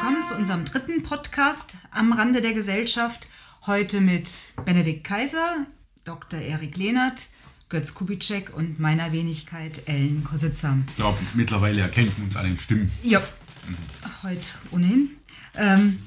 willkommen 0.00 0.24
zu 0.24 0.34
unserem 0.34 0.64
dritten 0.64 1.02
Podcast 1.02 1.76
am 1.90 2.14
Rande 2.14 2.40
der 2.40 2.54
Gesellschaft. 2.54 3.28
Heute 3.66 4.00
mit 4.00 4.30
Benedikt 4.64 5.04
Kaiser, 5.04 5.66
Dr. 6.06 6.40
Erik 6.40 6.78
Lehnert, 6.78 7.28
Götz 7.68 7.92
Kubitschek 7.92 8.56
und 8.56 8.80
meiner 8.80 9.12
Wenigkeit 9.12 9.82
Ellen 9.84 10.24
Kositzer. 10.24 10.78
Ich 10.88 10.96
glaube, 10.96 11.18
mittlerweile 11.34 11.82
erkennt 11.82 12.18
uns 12.18 12.34
an 12.34 12.46
den 12.46 12.56
Stimmen. 12.56 12.90
Ja, 13.02 13.20
mhm. 13.20 13.76
heute 14.22 14.46
ohnehin. 14.70 15.10
Ähm, 15.54 16.00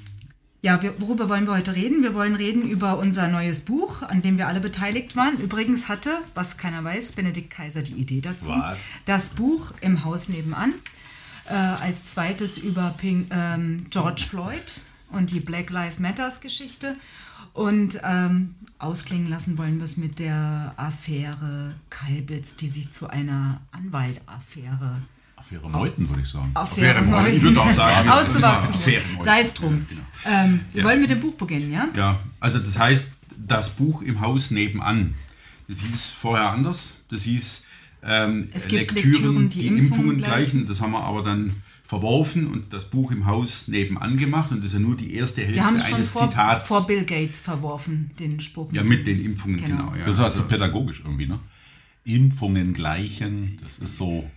ja, 0.64 0.82
wir, 0.82 1.00
worüber 1.00 1.30
wollen 1.30 1.46
wir 1.46 1.54
heute 1.54 1.76
reden? 1.76 2.02
Wir 2.02 2.16
wollen 2.16 2.36
reden 2.36 2.68
über 2.68 2.98
unser 2.98 3.28
neues 3.28 3.64
Buch, 3.64 4.02
an 4.02 4.24
dem 4.24 4.40
wir 4.40 4.48
alle 4.48 4.60
beteiligt 4.60 5.16
waren. 5.16 5.38
Übrigens 5.38 5.88
hatte, 5.88 6.18
was 6.34 6.58
keiner 6.58 6.84
weiß, 6.84 7.12
Benedikt 7.12 7.52
Kaiser 7.52 7.84
die 7.84 7.94
Idee 7.94 8.22
dazu. 8.22 8.50
Was? 8.50 8.90
Das 9.06 9.30
Buch 9.36 9.72
im 9.82 10.04
Haus 10.04 10.30
nebenan. 10.30 10.74
Äh, 11.50 11.54
als 11.54 12.06
zweites 12.06 12.58
über 12.58 12.94
Pink, 12.98 13.28
ähm, 13.32 13.86
George 13.90 14.24
Floyd 14.28 14.82
und 15.12 15.32
die 15.32 15.40
Black 15.40 15.70
Lives 15.70 16.00
Matters 16.00 16.42
Geschichte. 16.42 16.96
Und 17.54 18.00
ähm, 18.04 18.56
ausklingen 18.80 19.30
lassen 19.30 19.58
wollen 19.58 19.78
wir 19.78 19.86
es 19.86 19.98
mit 19.98 20.20
der 20.20 20.74
Affäre 20.78 21.76
Kalbitz, 21.90 22.56
die 22.56 22.70
sich 22.70 22.90
zu 22.90 23.10
einer 23.10 23.62
Anwaltaffäre 23.72 25.02
Affäre 25.36 25.70
Meuthen, 25.70 26.08
würde 26.08 26.22
ich 26.22 26.30
sagen. 26.30 26.52
Affäre, 26.54 26.92
Affäre 26.92 27.06
Meuthen, 27.06 27.36
ich 27.36 27.44
würde 27.44 27.62
auch 27.62 27.72
sagen. 27.72 28.10
Auszuwachsen. 28.10 28.76
Sei 29.20 29.42
es 29.42 29.54
drum. 29.54 29.86
Genau. 29.90 30.02
Ähm, 30.26 30.62
wir 30.72 30.82
ja. 30.82 30.88
wollen 30.88 31.02
mit 31.02 31.10
dem 31.10 31.20
Buch 31.20 31.36
beginnen, 31.36 31.72
ja? 31.72 31.90
Ja, 31.96 32.20
also 32.40 32.60
das 32.60 32.80
heißt, 32.80 33.12
das 33.38 33.72
Buch 33.72 34.02
im 34.02 34.22
Haus 34.22 34.52
nebenan. 34.52 35.16
Das 35.68 35.80
hieß 35.80 36.12
vorher 36.12 36.52
anders. 36.52 36.96
Das 37.10 37.24
hieß 37.24 37.66
ähm, 38.06 38.50
es 38.54 38.68
gibt 38.68 38.94
Lektüren, 38.94 39.14
Lektüren 39.14 39.50
die, 39.50 39.60
die 39.60 39.68
Impfungen 39.68 40.18
gleichen. 40.18 40.68
Das 40.68 40.82
haben 40.82 40.92
wir 40.92 41.04
aber 41.04 41.24
dann 41.24 41.54
verworfen 41.84 42.48
und 42.48 42.74
das 42.74 42.90
Buch 42.90 43.12
im 43.12 43.26
Haus 43.26 43.68
nebenan 43.68 44.18
gemacht 44.18 44.52
und 44.52 44.60
das 44.60 44.68
ist 44.68 44.74
ja 44.74 44.80
nur 44.80 44.96
die 44.96 45.14
erste 45.14 45.42
Hälfte 45.42 45.56
Wir 45.56 45.68
eines 45.68 45.90
schon 45.90 46.04
vor, 46.04 46.30
Zitats. 46.30 46.68
vor 46.68 46.88
Bill 46.88 47.06
Gates 47.06 47.42
verworfen, 47.42 48.12
den 48.20 48.40
Spruch. 48.40 48.72
Ja, 48.74 48.84
mit 48.84 49.06
den 49.06 49.24
Impfungen, 49.24 49.58
genau. 49.58 49.90
genau 49.90 49.96
ja. 49.96 50.06
Das 50.06 50.16
ist 50.16 50.22
also, 50.22 50.42
also 50.42 50.50
pädagogisch 50.50 51.02
irgendwie, 51.04 51.28
ne? 51.28 51.40
Impfungen 52.06 52.74
gleichen, 52.74 53.58
das 53.62 53.80
ist 53.80 53.98
so 53.98 54.30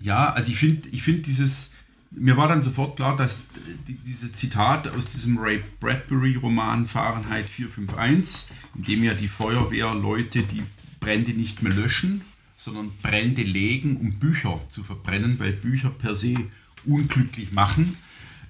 ja, 0.00 0.32
also 0.32 0.50
ich 0.50 0.58
finde 0.58 0.88
ich 0.90 1.02
find 1.02 1.26
dieses, 1.26 1.72
mir 2.10 2.36
war 2.36 2.48
dann 2.48 2.62
sofort 2.62 2.96
klar, 2.96 3.16
dass 3.16 3.38
dieses 3.86 4.32
Zitat 4.32 4.88
aus 4.88 5.10
diesem 5.10 5.38
Ray 5.38 5.62
Bradbury-Roman 5.80 6.86
Fahrenheit 6.86 7.46
451, 7.46 8.56
in 8.76 8.84
dem 8.84 9.04
ja 9.04 9.14
die 9.14 9.28
Feuerwehrleute 9.28 10.42
die 10.42 10.62
Brände 11.02 11.32
nicht 11.32 11.62
mehr 11.62 11.72
löschen, 11.72 12.22
sondern 12.56 12.92
Brände 13.02 13.42
legen, 13.42 13.96
um 13.98 14.18
Bücher 14.18 14.58
zu 14.70 14.82
verbrennen, 14.82 15.38
weil 15.38 15.52
Bücher 15.52 15.90
per 15.90 16.14
se 16.14 16.34
unglücklich 16.86 17.52
machen, 17.52 17.96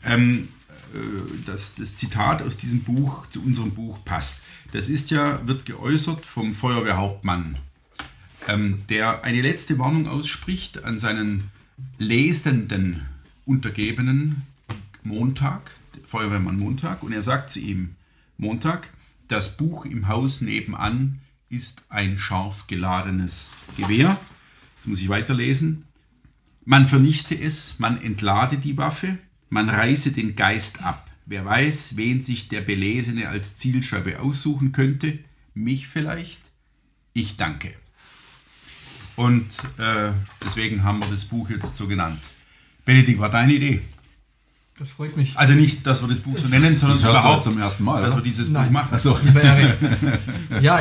ähm, 0.05 0.49
äh, 0.95 1.47
dass 1.47 1.75
das 1.75 1.97
Zitat 1.97 2.43
aus 2.43 2.57
diesem 2.57 2.85
Buch 2.85 3.27
zu 3.27 3.43
unserem 3.43 3.73
Buch 3.73 4.05
passt. 4.05 4.43
Das 4.73 4.89
ist 4.89 5.11
ja, 5.11 5.45
wird 5.49 5.67
geäußert 5.67 6.25
vom 6.25 6.55
Feuerwehrhauptmann 6.55 7.59
ähm, 8.49 8.79
der 8.89 9.25
eine 9.25 9.43
letzte 9.43 9.79
Warnung 9.79 10.09
ausspricht 10.09 10.85
an 10.85 10.99
seinen 10.99 11.51
lesenden 11.99 13.07
Untergebenen 13.45 14.43
Montag, 15.03 15.73
Feuerwehrmann 16.05 16.57
Montag, 16.57 17.03
und 17.03 17.13
er 17.13 17.23
sagt 17.23 17.51
zu 17.51 17.61
ihm, 17.61 17.97
Montag, 18.39 18.93
das 19.29 19.57
Buch 19.57 19.85
im 19.85 20.09
Haus 20.09 20.41
nebenan 20.41 21.21
ist 21.53 21.85
ein 21.91 22.19
scharf 22.19 22.67
geladenes 22.67 23.51
Gewehr. 23.77 24.19
Jetzt 24.77 24.87
muss 24.87 25.01
ich 25.01 25.09
weiterlesen. 25.09 25.85
Man 26.65 26.89
vernichte 26.89 27.39
es, 27.39 27.79
man 27.79 28.01
entlade 28.01 28.57
die 28.57 28.77
Waffe, 28.79 29.19
man 29.51 29.69
reiße 29.69 30.13
den 30.13 30.35
Geist 30.35 30.83
ab. 30.83 31.11
Wer 31.27 31.45
weiß, 31.45 31.97
wen 31.97 32.21
sich 32.23 32.49
der 32.49 32.63
Belesene 32.63 33.29
als 33.29 33.55
Zielscheibe 33.57 34.21
aussuchen 34.21 34.73
könnte. 34.73 35.19
Mich 35.55 35.89
vielleicht? 35.89 36.41
Ich 37.13 37.37
danke. 37.37 37.75
Und 39.17 39.47
äh, 39.79 40.13
deswegen 40.43 40.83
haben 40.85 41.03
wir 41.03 41.11
das 41.11 41.27
Buch 41.27 41.51
jetzt 41.51 41.77
so 41.77 41.87
genannt. 41.87 42.21
Benedikt, 42.85 43.21
war 43.21 43.31
deine 43.31 43.53
Idee? 43.53 43.83
Das 44.83 44.91
freut 44.91 45.17
mich. 45.17 45.39
Also 45.39 45.55
nicht, 45.55 45.87
dass 45.87 46.03
wir 46.03 46.09
das 46.09 46.19
Buch 46.19 46.37
so 46.37 46.49
nennen, 46.49 46.77
sondern 46.77 47.01
das 47.01 47.09
überhaupt 47.09 47.45
zum 47.45 47.57
ersten 47.57 47.85
Mal, 47.85 48.01
dass 48.01 48.15
oder? 48.15 48.17
wir 48.17 48.25
dieses 48.25 48.49
Nein. 48.49 48.65
Buch 48.65 48.73
machen. 48.73 48.93
Achso. 48.93 49.17
ja, 50.61 50.81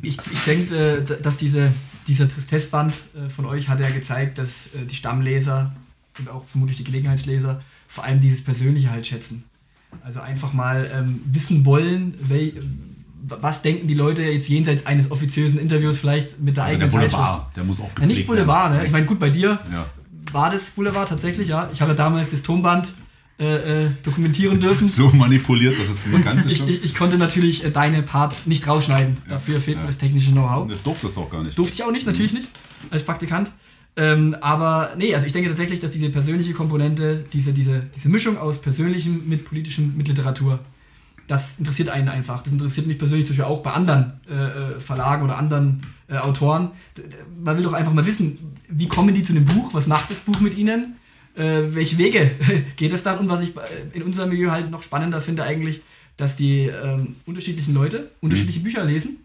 ich, 0.00 0.16
ich 0.32 0.44
denke, 0.46 0.74
äh, 0.74 1.22
dass 1.22 1.36
diese, 1.36 1.70
dieser 2.08 2.30
Tristessband 2.30 2.94
äh, 3.14 3.28
von 3.28 3.44
euch 3.44 3.68
hat 3.68 3.78
ja 3.78 3.90
gezeigt, 3.90 4.38
dass 4.38 4.68
äh, 4.68 4.86
die 4.90 4.94
Stammleser 4.94 5.70
und 6.18 6.30
auch 6.30 6.46
vermutlich 6.46 6.78
die 6.78 6.84
Gelegenheitsleser 6.84 7.60
vor 7.88 8.04
allem 8.04 8.20
dieses 8.20 8.42
Persönliche 8.42 8.90
halt 8.90 9.06
schätzen. 9.06 9.44
Also 10.02 10.20
einfach 10.20 10.54
mal 10.54 10.90
ähm, 10.90 11.20
wissen 11.26 11.66
wollen, 11.66 12.14
wel, 12.20 12.54
was 13.20 13.60
denken 13.60 13.86
die 13.86 13.92
Leute 13.92 14.22
jetzt 14.22 14.48
jenseits 14.48 14.86
eines 14.86 15.10
offiziösen 15.10 15.60
Interviews 15.60 15.98
vielleicht 15.98 16.40
mit 16.40 16.56
der 16.56 16.64
also 16.64 16.76
eigenen 16.76 16.90
der 16.90 16.96
Boulevard, 16.96 17.34
Zeitschrift? 17.34 17.56
Der 17.58 17.64
muss 17.64 17.80
auch 17.80 17.90
ja, 18.00 18.06
nicht 18.06 18.26
Boulevard, 18.26 18.72
ne? 18.72 18.86
Ich 18.86 18.92
meine, 18.92 19.04
gut, 19.04 19.18
bei 19.18 19.28
dir 19.28 19.58
ja. 19.70 19.84
war 20.32 20.50
das 20.50 20.70
Boulevard 20.70 21.10
tatsächlich, 21.10 21.48
ja. 21.48 21.68
Ich 21.74 21.82
habe 21.82 21.94
damals 21.94 22.30
das 22.30 22.42
Tonband 22.42 22.94
äh, 23.38 23.84
äh, 23.84 23.90
dokumentieren 24.02 24.60
dürfen. 24.60 24.88
So 24.88 25.08
manipuliert, 25.10 25.78
dass 25.78 25.88
es 25.88 26.06
eine 26.06 26.22
ganze 26.22 26.50
ich, 26.50 26.66
ich, 26.68 26.84
ich, 26.84 26.94
konnte 26.94 27.18
natürlich 27.18 27.64
äh, 27.64 27.70
deine 27.70 28.02
Parts 28.02 28.46
nicht 28.46 28.66
rausschneiden. 28.68 29.16
Ja. 29.24 29.34
Dafür 29.34 29.60
fehlt 29.60 29.80
mir 29.80 29.86
das 29.86 29.98
technische 29.98 30.30
Know-how. 30.32 30.68
Das 30.68 30.82
durfte 30.82 31.06
es 31.06 31.16
auch 31.16 31.30
gar 31.30 31.42
nicht. 31.42 31.58
Durfte 31.58 31.74
ich 31.74 31.82
auch 31.82 31.92
nicht, 31.92 32.06
natürlich 32.06 32.32
mhm. 32.32 32.40
nicht, 32.40 32.50
als 32.90 33.04
Praktikant. 33.04 33.50
Ähm, 33.96 34.36
aber 34.40 34.92
nee, 34.96 35.14
also 35.14 35.26
ich 35.26 35.32
denke 35.32 35.48
tatsächlich, 35.48 35.80
dass 35.80 35.90
diese 35.92 36.08
persönliche 36.08 36.52
Komponente, 36.52 37.24
diese, 37.32 37.52
diese, 37.52 37.82
diese 37.94 38.08
Mischung 38.08 38.38
aus 38.38 38.60
Persönlichem 38.60 39.28
mit 39.28 39.44
Politischem, 39.44 39.96
mit 39.96 40.08
Literatur, 40.08 40.60
das 41.26 41.58
interessiert 41.58 41.88
einen 41.88 42.08
einfach. 42.08 42.42
Das 42.42 42.52
interessiert 42.52 42.86
mich 42.86 42.98
persönlich 42.98 43.26
zum 43.26 43.36
Beispiel 43.36 43.52
auch 43.52 43.62
bei 43.62 43.72
anderen 43.72 44.20
äh, 44.28 44.34
äh, 44.34 44.80
Verlagen 44.80 45.22
oder 45.24 45.38
anderen 45.38 45.82
äh, 46.08 46.16
Autoren. 46.16 46.70
Man 47.42 47.56
will 47.56 47.64
doch 47.64 47.72
einfach 47.72 47.92
mal 47.92 48.06
wissen, 48.06 48.36
wie 48.68 48.88
kommen 48.88 49.14
die 49.14 49.22
zu 49.22 49.32
einem 49.32 49.44
Buch, 49.44 49.72
was 49.74 49.86
macht 49.86 50.10
das 50.10 50.18
Buch 50.18 50.40
mit 50.40 50.56
ihnen, 50.56 50.96
äh, 51.34 51.62
welche 51.74 51.98
Wege 51.98 52.30
geht 52.76 52.92
es 52.92 53.02
dann 53.02 53.18
und 53.18 53.28
was 53.28 53.42
ich 53.42 53.52
in 53.92 54.02
unserem 54.02 54.30
Milieu 54.30 54.50
halt 54.50 54.70
noch 54.70 54.82
spannender 54.82 55.20
finde 55.20 55.44
eigentlich, 55.44 55.80
dass 56.16 56.36
die 56.36 56.66
ähm, 56.66 57.16
unterschiedlichen 57.26 57.74
Leute 57.74 58.10
unterschiedliche 58.20 58.60
mhm. 58.60 58.64
Bücher 58.64 58.84
lesen 58.84 59.18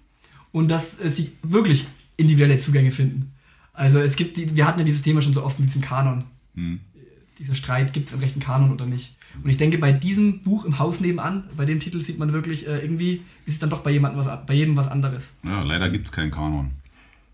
und 0.51 0.69
dass 0.69 0.99
äh, 0.99 1.11
sie 1.11 1.31
wirklich 1.43 1.85
individuelle 2.15 2.57
Zugänge 2.57 2.91
finden. 2.91 3.33
Also 3.73 3.99
es 3.99 4.15
gibt, 4.15 4.37
die, 4.37 4.55
wir 4.55 4.65
hatten 4.65 4.79
ja 4.79 4.85
dieses 4.85 5.03
Thema 5.03 5.21
schon 5.21 5.33
so 5.33 5.43
oft 5.43 5.59
mit 5.59 5.69
diesem 5.69 5.81
Kanon. 5.81 6.23
Mhm. 6.55 6.79
Dieser 7.37 7.53
Streit, 7.53 7.93
gibt 7.93 8.07
es 8.07 8.13
einen 8.13 8.23
rechten 8.23 8.39
Kanon 8.39 8.71
oder 8.71 8.87
nicht? 8.87 9.13
Und 9.43 9.49
ich 9.49 9.57
denke, 9.57 9.77
bei 9.77 9.91
diesem 9.91 10.41
Buch 10.41 10.65
im 10.65 10.79
Haus 10.79 10.99
nebenan, 10.99 11.43
bei 11.55 11.65
dem 11.65 11.79
Titel 11.79 12.01
sieht 12.01 12.17
man 12.17 12.33
wirklich, 12.33 12.67
äh, 12.67 12.79
irgendwie 12.79 13.21
ist 13.45 13.53
es 13.53 13.59
dann 13.59 13.69
doch 13.69 13.81
bei, 13.81 13.91
jemandem 13.91 14.19
was, 14.19 14.45
bei 14.45 14.53
jedem 14.55 14.75
was 14.75 14.87
anderes. 14.87 15.35
Ja, 15.43 15.61
leider 15.61 15.89
gibt 15.89 16.07
es 16.07 16.11
keinen 16.11 16.31
Kanon. 16.31 16.71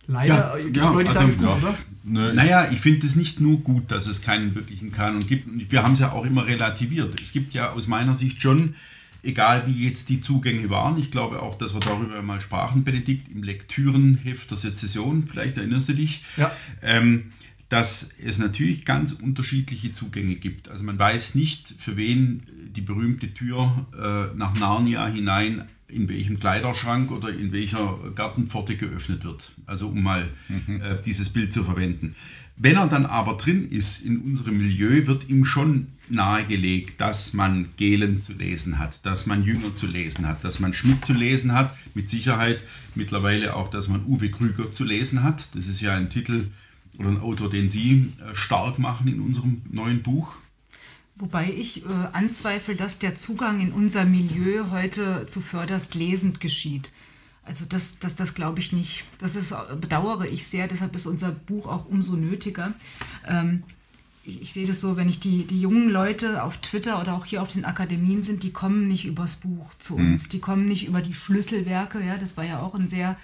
Leider, 0.08 0.58
ja, 0.60 0.68
ja, 0.68 0.92
Leute, 0.92 1.12
die 1.12 1.18
also, 1.18 1.32
sagen 1.32 1.38
gut, 1.38 1.64
ja. 1.64 1.70
oder? 1.70 2.34
naja, 2.34 2.68
ich 2.72 2.80
finde 2.80 3.08
es 3.08 3.16
nicht 3.16 3.40
nur 3.40 3.60
gut, 3.60 3.92
dass 3.92 4.08
es 4.08 4.22
keinen 4.22 4.54
wirklichen 4.56 4.92
Kanon 4.92 5.26
gibt. 5.26 5.48
Wir 5.72 5.84
haben 5.84 5.94
es 5.94 6.00
ja 6.00 6.12
auch 6.12 6.26
immer 6.26 6.46
relativiert. 6.46 7.16
Es 7.20 7.32
gibt 7.32 7.54
ja 7.54 7.72
aus 7.72 7.88
meiner 7.88 8.14
Sicht 8.14 8.42
schon, 8.42 8.76
egal 9.24 9.66
wie 9.68 9.88
jetzt 9.88 10.10
die 10.10 10.20
Zugänge 10.20 10.70
waren, 10.70 10.98
ich 10.98 11.12
glaube 11.12 11.42
auch, 11.42 11.58
dass 11.58 11.74
wir 11.74 11.80
darüber 11.80 12.22
mal 12.22 12.42
sprachen, 12.42 12.84
Benedikt, 12.84 13.30
im 13.30 13.44
Lektürenheft 13.44 14.52
der 14.52 14.58
Sezession, 14.58 15.26
vielleicht 15.26 15.58
erinnerst 15.58 15.90
du 15.90 15.94
dich. 15.94 16.24
Ja. 16.36 16.52
Ähm, 16.82 17.32
dass 17.70 18.14
es 18.24 18.38
natürlich 18.38 18.86
ganz 18.86 19.14
unterschiedliche 19.14 19.94
Zugänge 19.94 20.36
gibt. 20.36 20.70
Also 20.70 20.84
man 20.84 21.00
weiß 21.00 21.34
nicht, 21.34 21.74
für 21.80 21.98
wen 21.98 22.44
die 22.76 22.82
berühmte 22.82 23.34
Tür 23.34 23.88
äh, 23.98 24.38
nach 24.38 24.54
Narnia 24.60 25.08
hinein 25.08 25.64
in 25.96 26.10
welchem 26.10 26.40
Kleiderschrank 26.40 27.12
oder 27.12 27.30
in 27.30 27.52
welcher 27.52 27.98
Gartenpforte 28.16 28.76
geöffnet 28.76 29.24
wird. 29.24 29.54
Also 29.66 29.88
um 29.90 30.04
mal 30.04 30.28
mhm. 30.50 30.82
äh, 30.82 31.02
dieses 31.06 31.30
Bild 31.30 31.54
zu 31.54 31.64
verwenden. 31.64 32.16
Wenn 32.56 32.76
er 32.76 32.88
dann 32.88 33.08
aber 33.08 33.34
drin 33.34 33.68
ist 33.68 34.06
in 34.06 34.20
unserem 34.20 34.58
Milieu, 34.58 35.08
wird 35.08 35.28
ihm 35.30 35.44
schon 35.44 35.88
nahegelegt, 36.10 37.02
dass 37.02 37.34
man 37.34 37.70
Gehlen 37.78 38.22
zu 38.22 38.34
lesen 38.34 38.78
hat, 38.78 39.04
dass 39.06 39.26
man 39.26 39.44
Jünger 39.44 39.74
zu 39.74 39.88
lesen 39.88 40.28
hat, 40.28 40.44
dass 40.44 40.60
man 40.60 40.74
Schmidt 40.74 41.04
zu 41.04 41.14
lesen 41.14 41.54
hat, 41.54 41.76
mit 41.96 42.10
Sicherheit 42.10 42.64
mittlerweile 42.94 43.56
auch, 43.56 43.72
dass 43.72 43.88
man 43.88 44.06
Uwe 44.06 44.30
Krüger 44.30 44.72
zu 44.72 44.84
lesen 44.84 45.24
hat. 45.24 45.50
Das 45.56 45.68
ist 45.68 45.82
ja 45.82 45.96
ein 45.96 46.12
Titel, 46.12 46.50
oder 47.00 47.10
ein 47.10 47.20
Autor, 47.20 47.50
den 47.50 47.70
Sie 47.70 48.14
äh, 48.20 48.36
stark 48.36 48.80
machen 48.80 49.08
in 49.08 49.20
unserem 49.20 49.62
neuen 49.72 50.02
Buch? 50.02 50.38
Wobei 51.16 51.52
ich 51.52 51.86
äh, 51.86 51.90
anzweifle, 52.12 52.76
dass 52.76 52.98
der 52.98 53.16
Zugang 53.16 53.60
in 53.60 53.72
unser 53.72 54.04
Milieu 54.04 54.72
heute 54.72 55.28
zuvörderst 55.28 55.94
lesend 55.94 56.40
geschieht. 56.40 56.92
Also 57.46 57.66
das, 57.66 58.00
das, 58.00 58.16
das 58.16 58.34
glaube 58.34 58.60
ich 58.60 58.72
nicht. 58.72 59.04
Das 59.20 59.36
ist, 59.36 59.52
äh, 59.52 59.76
bedauere 59.80 60.26
ich 60.26 60.48
sehr, 60.48 60.68
deshalb 60.68 60.96
ist 60.96 61.06
unser 61.06 61.32
Buch 61.32 61.68
auch 61.68 61.86
umso 61.86 62.14
nötiger. 62.14 62.74
Ähm, 63.28 63.64
ich, 64.24 64.42
ich, 64.42 64.54
sehe 64.54 64.66
das 64.66 64.80
so, 64.80 64.96
wenn 64.98 65.10
ich 65.10 65.20
die, 65.20 65.46
die 65.46 65.62
jungen 65.62 65.90
Leute 65.90 66.44
auf 66.44 66.58
Twitter 66.58 67.00
oder 67.00 67.14
auch 67.14 67.26
hier 67.26 67.42
auf 67.42 67.52
den 67.52 67.66
Akademien 67.66 68.24
sind, 68.24 68.42
die 68.42 68.52
kommen 68.52 68.88
nicht 68.88 69.06
übers 69.06 69.36
Buch 69.36 69.74
zu 69.78 69.98
mhm. 69.98 70.14
uns. 70.14 70.30
Die 70.30 70.40
kommen 70.40 70.68
nicht 70.68 70.88
über 70.88 71.02
die 71.02 71.14
Schlüsselwerke. 71.14 72.04
Ja, 72.04 72.18
das 72.18 72.38
war 72.38 72.46
ja 72.46 72.60
auch 72.60 72.74
ein 72.74 72.88
sehr 72.88 73.18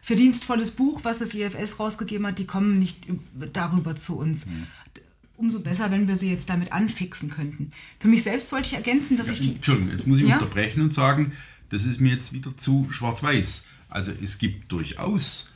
verdienstvolles 0.00 0.72
Buch, 0.72 1.00
was 1.02 1.18
das 1.18 1.34
IFS 1.34 1.80
rausgegeben 1.80 2.26
hat, 2.26 2.38
die 2.38 2.46
kommen 2.46 2.78
nicht 2.78 3.06
darüber 3.52 3.96
zu 3.96 4.18
uns. 4.18 4.46
Mhm. 4.46 4.66
Umso 5.36 5.60
besser, 5.60 5.90
wenn 5.90 6.06
wir 6.08 6.16
sie 6.16 6.30
jetzt 6.30 6.48
damit 6.50 6.72
anfixen 6.72 7.30
könnten. 7.30 7.70
Für 7.98 8.08
mich 8.08 8.22
selbst 8.22 8.52
wollte 8.52 8.68
ich 8.68 8.74
ergänzen, 8.74 9.16
dass 9.16 9.30
ich 9.30 9.40
die. 9.40 9.54
Entschuldigung, 9.54 9.90
jetzt 9.90 10.06
muss 10.06 10.18
ich 10.18 10.26
Ja? 10.26 10.34
unterbrechen 10.34 10.80
und 10.82 10.94
sagen, 10.94 11.32
das 11.70 11.84
ist 11.84 12.00
mir 12.00 12.12
jetzt 12.14 12.32
wieder 12.32 12.56
zu 12.56 12.88
schwarz-weiß. 12.90 13.66
Also 13.88 14.12
es 14.22 14.38
gibt 14.38 14.70
durchaus 14.70 15.50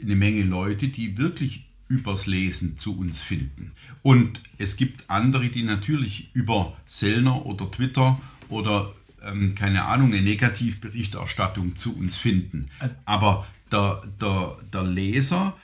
eine 0.00 0.16
Menge 0.16 0.42
Leute, 0.42 0.88
die 0.88 1.18
wirklich 1.18 1.64
übers 1.88 2.26
Lesen 2.26 2.76
zu 2.78 2.98
uns 2.98 3.22
finden. 3.22 3.72
Und 4.02 4.42
es 4.58 4.76
gibt 4.76 5.08
andere, 5.08 5.48
die 5.48 5.62
natürlich 5.62 6.30
über 6.34 6.76
Sellner 6.86 7.46
oder 7.46 7.70
Twitter 7.70 8.20
oder 8.48 8.92
ähm, 9.24 9.54
keine 9.54 9.84
Ahnung, 9.86 10.12
eine 10.12 10.22
Negativberichterstattung 10.22 11.76
zu 11.76 11.96
uns 11.96 12.16
finden. 12.16 12.66
Aber 13.04 13.46
der, 13.72 14.02
der, 14.20 14.56
der 14.72 14.84
Leser, 14.84 15.56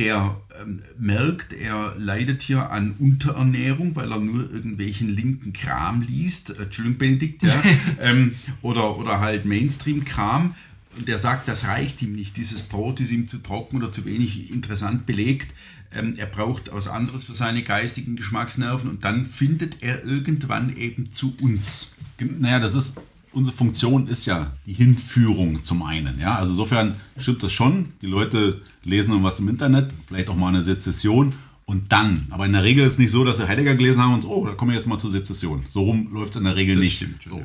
der 0.00 0.40
ähm, 0.58 0.80
merkt, 0.98 1.52
er 1.52 1.94
leidet 1.98 2.40
hier 2.40 2.70
an 2.70 2.94
Unterernährung, 2.98 3.94
weil 3.96 4.10
er 4.10 4.18
nur 4.18 4.50
irgendwelchen 4.50 5.10
linken 5.10 5.52
Kram 5.52 6.00
liest, 6.00 6.50
äh, 6.50 6.62
Entschuldigung 6.62 6.98
Benedikt, 6.98 7.42
ja, 7.42 7.62
ähm, 8.00 8.34
oder, 8.62 8.96
oder 8.96 9.20
halt 9.20 9.44
Mainstream-Kram. 9.44 10.54
Und 10.98 11.06
der 11.06 11.18
sagt, 11.18 11.48
das 11.48 11.66
reicht 11.66 12.00
ihm 12.00 12.12
nicht, 12.12 12.38
dieses 12.38 12.62
Brot 12.62 12.98
ist 13.00 13.12
ihm 13.12 13.28
zu 13.28 13.38
trocken 13.38 13.76
oder 13.76 13.92
zu 13.92 14.06
wenig 14.06 14.50
interessant 14.50 15.04
belegt. 15.04 15.54
Ähm, 15.92 16.14
er 16.16 16.26
braucht 16.26 16.72
was 16.72 16.88
anderes 16.88 17.24
für 17.24 17.34
seine 17.34 17.62
geistigen 17.62 18.16
Geschmacksnerven 18.16 18.88
und 18.88 19.04
dann 19.04 19.26
findet 19.26 19.82
er 19.82 20.02
irgendwann 20.04 20.74
eben 20.74 21.12
zu 21.12 21.36
uns. 21.42 21.92
Naja, 22.18 22.58
das 22.58 22.74
ist, 22.74 22.96
unsere 23.32 23.54
Funktion 23.54 24.08
ist 24.08 24.26
ja 24.26 24.52
die 24.66 24.72
Hinführung 24.72 25.62
zum 25.64 25.82
einen. 25.82 26.18
Ja? 26.18 26.36
Also 26.36 26.52
insofern 26.52 26.96
stimmt 27.16 27.42
das 27.42 27.52
schon. 27.52 27.88
Die 28.02 28.06
Leute 28.06 28.60
lesen 28.84 29.10
irgendwas 29.10 29.40
im 29.40 29.48
Internet, 29.48 29.92
vielleicht 30.06 30.28
auch 30.28 30.36
mal 30.36 30.48
eine 30.48 30.62
Sezession 30.62 31.34
und 31.64 31.92
dann. 31.92 32.26
Aber 32.30 32.46
in 32.46 32.52
der 32.52 32.64
Regel 32.64 32.84
ist 32.84 32.94
es 32.94 32.98
nicht 32.98 33.10
so, 33.12 33.24
dass 33.24 33.36
sie 33.36 33.46
Heidegger 33.48 33.74
gelesen 33.74 34.02
haben 34.02 34.14
und 34.14 34.22
so, 34.22 34.30
oh, 34.30 34.46
da 34.46 34.54
kommen 34.54 34.72
wir 34.72 34.76
jetzt 34.76 34.86
mal 34.86 34.98
zur 34.98 35.10
Sezession. 35.10 35.64
So 35.68 35.82
rum 35.82 36.08
läuft 36.12 36.30
es 36.30 36.36
in 36.36 36.44
der 36.44 36.56
Regel 36.56 36.74
Das 36.76 36.84
nicht. 36.84 36.96
stimmt, 36.96 37.22
so. 37.24 37.42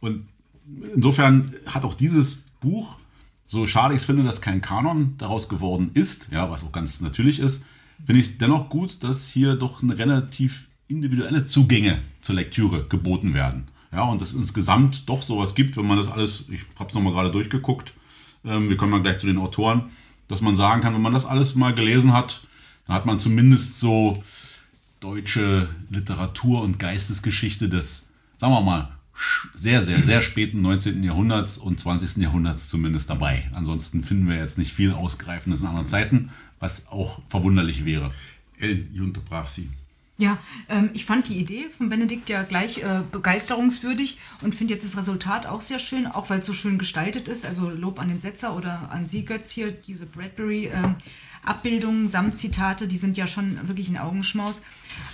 Und 0.00 0.26
insofern 0.94 1.54
hat 1.66 1.84
auch 1.84 1.94
dieses 1.94 2.44
Buch, 2.60 2.98
so 3.46 3.66
schade 3.66 3.94
ich 3.94 4.00
es 4.00 4.06
finde, 4.06 4.22
dass 4.22 4.40
kein 4.40 4.60
Kanon 4.60 5.14
daraus 5.18 5.48
geworden 5.48 5.90
ist, 5.94 6.30
ja, 6.32 6.50
was 6.50 6.64
auch 6.64 6.72
ganz 6.72 7.00
natürlich 7.00 7.40
ist, 7.40 7.64
finde 8.04 8.20
ich 8.20 8.28
es 8.28 8.38
dennoch 8.38 8.68
gut, 8.68 9.02
dass 9.02 9.28
hier 9.28 9.54
doch 9.54 9.82
eine 9.82 9.96
relativ 9.96 10.68
individuelle 10.88 11.44
Zugänge 11.44 12.00
zur 12.20 12.34
Lektüre 12.34 12.86
geboten 12.88 13.32
werden. 13.32 13.64
Ja, 13.94 14.02
und 14.02 14.20
es 14.22 14.34
insgesamt 14.34 15.08
doch 15.08 15.22
sowas 15.22 15.54
gibt, 15.54 15.76
wenn 15.76 15.86
man 15.86 15.96
das 15.96 16.10
alles, 16.10 16.46
ich 16.50 16.62
habe 16.78 16.88
es 16.88 16.94
nochmal 16.94 17.12
gerade 17.12 17.30
durchgeguckt, 17.30 17.94
ähm, 18.44 18.68
wir 18.68 18.76
kommen 18.76 18.90
mal 18.90 19.02
gleich 19.02 19.18
zu 19.18 19.26
den 19.26 19.38
Autoren, 19.38 19.84
dass 20.26 20.40
man 20.40 20.56
sagen 20.56 20.80
kann, 20.80 20.94
wenn 20.94 21.02
man 21.02 21.12
das 21.12 21.26
alles 21.26 21.54
mal 21.54 21.74
gelesen 21.74 22.12
hat, 22.12 22.44
dann 22.86 22.96
hat 22.96 23.06
man 23.06 23.20
zumindest 23.20 23.78
so 23.78 24.22
deutsche 24.98 25.68
Literatur 25.90 26.62
und 26.62 26.78
Geistesgeschichte 26.78 27.68
des, 27.68 28.08
sagen 28.36 28.52
wir 28.52 28.62
mal, 28.62 28.90
sehr, 29.54 29.80
sehr, 29.80 30.02
sehr 30.02 30.22
späten 30.22 30.60
19. 30.60 31.04
Jahrhunderts 31.04 31.56
und 31.56 31.78
20. 31.78 32.22
Jahrhunderts 32.22 32.68
zumindest 32.68 33.10
dabei. 33.10 33.48
Ansonsten 33.52 34.02
finden 34.02 34.28
wir 34.28 34.36
jetzt 34.36 34.58
nicht 34.58 34.72
viel 34.72 34.92
Ausgreifendes 34.92 35.60
in 35.60 35.68
anderen 35.68 35.86
Zeiten, 35.86 36.30
was 36.58 36.88
auch 36.88 37.20
verwunderlich 37.28 37.84
wäre. 37.84 38.10
Ellen, 38.58 38.90
ich 38.92 39.00
unterbrach 39.00 39.48
sie. 39.48 39.68
Ja, 40.16 40.38
ähm, 40.68 40.90
ich 40.92 41.06
fand 41.06 41.28
die 41.28 41.38
Idee 41.38 41.66
von 41.76 41.88
Benedikt 41.88 42.28
ja 42.28 42.44
gleich 42.44 42.78
äh, 42.78 43.02
begeisterungswürdig 43.10 44.20
und 44.42 44.54
finde 44.54 44.74
jetzt 44.74 44.84
das 44.84 44.96
Resultat 44.96 45.46
auch 45.46 45.60
sehr 45.60 45.80
schön, 45.80 46.06
auch 46.06 46.30
weil 46.30 46.38
es 46.38 46.46
so 46.46 46.52
schön 46.52 46.78
gestaltet 46.78 47.26
ist. 47.26 47.44
Also 47.44 47.68
Lob 47.68 47.98
an 47.98 48.08
den 48.08 48.20
Setzer 48.20 48.54
oder 48.54 48.92
an 48.92 49.08
Sie, 49.08 49.24
Götz, 49.24 49.50
hier, 49.50 49.72
diese 49.72 50.06
Bradbury-Abbildungen 50.06 52.08
samt 52.08 52.38
Zitate, 52.38 52.86
die 52.86 52.96
sind 52.96 53.16
ja 53.16 53.26
schon 53.26 53.66
wirklich 53.66 53.88
ein 53.88 53.98
Augenschmaus. 53.98 54.62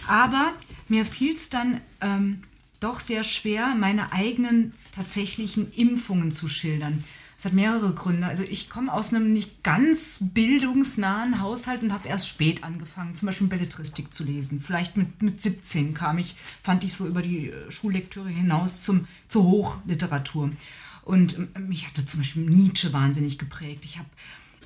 Aber 0.06 0.52
mir 0.88 1.06
fiel 1.06 1.32
es 1.32 1.48
dann 1.48 1.80
ähm, 2.02 2.42
doch 2.78 3.00
sehr 3.00 3.24
schwer, 3.24 3.74
meine 3.74 4.12
eigenen 4.12 4.74
tatsächlichen 4.94 5.72
Impfungen 5.72 6.30
zu 6.30 6.46
schildern. 6.46 7.02
Es 7.40 7.46
hat 7.46 7.54
mehrere 7.54 7.94
Gründe. 7.94 8.26
Also 8.26 8.42
ich 8.42 8.68
komme 8.68 8.92
aus 8.92 9.14
einem 9.14 9.32
nicht 9.32 9.64
ganz 9.64 10.18
bildungsnahen 10.20 11.40
Haushalt 11.40 11.82
und 11.82 11.90
habe 11.90 12.06
erst 12.06 12.28
spät 12.28 12.64
angefangen, 12.64 13.16
zum 13.16 13.24
Beispiel 13.24 13.46
Belletristik 13.46 14.12
zu 14.12 14.24
lesen. 14.24 14.60
Vielleicht 14.60 14.98
mit, 14.98 15.22
mit 15.22 15.40
17 15.40 15.94
kam 15.94 16.18
ich, 16.18 16.36
fand 16.62 16.84
ich 16.84 16.92
so 16.92 17.06
über 17.06 17.22
die 17.22 17.48
äh, 17.48 17.70
Schullektüre 17.70 18.28
hinaus 18.28 18.82
zum, 18.82 19.08
zur 19.26 19.44
Hochliteratur. 19.44 20.50
Und 21.02 21.38
ähm, 21.38 21.68
mich 21.68 21.86
hatte 21.86 22.04
zum 22.04 22.20
Beispiel 22.20 22.42
Nietzsche 22.42 22.92
wahnsinnig 22.92 23.38
geprägt. 23.38 23.86
Ich 23.86 23.96
habe 23.96 24.10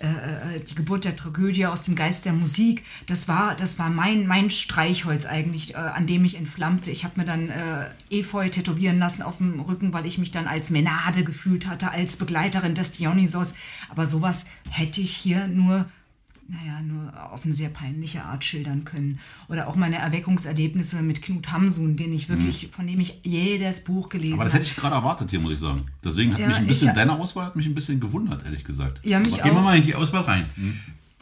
äh, 0.00 0.60
die 0.60 0.74
Geburt 0.74 1.04
der 1.04 1.14
Tragödie 1.14 1.66
aus 1.66 1.82
dem 1.82 1.94
Geist 1.94 2.24
der 2.24 2.32
Musik, 2.32 2.84
das 3.06 3.28
war, 3.28 3.54
das 3.54 3.78
war 3.78 3.90
mein, 3.90 4.26
mein 4.26 4.50
Streichholz 4.50 5.24
eigentlich, 5.24 5.74
äh, 5.74 5.78
an 5.78 6.06
dem 6.06 6.24
ich 6.24 6.36
entflammte. 6.36 6.90
Ich 6.90 7.04
habe 7.04 7.20
mir 7.20 7.26
dann 7.26 7.48
äh, 7.48 7.86
Efeu 8.10 8.48
tätowieren 8.48 8.98
lassen 8.98 9.22
auf 9.22 9.38
dem 9.38 9.60
Rücken, 9.60 9.92
weil 9.92 10.06
ich 10.06 10.18
mich 10.18 10.30
dann 10.30 10.46
als 10.48 10.70
Menade 10.70 11.22
gefühlt 11.22 11.66
hatte, 11.66 11.90
als 11.90 12.16
Begleiterin 12.16 12.74
des 12.74 12.92
Dionysos. 12.92 13.54
Aber 13.88 14.06
sowas 14.06 14.46
hätte 14.70 15.00
ich 15.00 15.14
hier 15.14 15.46
nur, 15.46 15.86
naja, 16.48 16.82
nur 16.82 17.32
auf 17.32 17.44
eine 17.44 17.54
sehr 17.54 17.70
peinliche 17.70 18.22
Art 18.24 18.44
schildern 18.44 18.84
können. 18.84 19.18
Oder 19.48 19.66
auch 19.68 19.76
meine 19.76 19.96
Erweckungserlebnisse 19.96 21.02
mit 21.02 21.22
Knut 21.22 21.50
Hamsun, 21.52 21.96
den 21.96 22.12
ich 22.12 22.28
wirklich, 22.28 22.68
von 22.70 22.86
dem 22.86 23.00
ich 23.00 23.20
jedes 23.22 23.84
Buch 23.84 24.08
gelesen 24.10 24.34
Mhm. 24.34 24.40
Aber 24.40 24.44
das 24.44 24.52
habe. 24.54 24.62
hätte 24.64 24.70
ich 24.72 24.76
gerade 24.80 24.94
erwartet 24.96 25.30
hier, 25.30 25.40
muss 25.40 25.52
ich 25.54 25.58
sagen. 25.58 25.80
Deswegen 26.04 26.32
hat 26.34 26.40
Ja, 26.40 26.48
mich 26.48 26.56
ein 26.58 26.66
bisschen, 26.66 26.88
ich- 26.88 26.94
deine 26.94 27.12
Auswahl 27.12 27.46
hat 27.46 27.56
mich 27.56 27.66
ein 27.66 27.74
bisschen 27.74 27.98
gewundert, 28.00 28.44
ehrlich 28.44 28.64
gesagt. 28.64 29.00
Ja, 29.04 29.18
mich 29.20 29.32
Aber 29.34 29.42
gehen 29.42 29.52
wir 29.52 29.58
auch. 29.60 29.64
mal 29.64 29.76
in 29.76 29.82
die 29.84 29.94
Auswahl 29.94 30.22
rein. 30.22 30.46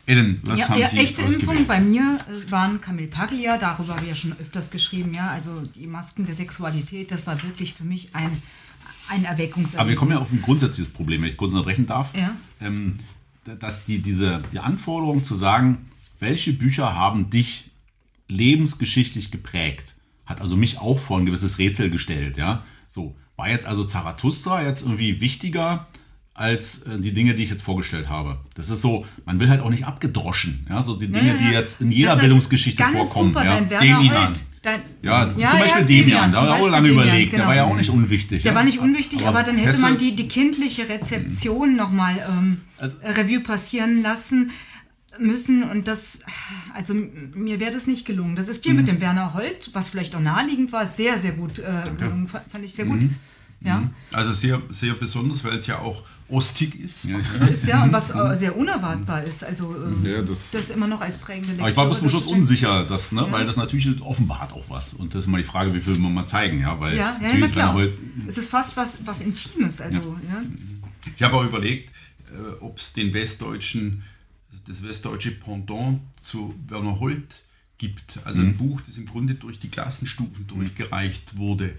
Ellen, 0.04 0.40
was 0.42 0.58
Ja, 0.58 0.68
haben 0.70 0.80
ja 0.80 0.88
Sie 0.88 0.98
echte? 0.98 1.22
Impfung 1.22 1.64
bei 1.66 1.80
mir 1.80 2.18
äh, 2.28 2.50
waren 2.50 2.80
Camille 2.80 3.06
Paglia, 3.06 3.56
darüber 3.56 3.92
habe 3.94 4.02
ich 4.02 4.08
ja 4.10 4.16
schon 4.16 4.32
öfters 4.32 4.72
geschrieben, 4.72 5.14
ja, 5.14 5.28
also 5.30 5.62
die 5.76 5.86
Masken 5.86 6.26
der 6.26 6.34
Sexualität, 6.34 7.12
das 7.12 7.24
war 7.28 7.40
wirklich 7.44 7.72
für 7.74 7.84
mich 7.84 8.12
ein, 8.12 8.42
ein 9.08 9.24
Erweckungserlebnis. 9.24 9.76
Aber 9.76 9.88
wir 9.90 9.96
kommen 9.96 10.10
ja 10.10 10.18
auf 10.18 10.32
ein 10.32 10.42
grundsätzliches 10.42 10.92
Problem, 10.92 11.22
wenn 11.22 11.28
ich 11.28 11.36
kurz 11.36 11.52
unterbrechen 11.52 11.86
darf. 11.86 12.12
Ja. 12.16 12.34
Ähm, 12.60 12.94
dass 13.44 13.84
die, 13.84 14.00
diese, 14.00 14.42
die 14.52 14.58
Anforderung 14.58 15.24
zu 15.24 15.34
sagen, 15.34 15.90
welche 16.18 16.52
Bücher 16.52 16.94
haben 16.94 17.30
dich 17.30 17.70
lebensgeschichtlich 18.28 19.30
geprägt, 19.30 19.94
hat 20.24 20.40
also 20.40 20.56
mich 20.56 20.78
auch 20.78 20.98
vor 20.98 21.18
ein 21.18 21.26
gewisses 21.26 21.58
Rätsel 21.58 21.90
gestellt. 21.90 22.36
Ja? 22.36 22.64
So, 22.86 23.16
war 23.36 23.50
jetzt 23.50 23.66
also 23.66 23.84
Zarathustra 23.84 24.62
jetzt 24.62 24.82
irgendwie 24.82 25.20
wichtiger 25.20 25.86
als 26.34 26.82
äh, 26.84 26.98
die 26.98 27.12
Dinge, 27.12 27.34
die 27.34 27.44
ich 27.44 27.50
jetzt 27.50 27.62
vorgestellt 27.62 28.08
habe. 28.08 28.38
Das 28.54 28.70
ist 28.70 28.80
so, 28.80 29.04
man 29.26 29.38
will 29.38 29.50
halt 29.50 29.60
auch 29.60 29.68
nicht 29.70 29.84
abgedroschen. 29.84 30.66
Ja? 30.70 30.80
So 30.82 30.96
die 30.96 31.08
Dinge, 31.08 31.28
Ja, 31.28 31.34
ja, 31.34 31.38
die 31.38 31.54
jetzt 31.54 31.80
in 31.82 31.90
jeder 31.90 32.08
Das 32.08 32.14
ist 32.16 32.20
Bildungsgeschichte 32.22 32.82
vorkommen. 32.84 33.28
Super, 33.34 33.44
ja? 33.44 33.60
Demian. 33.60 34.32
Dein, 34.62 34.80
Ja, 35.02 35.32
Ja, 35.36 35.48
zum 35.50 35.58
Beispiel 35.58 35.84
Demian, 35.84 36.06
Demian, 36.06 36.32
da 36.32 36.38
haben 36.40 36.46
wir 36.46 36.54
auch 36.54 36.68
lange 36.70 36.88
Demian, 36.88 37.06
überlegt. 37.08 37.32
Der 37.32 37.38
genau. 37.40 37.48
war 37.48 37.56
ja 37.56 37.64
auch 37.64 37.76
nicht 37.76 37.90
unwichtig. 37.90 38.42
Der 38.44 38.54
war 38.54 38.62
nicht 38.64 38.78
unwichtig, 38.78 39.26
aber, 39.26 39.42
dann 39.42 39.56
hätte 39.56 39.68
Hesse- 39.68 39.82
man 39.82 39.98
die, 39.98 40.14
die 40.16 40.28
kindliche 40.28 40.88
Rezeption 40.88 41.76
nochmal 41.76 42.16
ähm, 42.28 42.60
Also- 42.78 42.96
Revue 43.04 43.40
passieren 43.40 44.02
lassen 44.02 44.52
müssen 45.18 45.62
und 45.64 45.88
das, 45.88 46.20
also 46.74 46.94
mir 46.94 47.60
wäre 47.60 47.72
das 47.72 47.86
nicht 47.86 48.06
gelungen. 48.06 48.34
Das 48.36 48.48
ist 48.48 48.64
dir 48.64 48.70
Mhm. 48.70 48.76
mit 48.78 48.88
dem 48.88 49.00
Werner 49.02 49.34
Holt, 49.34 49.70
was 49.74 49.90
vielleicht 49.90 50.14
auch 50.14 50.20
naheliegend 50.20 50.72
war, 50.72 50.86
sehr, 50.86 51.18
sehr 51.18 51.32
gut 51.32 51.58
äh, 51.58 51.82
gelungen, 51.98 52.28
fa- 52.28 52.42
fand 52.48 52.64
ich 52.64 52.72
sehr 52.72 52.86
gut. 52.86 53.02
Mhm. 53.02 53.16
Ja. 53.64 53.90
Also 54.12 54.32
sehr, 54.32 54.60
sehr 54.70 54.94
besonders, 54.94 55.44
weil 55.44 55.56
es 55.56 55.66
ja 55.66 55.78
auch 55.78 56.02
ostig 56.28 56.74
ist. 56.80 57.04
ist, 57.04 57.66
ja, 57.66 57.82
und 57.82 57.92
was 57.92 58.14
äh, 58.14 58.34
sehr 58.34 58.56
unerwartbar 58.56 59.22
ist. 59.22 59.44
Also 59.44 59.74
ähm, 59.76 60.04
Ja, 60.04 60.22
das- 60.22 60.50
das, 60.50 60.70
immer 60.70 60.86
noch 60.86 61.00
als 61.00 61.18
prägende 61.18 61.58
Aber 61.60 61.70
ich 61.70 61.76
war 61.76 61.88
bis 61.88 61.98
zum 62.00 62.08
Schluss 62.08 62.26
unsicher, 62.26 62.84
dass, 62.84 63.12
ne, 63.12 63.26
weil 63.30 63.44
das 63.46 63.56
natürlich 63.56 64.00
offenbart 64.00 64.52
auch 64.52 64.68
was. 64.70 64.94
Und 64.94 65.14
das 65.14 65.24
ist 65.24 65.28
mal 65.28 65.38
die 65.38 65.44
Frage, 65.44 65.74
wie 65.74 65.80
viel 65.80 65.98
man 65.98 66.14
mal 66.14 66.26
zeigen, 66.26 66.60
ja, 66.60 66.78
weil 66.80 66.96
Ja, 66.96 67.16
ja, 67.20 67.28
natürlich 67.28 67.52
klar. 67.52 67.74
Holt 67.74 67.98
Es 68.26 68.38
ist 68.38 68.48
fast 68.48 68.76
was, 68.76 69.06
was 69.06 69.20
Intimes. 69.20 69.80
Also, 69.80 70.16
ja. 70.28 70.42
Ich 71.16 71.22
habe 71.22 71.36
auch 71.36 71.44
überlegt, 71.44 71.90
äh, 72.30 72.60
ob 72.60 72.78
es 72.78 72.92
den 72.94 73.12
westdeutschen, 73.12 74.02
das 74.66 74.82
westdeutsche 74.82 75.32
Pendant 75.32 76.00
zu 76.20 76.54
Werner 76.68 76.98
Holt 76.98 77.42
gibt. 77.78 78.20
Also 78.24 78.40
ein 78.42 78.56
Buch, 78.56 78.80
das 78.86 78.96
im 78.96 79.06
Grunde 79.06 79.34
durch 79.34 79.58
die 79.58 79.68
Klassenstufen 79.68 80.46
durchgereicht 80.46 81.36
wurde. 81.36 81.76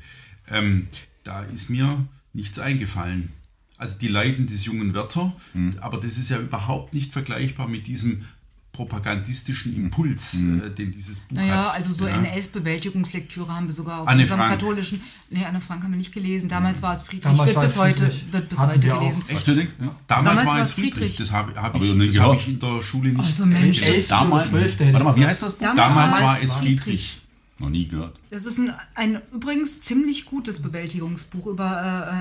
Ähm, 0.50 0.88
da 1.24 1.44
ist 1.44 1.70
mir 1.70 2.06
nichts 2.34 2.60
eingefallen. 2.60 3.32
Also 3.77 3.98
die 4.00 4.08
Leiden 4.08 4.46
des 4.48 4.65
jungen 4.65 4.94
Werther, 4.94 5.34
aber 5.82 5.98
das 6.00 6.18
ist 6.18 6.30
ja 6.30 6.38
überhaupt 6.39 6.94
nicht 6.94 7.12
vergleichbar 7.12 7.68
mit 7.68 7.88
diesem 7.88 8.25
propagandistischen 8.72 9.75
Impuls, 9.75 10.34
äh, 10.36 10.70
den 10.72 10.92
dieses 10.92 11.20
Buch 11.20 11.36
Naja, 11.38 11.65
hat. 11.68 11.75
also 11.75 11.94
so 11.94 12.08
ja. 12.08 12.15
NS-Bewältigungslektüre 12.15 13.48
haben 13.53 13.68
wir 13.68 13.74
sogar 13.74 14.01
auf 14.01 14.08
Anne 14.08 14.24
unserem 14.24 14.39
Frank. 14.39 14.51
katholischen. 14.51 15.01
Nee, 15.30 15.46
Anne 15.46 15.62
Frank 15.62 15.84
haben 15.84 15.92
wir 15.92 15.98
nicht 15.98 16.12
gelesen. 16.12 16.50
Damals 16.50 16.82
war 16.82 16.92
es 16.94 17.03
Friedrich, 17.03 17.22
Damals 17.24 17.48
wird 17.50 17.56
war 17.56 17.63
bis 17.63 17.72
es 17.72 17.77
heute, 17.77 18.03
Friedrich. 18.08 18.34
wird 18.34 18.50
bis 18.50 18.60
Hatten 18.60 18.72
heute 18.72 18.88
gelesen. 18.88 19.24
Ding? 19.30 19.68
Ja. 19.80 19.96
Damals, 20.08 20.08
Damals 20.08 20.46
war 20.48 20.53
war 20.56 20.62
es 20.63 20.74
Friedrich. 20.74 20.94
Friedrich. 20.94 21.15
Das 21.18 21.32
habe 21.32 21.53
hab 21.56 21.75
ich 21.75 21.82
das 22.15 22.20
hab 22.20 22.36
ich 22.36 22.48
in 22.48 22.60
der 22.60 22.82
Schule 22.82 23.10
nicht. 23.10 23.20
Also 23.25 23.46
Mensch, 23.46 23.82
das- 23.82 24.08
Damals, 24.08 24.51
warte 24.51 25.03
mal, 25.03 25.15
wie 25.15 25.25
heißt 25.27 25.44
das? 25.44 25.53
Buch? 25.56 25.62
Damals 25.62 25.96
Damals 25.96 26.20
war 26.22 26.38
es 26.42 26.53
Friedrich. 26.56 26.82
Friedrich. 26.82 27.22
Noch 27.60 27.69
nie 27.69 27.88
gehört. 27.88 28.19
Das 28.31 28.45
ist 28.45 28.57
ein, 28.57 28.74
ein 28.95 29.22
übrigens 29.31 29.81
ziemlich 29.81 30.25
gutes 30.25 30.62
Bewältigungsbuch 30.62 31.45
über 31.48 31.65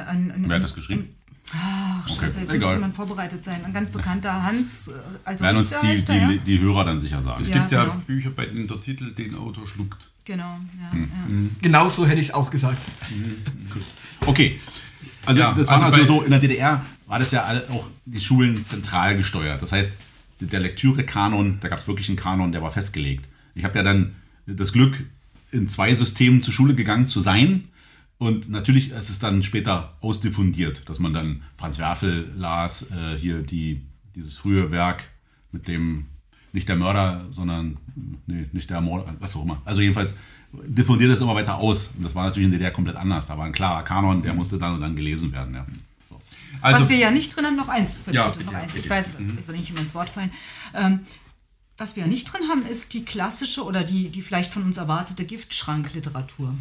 äh, 0.07 0.11
ein, 0.11 0.31
ein, 0.31 0.45
Wer 0.49 0.57
hat 0.57 0.65
das 0.65 0.75
geschrieben? 0.75 1.09
Ach, 1.55 2.07
scheiße, 2.09 2.15
Okay, 2.17 2.25
jetzt 2.41 2.53
egal. 2.53 2.59
müsste 2.69 2.79
man 2.81 2.93
vorbereitet 2.93 3.43
sein. 3.45 3.65
Ein 3.65 3.73
ganz 3.73 3.91
bekannter 3.91 4.43
Hans, 4.43 4.89
äh, 4.89 4.93
also 5.25 5.45
Werden 5.45 5.57
uns 5.57 5.71
die, 5.71 5.87
heißt 5.87 6.09
er, 6.11 6.29
die, 6.29 6.35
ja? 6.35 6.41
die 6.47 6.61
Hörer 6.61 6.85
dann 6.85 6.99
sicher 6.99 7.21
sagen. 7.23 7.43
Es 7.43 7.49
Ja, 7.49 7.59
gibt 7.59 7.73
ja 7.73 7.85
genau. 7.85 7.97
Bücher, 8.07 8.31
bei 8.31 8.47
denen 8.47 8.69
der 8.69 8.81
Titel 8.81 9.13
den 9.13 9.35
Autor 9.35 9.67
schluckt. 9.67 10.09
Genau, 10.25 10.59
ja, 10.81 10.93
Hm. 10.93 11.11
ja. 11.51 11.57
Genau 11.63 11.89
so 11.89 12.07
hätte 12.07 12.21
ich 12.21 12.29
es 12.29 12.35
auch 12.35 12.51
gesagt. 12.51 12.81
Okay. 14.27 14.61
Also 15.27 15.41
Ja, 15.41 15.53
das 15.53 15.67
war 15.69 15.75
also 15.75 15.87
natürlich 15.87 16.09
bei- 16.09 16.15
so, 16.15 16.23
in 16.23 16.31
der 16.31 16.41
DDR 16.41 16.85
war 17.07 17.19
das 17.19 17.31
ja 17.33 17.45
auch 17.71 17.89
die 18.07 18.21
Schulen 18.21 18.63
zentral 18.65 19.17
gesteuert. 19.17 19.61
Das 19.63 19.73
heißt, 19.73 19.99
der 20.41 20.61
Lektüre-Kanon, 20.61 21.59
da 21.61 21.69
gab 21.69 21.79
es 21.81 21.87
wirklich 21.87 22.09
einen 22.09 22.17
Kanon, 22.17 22.53
der 22.53 22.63
war 22.63 22.71
festgelegt. 22.71 23.29
Ich 23.55 23.65
habe 23.65 23.77
ja 23.79 23.85
dann 23.85 24.15
das 24.47 24.73
Glück, 24.73 25.05
in 25.53 25.69
zwei 25.69 25.95
Systemen 25.95 26.43
zur 26.43 26.53
Schule 26.53 26.75
gegangen 26.75 27.07
zu 27.07 27.21
sein. 27.21 27.69
Und 28.19 28.49
natürlich 28.49 28.91
ist 28.91 29.11
es 29.11 29.19
dann 29.19 29.43
später 29.43 29.97
ausdiffundiert, 30.01 30.89
dass 30.89 30.99
man 30.99 31.13
dann 31.13 31.43
Franz 31.57 31.79
Werfel 31.79 32.33
las, 32.37 32.87
äh, 32.91 33.19
hier 33.19 33.43
die, 33.43 33.83
dieses 34.15 34.37
frühe 34.37 34.71
Werk 34.71 35.05
mit 35.53 35.69
dem, 35.69 36.07
nicht 36.53 36.69
der 36.69 36.77
Mörder, 36.77 37.27
sondern, 37.31 37.79
nee, 38.27 38.47
nicht 38.53 38.71
der 38.71 38.81
Mörder, 38.81 39.15
was 39.19 39.37
auch 39.37 39.43
immer. 39.43 39.61
Also 39.65 39.81
jedenfalls 39.81 40.17
diffundiert 40.53 41.11
es 41.11 41.21
immer 41.21 41.35
weiter 41.35 41.59
aus. 41.59 41.93
Und 41.97 42.05
das 42.05 42.15
war 42.15 42.25
natürlich 42.25 42.47
in 42.47 42.53
der 42.53 42.59
DDR 42.59 42.73
komplett 42.73 42.97
anders. 42.97 43.27
Da 43.27 43.39
war 43.39 43.47
ein 43.47 43.53
klarer 43.53 43.83
Kanon, 43.83 44.23
der 44.23 44.35
musste 44.35 44.59
dann 44.59 44.75
und 44.75 44.81
dann 44.81 44.97
gelesen 44.97 45.33
werden. 45.33 45.55
Ja. 45.55 45.67
So. 46.09 46.21
Also, 46.61 46.83
was 46.83 46.89
wir 46.89 46.97
ja 46.97 47.11
nicht 47.11 47.35
drin 47.35 47.47
haben, 47.47 47.57
noch 47.57 47.69
eins. 47.69 48.01
Ja, 48.11 48.29
bitte, 48.29 48.45
noch 48.45 48.53
bitte, 48.53 48.63
eins. 48.63 48.75
Ich 48.75 48.89
weiß, 48.89 49.17
das 49.17 49.29
ich 49.29 49.45
soll 49.45 49.57
nicht 49.57 49.71
immer 49.71 49.81
ins 49.81 49.95
Wort 49.95 50.11
fallen. 50.11 50.31
Ähm, 50.75 51.01
was 51.83 51.97
wir 51.97 52.05
ja 52.05 52.09
nicht 52.09 52.33
drin 52.33 52.43
haben, 52.49 52.65
ist 52.65 52.95
die 52.95 53.05
klassische 53.05 53.65
oder 53.65 53.83
die, 53.83 54.09
die 54.09 54.23
vielleicht 54.23 54.53
von 54.55 54.63
uns 54.63 54.77
erwartete 54.79 55.25
Giftschrankliteratur. 55.25 56.55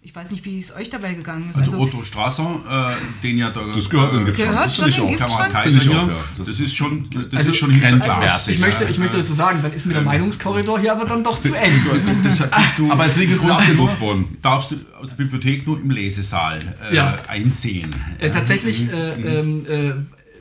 Ich 0.00 0.16
weiß 0.16 0.30
nicht, 0.30 0.46
wie 0.46 0.58
es 0.58 0.74
euch 0.74 0.88
dabei 0.88 1.12
gegangen 1.12 1.50
ist. 1.50 1.58
also 1.58 1.78
Otto 1.78 2.02
Strasser, 2.02 2.96
äh, 2.98 3.22
den 3.22 3.36
ja 3.36 3.50
der 3.50 3.66
Das 3.74 3.90
gehört 3.90 4.14
in 4.14 4.24
Giftschrank. 4.24 4.50
Gehört 4.50 4.66
das 4.66 4.94
schon 4.94 5.08
in 5.08 5.14
auch. 5.14 5.18
Kamerad 5.18 5.18
Giftschrank? 5.18 5.52
Kaiser 5.52 5.80
Finde 5.80 5.94
ich 5.94 6.00
hier, 6.00 6.02
auch, 6.02 6.08
ja. 6.08 6.24
das, 6.38 6.46
Das 6.46 6.60
ist 6.60 6.74
schon, 6.74 7.10
das 7.10 7.38
Also 7.38 7.50
ist 7.50 7.56
schon 7.58 7.68
grenzwertig. 7.70 8.00
hinterklassig. 8.00 8.54
Ich 8.54 8.60
möchte, 8.62 8.84
ich 8.84 8.98
möchte 8.98 9.16
dazu 9.18 9.34
sagen, 9.34 9.58
dann 9.62 9.72
ist 9.74 9.84
mir 9.84 9.92
der 9.92 10.02
Meinungskorridor 10.02 10.80
hier 10.80 10.92
aber 10.92 11.04
dann 11.04 11.22
doch 11.22 11.40
zu 11.42 11.54
eng. 11.54 11.82
Aber 12.90 13.04
deswegen 13.04 13.32
ist 13.32 13.44
es 13.44 13.50
abgedruckt 13.50 14.00
worden. 14.00 14.38
darfst 14.40 14.70
du 14.70 14.76
aus 14.98 15.10
der 15.10 15.16
Bibliothek 15.16 15.66
nur 15.66 15.78
im 15.78 15.90
Lesesaal 15.90 16.60
äh, 16.90 16.96
Ja. 16.96 17.18
einsehen. 17.28 17.94
Äh, 18.18 18.30
tatsächlich 18.30 18.90
äh, 18.90 19.40
ähm, 19.40 19.66
äh, 19.68 19.92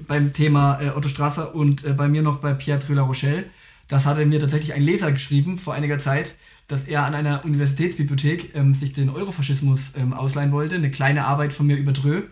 beim 0.07 0.31
Thema 0.33 0.79
äh, 0.81 0.89
Otto 0.95 1.09
Strasser 1.09 1.53
und 1.53 1.83
äh, 1.83 1.91
bei 1.91 2.07
mir 2.07 2.21
noch 2.21 2.37
bei 2.37 2.53
Pierre 2.53 2.79
Trüller 2.79 3.01
Rochelle, 3.03 3.43
das 3.91 4.05
hatte 4.05 4.25
mir 4.25 4.39
tatsächlich 4.39 4.73
ein 4.73 4.83
Leser 4.83 5.11
geschrieben 5.11 5.57
vor 5.57 5.73
einiger 5.73 5.99
Zeit, 5.99 6.35
dass 6.71 6.87
er 6.87 7.05
an 7.05 7.13
einer 7.13 7.43
Universitätsbibliothek 7.43 8.55
ähm, 8.55 8.73
sich 8.73 8.93
den 8.93 9.09
Eurofaschismus 9.09 9.93
ähm, 9.97 10.13
ausleihen 10.13 10.51
wollte, 10.51 10.75
eine 10.75 10.89
kleine 10.91 11.25
Arbeit 11.25 11.53
von 11.53 11.67
mir 11.67 11.75
über 11.77 11.91
Drö. 11.91 12.23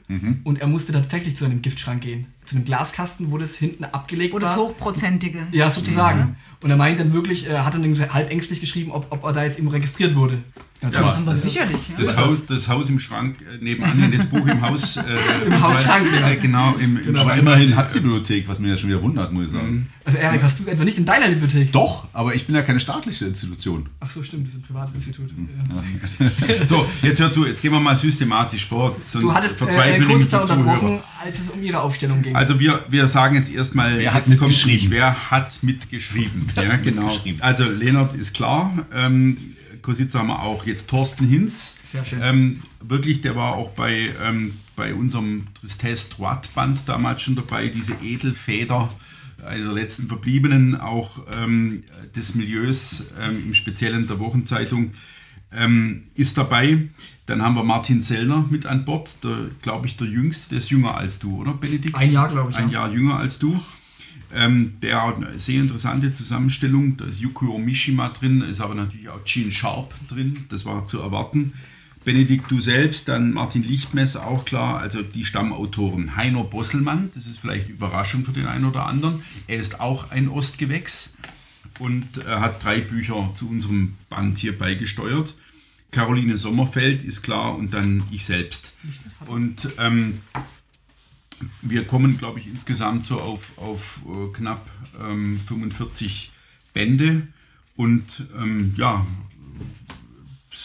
Und 0.43 0.61
er 0.61 0.67
musste 0.67 0.93
tatsächlich 0.93 1.35
zu 1.35 1.45
einem 1.45 1.61
Giftschrank 1.61 2.01
gehen. 2.01 2.27
Zu 2.45 2.55
einem 2.55 2.65
Glaskasten, 2.65 3.31
wo 3.31 3.37
das 3.37 3.55
hinten 3.55 3.83
abgelegt 3.83 4.33
Wo 4.33 4.37
war. 4.37 4.41
das 4.41 4.55
Hochprozentige. 4.55 5.47
Ja, 5.51 5.69
sozusagen. 5.69 6.37
Und 6.61 6.69
er 6.69 6.77
meint 6.77 6.99
dann 6.99 7.13
wirklich, 7.13 7.49
äh, 7.49 7.59
hat 7.59 7.73
dann 7.73 8.13
halb 8.13 8.31
ängstlich 8.31 8.59
geschrieben, 8.59 8.91
ob, 8.91 9.07
ob 9.11 9.23
er 9.23 9.33
da 9.33 9.43
jetzt 9.43 9.59
eben 9.59 9.69
registriert 9.69 10.15
wurde. 10.15 10.39
Natürlich. 10.81 11.05
Ja, 11.05 11.13
Aber 11.13 11.35
sicherlich. 11.35 11.89
Ja. 11.89 11.95
Das 11.97 12.17
Haus, 12.17 12.45
das 12.45 12.69
Haus 12.69 12.89
im 12.89 12.99
Schrank 12.99 13.37
äh, 13.41 13.63
nebenan, 13.63 14.11
das 14.11 14.25
Buch 14.25 14.45
im 14.45 14.61
Haus. 14.61 14.95
Äh, 14.97 15.01
Im 15.45 15.61
Hausschrank, 15.61 16.07
ja. 16.13 16.29
Äh, 16.29 16.37
genau, 16.37 16.73
im, 16.75 16.97
im 16.97 17.15
Schrank. 17.17 17.39
immerhin 17.39 17.75
hat 17.75 17.93
die 17.93 17.99
Bibliothek, 17.99 18.47
was 18.47 18.59
mir 18.59 18.69
ja 18.69 18.77
schon 18.77 18.89
wieder 18.89 19.01
wundert, 19.01 19.31
muss 19.33 19.47
ich 19.47 19.51
sagen. 19.51 19.89
Also 20.05 20.17
Erik, 20.19 20.41
hast 20.41 20.59
du 20.59 20.65
etwa 20.67 20.85
nicht 20.85 20.97
in 20.97 21.05
deiner 21.05 21.27
Bibliothek? 21.27 21.71
Doch, 21.73 22.07
aber 22.13 22.33
ich 22.33 22.45
bin 22.45 22.55
ja 22.55 22.61
keine 22.61 22.79
staatliche 22.79 23.25
Institution. 23.25 23.89
Ach 23.99 24.09
so, 24.09 24.23
stimmt, 24.29 24.47
das 24.47 24.53
ist 24.53 24.59
ein 24.59 24.63
privates 24.63 24.95
Institut. 24.95 25.29
Ja. 25.29 26.65
So, 26.65 26.87
jetzt 27.01 27.19
hör 27.19 27.31
zu, 27.31 27.45
jetzt 27.45 27.61
gehen 27.61 27.71
wir 27.71 27.79
mal 27.79 27.95
systematisch 27.95 28.65
vor, 28.65 28.95
sonst 29.05 29.23
Du 29.23 29.33
hattest 29.33 29.55
äh, 29.55 29.57
verzweifeln 29.57 30.07
kurz 30.07 30.29
die 30.29 30.35
unterbrochen, 30.35 30.79
Zuhörer. 30.79 31.03
als 31.23 31.39
es 31.39 31.49
um 31.49 31.61
ihre 31.63 31.81
Aufstellung 31.81 32.21
ging. 32.21 32.35
Also 32.35 32.59
wir, 32.59 32.85
wir 32.89 33.07
sagen 33.07 33.35
jetzt 33.35 33.51
erstmal, 33.53 33.97
Wer 33.99 34.13
hat 34.13 34.27
jetzt 34.27 34.39
kommt 34.39 34.51
mitgeschrieben? 34.51 34.91
wer 34.91 35.31
hat 35.31 35.63
mitgeschrieben? 35.63 36.49
Ja, 36.55 36.75
genau. 36.77 37.07
mitgeschrieben? 37.07 37.41
Also 37.41 37.65
Leonard 37.69 38.13
ist 38.15 38.33
klar, 38.33 38.71
ähm, 38.93 39.37
Kositza 39.81 40.19
haben 40.19 40.27
wir 40.27 40.41
auch 40.43 40.65
jetzt 40.65 40.89
Thorsten 40.89 41.27
Hinz. 41.27 41.79
Sehr 41.91 42.05
schön. 42.05 42.19
Ähm, 42.21 42.63
wirklich, 42.81 43.21
der 43.21 43.35
war 43.35 43.53
auch 43.55 43.71
bei, 43.71 44.09
ähm, 44.23 44.53
bei 44.75 44.93
unserem 44.93 45.45
Tristesse 45.59 46.11
Droite 46.11 46.49
Band 46.53 46.79
damals 46.87 47.21
schon 47.21 47.35
dabei, 47.35 47.67
diese 47.67 47.93
Edelfeder, 48.03 48.89
einer 49.45 49.65
der 49.65 49.73
letzten 49.73 50.07
Verbliebenen 50.07 50.75
auch 50.75 51.25
ähm, 51.41 51.81
des 52.15 52.35
Milieus, 52.35 53.07
ähm, 53.21 53.43
im 53.47 53.53
Speziellen 53.53 54.07
der 54.07 54.19
Wochenzeitung, 54.19 54.91
ähm, 55.51 56.03
ist 56.15 56.37
dabei. 56.37 56.89
Dann 57.25 57.41
haben 57.41 57.55
wir 57.55 57.63
Martin 57.63 58.01
Sellner 58.01 58.45
mit 58.49 58.65
an 58.65 58.85
Bord, 58.85 59.23
der, 59.23 59.49
glaube 59.61 59.87
ich, 59.87 59.97
der 59.97 60.07
Jüngste, 60.07 60.49
der 60.49 60.59
ist 60.59 60.69
jünger 60.69 60.95
als 60.95 61.19
du, 61.19 61.37
oder 61.37 61.53
Benedikt? 61.53 61.95
Ein 61.95 62.11
Jahr, 62.11 62.27
glaube 62.27 62.51
ich, 62.51 62.57
Ein 62.57 62.69
ja. 62.69 62.85
Jahr 62.85 62.93
jünger 62.93 63.17
als 63.17 63.39
du. 63.39 63.59
Ähm, 64.33 64.73
der 64.81 65.05
hat 65.05 65.15
eine 65.17 65.39
sehr 65.39 65.59
interessante 65.59 66.11
Zusammenstellung. 66.11 66.97
Da 66.97 67.05
ist 67.05 67.19
Yukio 67.19 67.57
Mishima 67.57 68.09
drin, 68.09 68.41
ist 68.41 68.61
aber 68.61 68.75
natürlich 68.75 69.09
auch 69.09 69.23
Gene 69.23 69.51
Sharp 69.51 69.93
drin. 70.07 70.45
Das 70.49 70.65
war 70.65 70.85
zu 70.85 70.99
erwarten. 70.99 71.53
Benedikt, 72.05 72.49
du 72.49 72.59
selbst, 72.59 73.07
dann 73.07 73.33
Martin 73.33 73.61
Lichtmess, 73.61 74.15
auch 74.15 74.45
klar. 74.45 74.79
Also 74.79 75.01
die 75.01 75.25
Stammautoren. 75.25 76.15
Heino 76.15 76.43
Bosselmann, 76.43 77.11
das 77.13 77.27
ist 77.27 77.39
vielleicht 77.39 77.69
Überraschung 77.69 78.23
für 78.23 78.31
den 78.31 78.47
einen 78.47 78.65
oder 78.65 78.85
anderen. 78.85 79.23
Er 79.47 79.59
ist 79.59 79.79
auch 79.79 80.11
ein 80.11 80.29
Ostgewächs 80.29 81.17
und 81.77 82.17
er 82.25 82.41
hat 82.41 82.63
drei 82.63 82.79
Bücher 82.79 83.31
zu 83.35 83.49
unserem 83.49 83.95
Band 84.09 84.37
hier 84.37 84.57
beigesteuert. 84.57 85.35
Caroline 85.91 86.37
Sommerfeld 86.37 87.03
ist 87.03 87.21
klar 87.21 87.55
und 87.55 87.73
dann 87.73 88.03
ich 88.11 88.25
selbst. 88.25 88.73
Und 89.27 89.69
ähm, 89.77 90.19
wir 91.61 91.85
kommen, 91.85 92.17
glaube 92.17 92.39
ich, 92.39 92.47
insgesamt 92.47 93.05
so 93.05 93.19
auf, 93.19 93.57
auf 93.57 94.01
äh, 94.07 94.31
knapp 94.33 94.69
ähm, 95.01 95.39
45 95.47 96.31
Bände. 96.73 97.27
Und 97.75 98.25
ähm, 98.37 98.73
ja, 98.77 99.05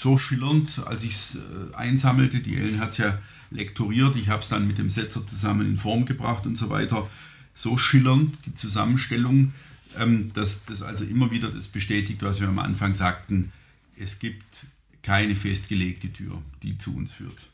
so 0.00 0.18
schillernd, 0.18 0.82
als 0.86 1.02
ich 1.02 1.12
es 1.12 1.36
äh, 1.36 1.74
einsammelte, 1.74 2.40
die 2.40 2.56
Ellen 2.56 2.80
hat 2.80 2.90
es 2.90 2.98
ja 2.98 3.18
lektoriert, 3.50 4.16
ich 4.16 4.28
habe 4.28 4.42
es 4.42 4.48
dann 4.48 4.66
mit 4.66 4.78
dem 4.78 4.90
Setzer 4.90 5.26
zusammen 5.26 5.66
in 5.66 5.76
Form 5.76 6.04
gebracht 6.04 6.46
und 6.46 6.56
so 6.56 6.68
weiter. 6.70 7.08
So 7.54 7.78
schillernd 7.78 8.34
die 8.46 8.54
Zusammenstellung, 8.54 9.52
ähm, 9.96 10.32
dass 10.34 10.64
das 10.64 10.82
also 10.82 11.04
immer 11.04 11.30
wieder 11.30 11.48
das 11.48 11.68
bestätigt, 11.68 12.22
was 12.22 12.40
wir 12.40 12.48
am 12.48 12.58
Anfang 12.58 12.94
sagten. 12.94 13.52
Es 13.96 14.18
gibt 14.18 14.66
keine 15.02 15.36
festgelegte 15.36 16.12
Tür, 16.12 16.42
die 16.62 16.76
zu 16.76 16.96
uns 16.96 17.12
führt. 17.12 17.46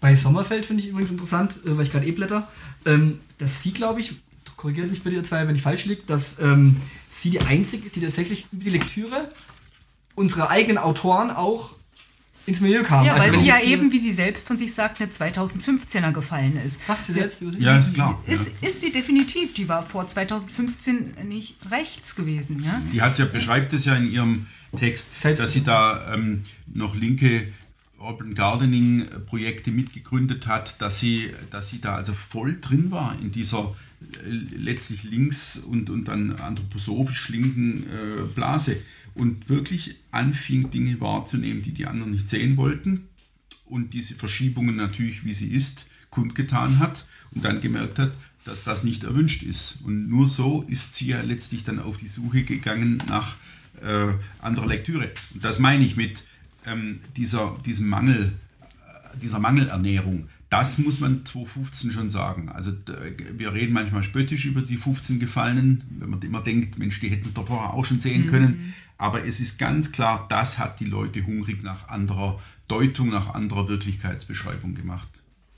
Bei 0.00 0.16
Sommerfeld 0.16 0.66
finde 0.66 0.82
ich 0.82 0.90
übrigens 0.90 1.10
interessant, 1.10 1.58
äh, 1.64 1.76
weil 1.76 1.84
ich 1.84 1.92
gerade 1.92 2.06
eh 2.06 2.12
blätter, 2.12 2.50
ähm, 2.84 3.18
dass 3.38 3.62
sie, 3.62 3.72
glaube 3.72 4.00
ich, 4.00 4.14
korrigiert 4.56 4.90
mich 4.90 5.02
bitte 5.02 5.16
ihr 5.16 5.24
zwei, 5.24 5.46
wenn 5.46 5.54
ich 5.54 5.62
falsch 5.62 5.86
liege, 5.86 6.02
dass 6.06 6.38
ähm, 6.40 6.76
sie 7.08 7.30
die 7.30 7.40
Einzige 7.40 7.86
ist, 7.86 7.96
die 7.96 8.00
tatsächlich 8.00 8.46
über 8.52 8.64
die 8.64 8.70
Lektüre 8.70 9.28
unserer 10.18 10.50
eigenen 10.50 10.78
Autoren 10.78 11.30
auch 11.30 11.72
ins 12.46 12.60
Milieu 12.60 12.82
kam. 12.82 13.04
Ja, 13.04 13.12
Also 13.14 13.24
weil 13.24 13.32
wenn 13.32 13.40
sie 13.40 13.46
ja 13.46 13.60
eben, 13.60 13.92
wie 13.92 13.98
sie 13.98 14.12
selbst 14.12 14.46
von 14.46 14.56
sich 14.58 14.72
sagt, 14.74 15.00
eine 15.00 15.10
2015er 15.10 16.12
gefallen 16.12 16.56
ist. 16.64 16.82
Sagt 16.84 17.04
sie 17.06 17.12
selbst 17.12 17.42
über 17.42 17.52
sich? 17.52 17.60
Ja, 17.60 17.76
ist 17.78 17.94
klar. 17.94 18.22
Ist, 18.26 18.62
ist 18.62 18.80
sie 18.80 18.90
definitiv. 18.90 19.54
Die 19.54 19.68
war 19.68 19.82
vor 19.84 20.06
2015 20.06 21.14
nicht 21.28 21.56
rechts 21.70 22.14
gewesen. 22.16 22.62
Ja? 22.64 22.80
Die 22.92 23.02
hat 23.02 23.18
ja, 23.18 23.26
beschreibt 23.26 23.72
es 23.74 23.84
ja 23.84 23.94
in 23.96 24.10
ihrem 24.10 24.46
Text, 24.76 25.08
Selbst- 25.20 25.42
dass 25.42 25.52
sie 25.52 25.62
da 25.62 26.14
ähm, 26.14 26.42
noch 26.72 26.94
linke 26.94 27.48
Urban 27.98 28.34
Gardening 28.34 29.06
Projekte 29.26 29.70
mitgegründet 29.70 30.46
hat, 30.46 30.80
dass 30.80 31.00
sie, 31.00 31.32
dass 31.50 31.68
sie 31.68 31.80
da 31.80 31.96
also 31.96 32.12
voll 32.14 32.58
drin 32.60 32.90
war 32.90 33.16
in 33.20 33.32
dieser 33.32 33.74
äh, 34.24 34.30
letztlich 34.56 35.02
links 35.02 35.56
und, 35.58 35.90
und 35.90 36.06
dann 36.08 36.36
anthroposophisch 36.36 37.28
linken 37.28 37.82
äh, 37.84 38.22
Blase 38.34 38.76
und 39.18 39.48
wirklich 39.48 39.96
anfing, 40.10 40.70
Dinge 40.70 41.00
wahrzunehmen, 41.00 41.62
die 41.62 41.72
die 41.72 41.86
anderen 41.86 42.12
nicht 42.12 42.28
sehen 42.28 42.56
wollten 42.56 43.08
und 43.64 43.92
diese 43.92 44.14
Verschiebungen 44.14 44.76
natürlich, 44.76 45.24
wie 45.24 45.34
sie 45.34 45.48
ist, 45.48 45.88
kundgetan 46.10 46.78
hat 46.78 47.04
und 47.32 47.44
dann 47.44 47.60
gemerkt 47.60 47.98
hat, 47.98 48.12
dass 48.44 48.64
das 48.64 48.84
nicht 48.84 49.04
erwünscht 49.04 49.42
ist. 49.42 49.80
Und 49.84 50.08
nur 50.08 50.26
so 50.26 50.62
ist 50.62 50.94
sie 50.94 51.08
ja 51.08 51.20
letztlich 51.20 51.64
dann 51.64 51.78
auf 51.78 51.98
die 51.98 52.08
Suche 52.08 52.44
gegangen 52.44 53.02
nach 53.08 53.36
äh, 53.82 54.14
anderer 54.40 54.66
Lektüre. 54.66 55.10
Und 55.34 55.44
das 55.44 55.58
meine 55.58 55.84
ich 55.84 55.96
mit 55.96 56.24
ähm, 56.64 57.00
dieser, 57.16 57.58
diesem 57.66 57.88
Mangel, 57.88 58.32
äh, 58.62 59.18
dieser 59.18 59.38
Mangelernährung. 59.38 60.28
Das 60.50 60.78
muss 60.78 61.00
man 61.00 61.26
2015 61.26 61.92
schon 61.92 62.10
sagen. 62.10 62.48
Also 62.48 62.72
wir 63.36 63.52
reden 63.52 63.74
manchmal 63.74 64.02
spöttisch 64.02 64.46
über 64.46 64.62
die 64.62 64.76
15 64.76 65.18
Gefallenen, 65.18 65.84
wenn 65.98 66.10
man 66.10 66.22
immer 66.22 66.40
denkt, 66.40 66.78
Mensch, 66.78 67.00
die 67.00 67.10
hätten 67.10 67.26
es 67.26 67.34
doch 67.34 67.46
vorher 67.46 67.74
auch 67.74 67.84
schon 67.84 67.98
sehen 67.98 68.26
können. 68.26 68.74
Aber 68.96 69.24
es 69.26 69.40
ist 69.40 69.58
ganz 69.58 69.92
klar, 69.92 70.26
das 70.28 70.58
hat 70.58 70.80
die 70.80 70.86
Leute 70.86 71.24
hungrig 71.26 71.62
nach 71.62 71.88
anderer 71.88 72.40
Deutung, 72.66 73.10
nach 73.10 73.34
anderer 73.34 73.68
Wirklichkeitsbeschreibung 73.68 74.74
gemacht. 74.74 75.08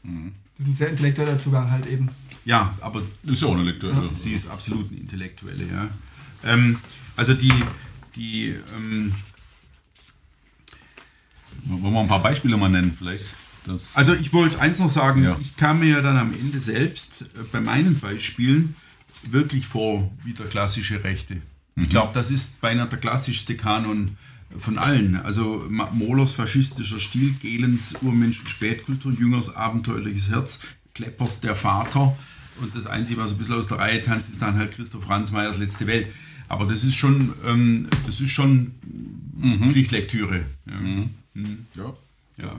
Das 0.02 0.12
ist 0.58 0.66
ein 0.66 0.74
sehr 0.74 0.88
intellektueller 0.90 1.38
Zugang 1.38 1.70
halt 1.70 1.86
eben. 1.86 2.08
Ja, 2.44 2.76
aber 2.80 3.02
Ist 3.24 3.42
ja 3.42 3.48
auch 3.48 3.54
eine 3.54 3.62
Lektüre. 3.62 4.10
sie 4.14 4.32
ist 4.32 4.48
absolut 4.48 4.90
eine 4.90 5.00
Intellektuelle, 5.00 5.64
ja. 5.64 5.88
Ähm, 6.42 6.78
also 7.16 7.34
die, 7.34 7.52
die 8.16 8.54
ähm, 8.76 9.14
Wollen 11.64 11.92
wir 11.92 12.00
ein 12.00 12.08
paar 12.08 12.22
Beispiele 12.22 12.56
mal 12.56 12.70
nennen, 12.70 12.94
vielleicht? 12.96 13.34
Das 13.64 13.96
Also 13.96 14.14
ich 14.14 14.32
wollte 14.32 14.60
eins 14.60 14.78
noch 14.78 14.90
sagen, 14.90 15.22
Ja. 15.24 15.36
ich 15.40 15.56
kam 15.56 15.80
mir 15.80 15.88
ja 15.88 16.00
dann 16.02 16.16
am 16.16 16.32
Ende 16.32 16.60
selbst 16.60 17.22
äh, 17.22 17.26
bei 17.52 17.60
meinen 17.60 17.98
Beispielen 17.98 18.74
wirklich 19.24 19.66
vor 19.66 20.10
wie 20.24 20.32
der 20.32 20.46
klassische 20.46 21.02
Rechte. 21.04 21.36
Ich 21.76 21.88
glaube, 21.88 22.12
das 22.14 22.30
ist 22.30 22.60
beinahe 22.60 22.88
der 22.88 22.98
klassischste 22.98 23.56
Kanon 23.56 24.16
von 24.58 24.76
allen. 24.78 25.16
Also 25.16 25.64
Mohlers 25.92 26.32
faschistischer 26.32 26.98
Stil, 26.98 27.34
Gehlens 27.40 27.94
Urmenschen 28.02 28.48
Spätkultur, 28.48 29.12
Jüngers 29.12 29.54
abenteuerliches 29.56 30.28
Herz, 30.30 30.60
Kleppers 30.94 31.40
der 31.40 31.54
Vater 31.54 32.16
und 32.60 32.74
das 32.74 32.86
Einzige, 32.86 33.20
was 33.20 33.30
ein 33.32 33.38
bisschen 33.38 33.54
aus 33.54 33.68
der 33.68 33.78
Reihe 33.78 34.02
tanzt, 34.02 34.30
ist 34.30 34.42
dann 34.42 34.58
halt 34.58 34.72
Christoph 34.72 35.04
Franzmeyers 35.04 35.58
Letzte 35.58 35.86
Welt. 35.86 36.08
Aber 36.48 36.66
das 36.66 36.82
ist 36.82 36.96
schon, 36.96 37.32
ähm, 37.46 37.86
das 38.06 38.20
ist 38.20 38.30
schon 38.30 38.72
Pflichtlektüre. 39.70 40.44
Ja. 40.66 40.80
ja. 41.76 41.94
Ja. 42.38 42.52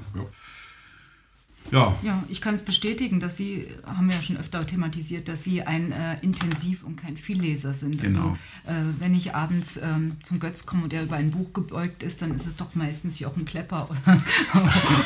Ja. 1.72 1.96
Ja, 2.04 2.24
ich 2.28 2.42
kann 2.42 2.56
es 2.56 2.64
bestätigen, 2.64 3.20
dass 3.20 3.38
Sie, 3.38 3.68
haben 3.86 4.08
wir 4.08 4.16
ja 4.16 4.22
schon 4.22 4.38
öfter 4.38 4.66
thematisiert, 4.66 5.28
dass 5.28 5.44
Sie 5.44 5.62
ein 5.62 5.92
äh, 5.92 6.18
Intensiv- 6.22 6.84
und 6.84 6.98
kein 6.98 7.16
Vielleser 7.18 7.74
sind. 7.74 8.02
Genau. 8.02 8.36
Also 8.66 8.80
äh, 8.80 8.94
wenn 9.00 9.16
ich 9.16 9.34
abends 9.36 9.80
ähm, 9.82 10.18
zum 10.24 10.40
Götz 10.40 10.66
komme 10.66 10.84
und 10.84 10.92
der 10.92 11.04
über 11.04 11.16
ein 11.16 11.32
Buch 11.32 11.54
gebeugt 11.54 12.04
ist, 12.04 12.22
dann 12.22 12.34
ist 12.34 12.46
es 12.46 12.58
doch 12.58 12.76
meistens 12.76 13.20
Jochen 13.20 13.46
Klepper 13.46 13.90
oder, 13.90 14.22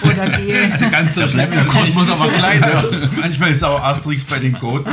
oder 0.12 0.38
Gehl. 0.38 0.72
Also 0.72 0.90
ganz 0.90 1.14
so 1.16 1.28
schlimm 1.28 1.52
ist 1.52 1.68
Kosmos 1.68 2.10
aber 2.10 2.30
klein. 2.30 2.56
Ja. 2.66 2.84
Manchmal 3.20 3.52
ist 3.52 3.64
auch 3.64 3.84
Asterix 3.84 4.24
bei 4.24 4.40
den 4.40 4.54
Goten. 4.54 4.90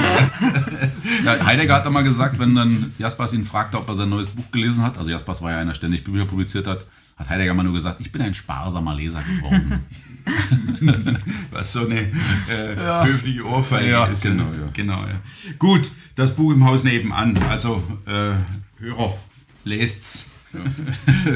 Ja, 1.25 1.45
Heidegger 1.45 1.76
hat 1.76 1.87
einmal 1.87 2.04
gesagt, 2.04 2.38
wenn 2.38 2.54
dann 2.54 2.92
Jaspers 2.99 3.33
ihn 3.33 3.47
fragte, 3.47 3.78
ob 3.78 3.88
er 3.88 3.95
sein 3.95 4.09
neues 4.09 4.28
Buch 4.28 4.50
gelesen 4.50 4.83
hat, 4.83 4.99
also 4.99 5.11
Jaspers 5.11 5.40
war 5.40 5.52
ja 5.52 5.59
einer, 5.59 5.71
der 5.71 5.75
ständig 5.75 6.04
Bücher 6.04 6.26
publiziert 6.26 6.66
hat, 6.66 6.85
hat 7.16 7.28
Heidegger 7.31 7.54
mal 7.54 7.62
nur 7.62 7.73
gesagt, 7.73 8.00
ich 8.00 8.12
bin 8.12 8.21
ein 8.21 8.35
sparsamer 8.35 8.95
Leser 8.95 9.23
geworden. 9.23 9.85
Was 11.50 11.72
so 11.72 11.86
eine 11.86 12.00
äh, 12.00 13.04
höfliche 13.06 13.46
Ohrfeige 13.46 13.90
Ja, 13.90 14.04
ist. 14.06 14.22
genau, 14.22 14.52
ja. 14.52 14.60
ja. 14.60 14.70
genau 14.72 15.02
ja. 15.06 15.20
Gut, 15.58 15.90
das 16.14 16.34
Buch 16.34 16.52
im 16.52 16.64
Haus 16.64 16.84
nebenan. 16.84 17.36
Also 17.48 17.82
äh, 18.06 18.34
Hörer, 18.80 19.16
lest's. 19.64 20.30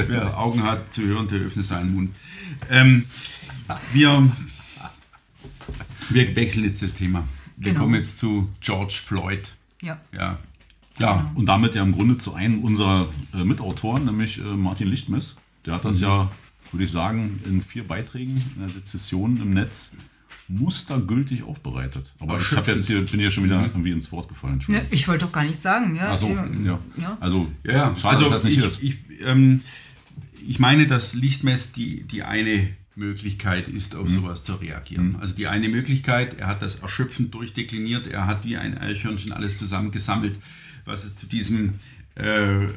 Wer 0.07 0.37
Augen 0.37 0.63
hat 0.63 0.93
zu 0.93 1.01
hören, 1.03 1.27
der 1.27 1.39
öffne 1.39 1.63
seinen 1.63 1.93
Mund. 1.95 2.15
Ähm, 2.69 3.03
wir, 3.93 4.29
wir 6.09 6.35
wechseln 6.35 6.63
jetzt 6.65 6.83
das 6.83 6.93
Thema. 6.93 7.27
Wir 7.55 7.71
Genau. 7.71 7.83
kommen 7.85 7.95
jetzt 7.95 8.19
zu 8.19 8.49
George 8.61 8.93
Floyd. 9.03 9.49
Ja. 9.81 9.99
Ja. 10.13 10.37
Ja, 10.99 11.31
und 11.35 11.45
damit 11.45 11.75
ja 11.75 11.83
im 11.83 11.91
Grunde 11.93 12.17
zu 12.17 12.33
einem 12.33 12.63
unserer 12.63 13.07
äh, 13.33 13.43
Mitautoren, 13.43 14.05
nämlich 14.05 14.39
äh, 14.39 14.43
Martin 14.43 14.87
Lichtmess. 14.87 15.35
Der 15.65 15.75
hat 15.75 15.85
das 15.85 15.99
ja, 15.99 16.31
würde 16.71 16.83
ich 16.85 16.91
sagen, 16.91 17.39
in 17.45 17.61
vier 17.61 17.83
Beiträgen 17.85 18.35
in 18.55 18.59
der 18.61 18.69
Sezession 18.69 19.37
im 19.41 19.51
Netz 19.51 19.95
mustergültig 20.49 21.43
aufbereitet. 21.43 22.13
Aber 22.19 22.39
ich 22.39 22.51
habe 22.51 22.71
jetzt 22.71 22.87
hier, 22.87 23.01
bin 23.05 23.19
hier 23.19 23.31
schon 23.31 23.43
wieder 23.43 23.61
irgendwie 23.63 23.91
ins 23.91 24.11
Wort 24.11 24.29
gefallen. 24.29 24.63
Ne, 24.67 24.85
ich 24.91 25.07
wollte 25.07 25.25
doch 25.25 25.31
gar 25.31 25.43
nicht 25.43 25.61
sagen. 25.61 25.95
Ja, 25.95 26.11
Achso, 26.13 26.29
ja. 26.29 26.45
ja. 26.63 26.79
Ja. 26.97 27.17
Also, 27.19 27.51
Ja, 27.63 27.95
schade, 27.95 28.17
also 28.17 28.23
dass 28.25 28.33
das 28.33 28.43
nicht 28.45 28.53
ich, 28.53 28.57
hier 28.59 28.65
ist. 28.67 28.81
ich, 28.83 28.97
ähm, 29.25 29.61
ich 30.47 30.59
meine, 30.59 30.87
dass 30.87 31.15
Lichtmess 31.15 31.73
die, 31.73 32.03
die 32.03 32.23
eine 32.23 32.69
Möglichkeit 32.95 33.67
ist, 33.67 33.93
Mhm. 33.93 33.99
auf 33.99 34.09
sowas 34.09 34.43
zu 34.43 34.55
reagieren. 34.55 35.17
Also 35.19 35.35
die 35.35 35.47
eine 35.47 35.67
Möglichkeit, 35.69 36.39
er 36.39 36.47
hat 36.47 36.61
das 36.61 36.75
erschöpfend 36.75 37.33
durchdekliniert, 37.33 38.07
er 38.07 38.25
hat 38.25 38.45
wie 38.45 38.57
ein 38.57 38.77
Eichhörnchen 38.77 39.33
alles 39.33 39.57
zusammengesammelt, 39.57 40.39
was 40.85 41.03
es 41.03 41.15
zu 41.15 41.27
diesem 41.27 41.73
äh, 42.15 42.63
äh, 42.63 42.69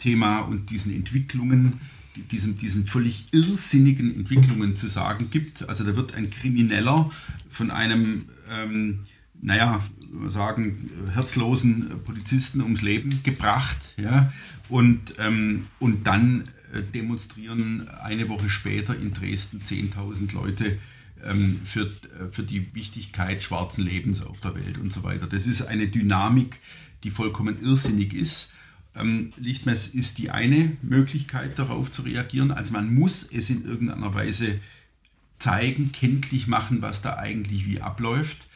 Thema 0.00 0.40
und 0.40 0.70
diesen 0.70 0.92
Entwicklungen, 0.92 1.74
die- 1.74 1.78
diesen, 2.16 2.56
diesen 2.56 2.86
völlig 2.86 3.26
irrsinnigen 3.32 4.14
Entwicklungen 4.14 4.76
zu 4.76 4.88
sagen 4.88 5.30
gibt. 5.30 5.68
Also 5.68 5.84
da 5.84 5.96
wird 5.96 6.14
ein 6.14 6.30
Krimineller 6.30 7.10
von 7.48 7.70
einem, 7.70 8.26
ähm, 8.50 9.00
naja, 9.40 9.80
sagen, 10.26 10.90
herzlosen 11.12 12.02
Polizisten 12.04 12.60
ums 12.60 12.82
Leben 12.82 13.22
gebracht. 13.22 13.78
Ja? 13.96 14.32
Und, 14.68 15.14
ähm, 15.18 15.66
und 15.78 16.06
dann 16.06 16.48
äh, 16.72 16.82
demonstrieren 16.82 17.88
eine 17.88 18.28
Woche 18.28 18.48
später 18.48 18.96
in 18.96 19.12
Dresden 19.12 19.60
10.000 19.60 20.34
Leute 20.34 20.78
ähm, 21.24 21.60
für, 21.64 21.86
äh, 21.86 22.30
für 22.30 22.42
die 22.42 22.74
Wichtigkeit 22.74 23.42
schwarzen 23.42 23.84
Lebens 23.84 24.22
auf 24.22 24.40
der 24.40 24.54
Welt 24.54 24.78
und 24.78 24.92
so 24.92 25.02
weiter. 25.02 25.26
Das 25.26 25.46
ist 25.46 25.62
eine 25.62 25.88
Dynamik, 25.88 26.60
die 27.04 27.10
vollkommen 27.10 27.58
irrsinnig 27.60 28.14
ist. 28.14 28.52
Ähm, 29.00 29.30
Lichtmess 29.36 29.88
ist 29.88 30.18
die 30.18 30.30
eine 30.30 30.76
Möglichkeit, 30.82 31.58
darauf 31.58 31.90
zu 31.90 32.02
reagieren. 32.02 32.50
Also 32.50 32.72
man 32.72 32.94
muss 32.94 33.22
es 33.22 33.50
in 33.50 33.64
irgendeiner 33.64 34.14
Weise 34.14 34.60
zeigen, 35.38 35.92
kenntlich 35.92 36.46
machen, 36.46 36.82
was 36.82 37.02
da 37.02 37.16
eigentlich 37.16 37.66
wie 37.66 37.80
abläuft. 37.80 38.46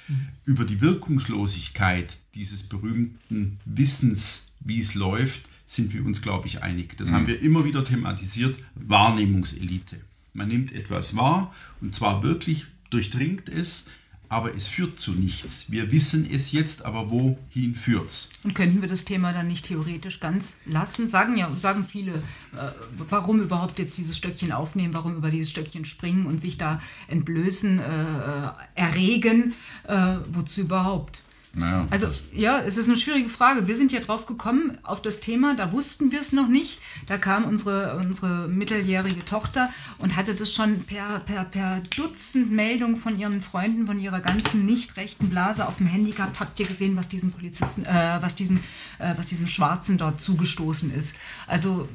Über 0.44 0.64
die 0.64 0.82
Wirkungslosigkeit 0.82 2.18
dieses 2.34 2.64
berühmten 2.64 3.58
Wissens, 3.64 4.52
wie 4.60 4.80
es 4.80 4.94
läuft, 4.94 5.42
sind 5.66 5.94
wir 5.94 6.04
uns, 6.04 6.20
glaube 6.20 6.46
ich, 6.46 6.62
einig. 6.62 6.96
Das 6.98 7.10
haben 7.10 7.26
wir 7.26 7.40
immer 7.40 7.64
wieder 7.64 7.84
thematisiert. 7.84 8.58
Wahrnehmungselite. 8.74 9.96
Man 10.34 10.48
nimmt 10.48 10.72
etwas 10.72 11.16
wahr 11.16 11.54
und 11.80 11.94
zwar 11.94 12.22
wirklich 12.22 12.66
durchdringt 12.90 13.48
es, 13.48 13.86
aber 14.34 14.52
es 14.52 14.66
führt 14.66 14.98
zu 14.98 15.12
nichts. 15.12 15.70
Wir 15.70 15.92
wissen 15.92 16.28
es 16.28 16.50
jetzt, 16.50 16.84
aber 16.84 17.12
wohin 17.12 17.76
führt's? 17.76 18.30
Und 18.42 18.52
könnten 18.52 18.80
wir 18.80 18.88
das 18.88 19.04
Thema 19.04 19.32
dann 19.32 19.46
nicht 19.46 19.66
theoretisch 19.66 20.18
ganz 20.18 20.58
lassen? 20.66 21.06
Sagen 21.06 21.36
ja, 21.36 21.48
sagen 21.56 21.86
viele, 21.88 22.14
äh, 22.14 22.72
warum 23.08 23.40
überhaupt 23.40 23.78
jetzt 23.78 23.96
dieses 23.96 24.16
Stöckchen 24.16 24.50
aufnehmen, 24.50 24.96
warum 24.96 25.14
über 25.14 25.30
dieses 25.30 25.50
Stöckchen 25.50 25.84
springen 25.84 26.26
und 26.26 26.40
sich 26.40 26.58
da 26.58 26.82
entblößen, 27.06 27.78
äh, 27.78 28.18
äh, 28.18 28.50
erregen, 28.74 29.54
äh, 29.86 30.16
wozu 30.32 30.62
überhaupt? 30.62 31.23
Naja, 31.54 31.86
Also 31.90 32.08
ja, 32.32 32.58
es 32.60 32.76
ist 32.76 32.88
eine 32.88 32.96
schwierige 32.96 33.28
Frage. 33.28 33.68
Wir 33.68 33.76
sind 33.76 33.92
ja 33.92 34.00
drauf 34.00 34.26
gekommen 34.26 34.76
auf 34.82 35.00
das 35.02 35.20
Thema, 35.20 35.54
da 35.54 35.72
wussten 35.72 36.10
wir 36.10 36.20
es 36.20 36.32
noch 36.32 36.48
nicht. 36.48 36.80
Da 37.06 37.16
kam 37.16 37.44
unsere, 37.44 37.96
unsere 37.96 38.48
mitteljährige 38.48 39.24
Tochter 39.24 39.70
und 39.98 40.16
hatte 40.16 40.34
das 40.34 40.52
schon 40.52 40.82
per, 40.84 41.20
per, 41.20 41.44
per 41.44 41.82
Dutzend 41.96 42.50
Meldungen 42.50 42.96
von 42.96 43.18
ihren 43.18 43.40
Freunden, 43.40 43.86
von 43.86 44.00
ihrer 44.00 44.20
ganzen 44.20 44.66
nicht 44.66 44.96
rechten 44.96 45.30
Blase 45.30 45.68
auf 45.68 45.76
dem 45.76 45.86
Handy 45.86 46.10
gehabt. 46.10 46.40
Habt 46.40 46.58
ihr 46.58 46.66
gesehen, 46.66 46.96
was 46.96 47.08
diesem 47.08 47.30
Polizisten, 47.30 47.84
äh, 47.84 48.18
was 48.20 48.34
diesem, 48.34 48.58
äh, 48.98 49.14
was 49.16 49.28
diesem 49.28 49.46
Schwarzen 49.46 49.96
dort 49.96 50.20
zugestoßen 50.20 50.92
ist? 50.92 51.14
Also 51.46 51.88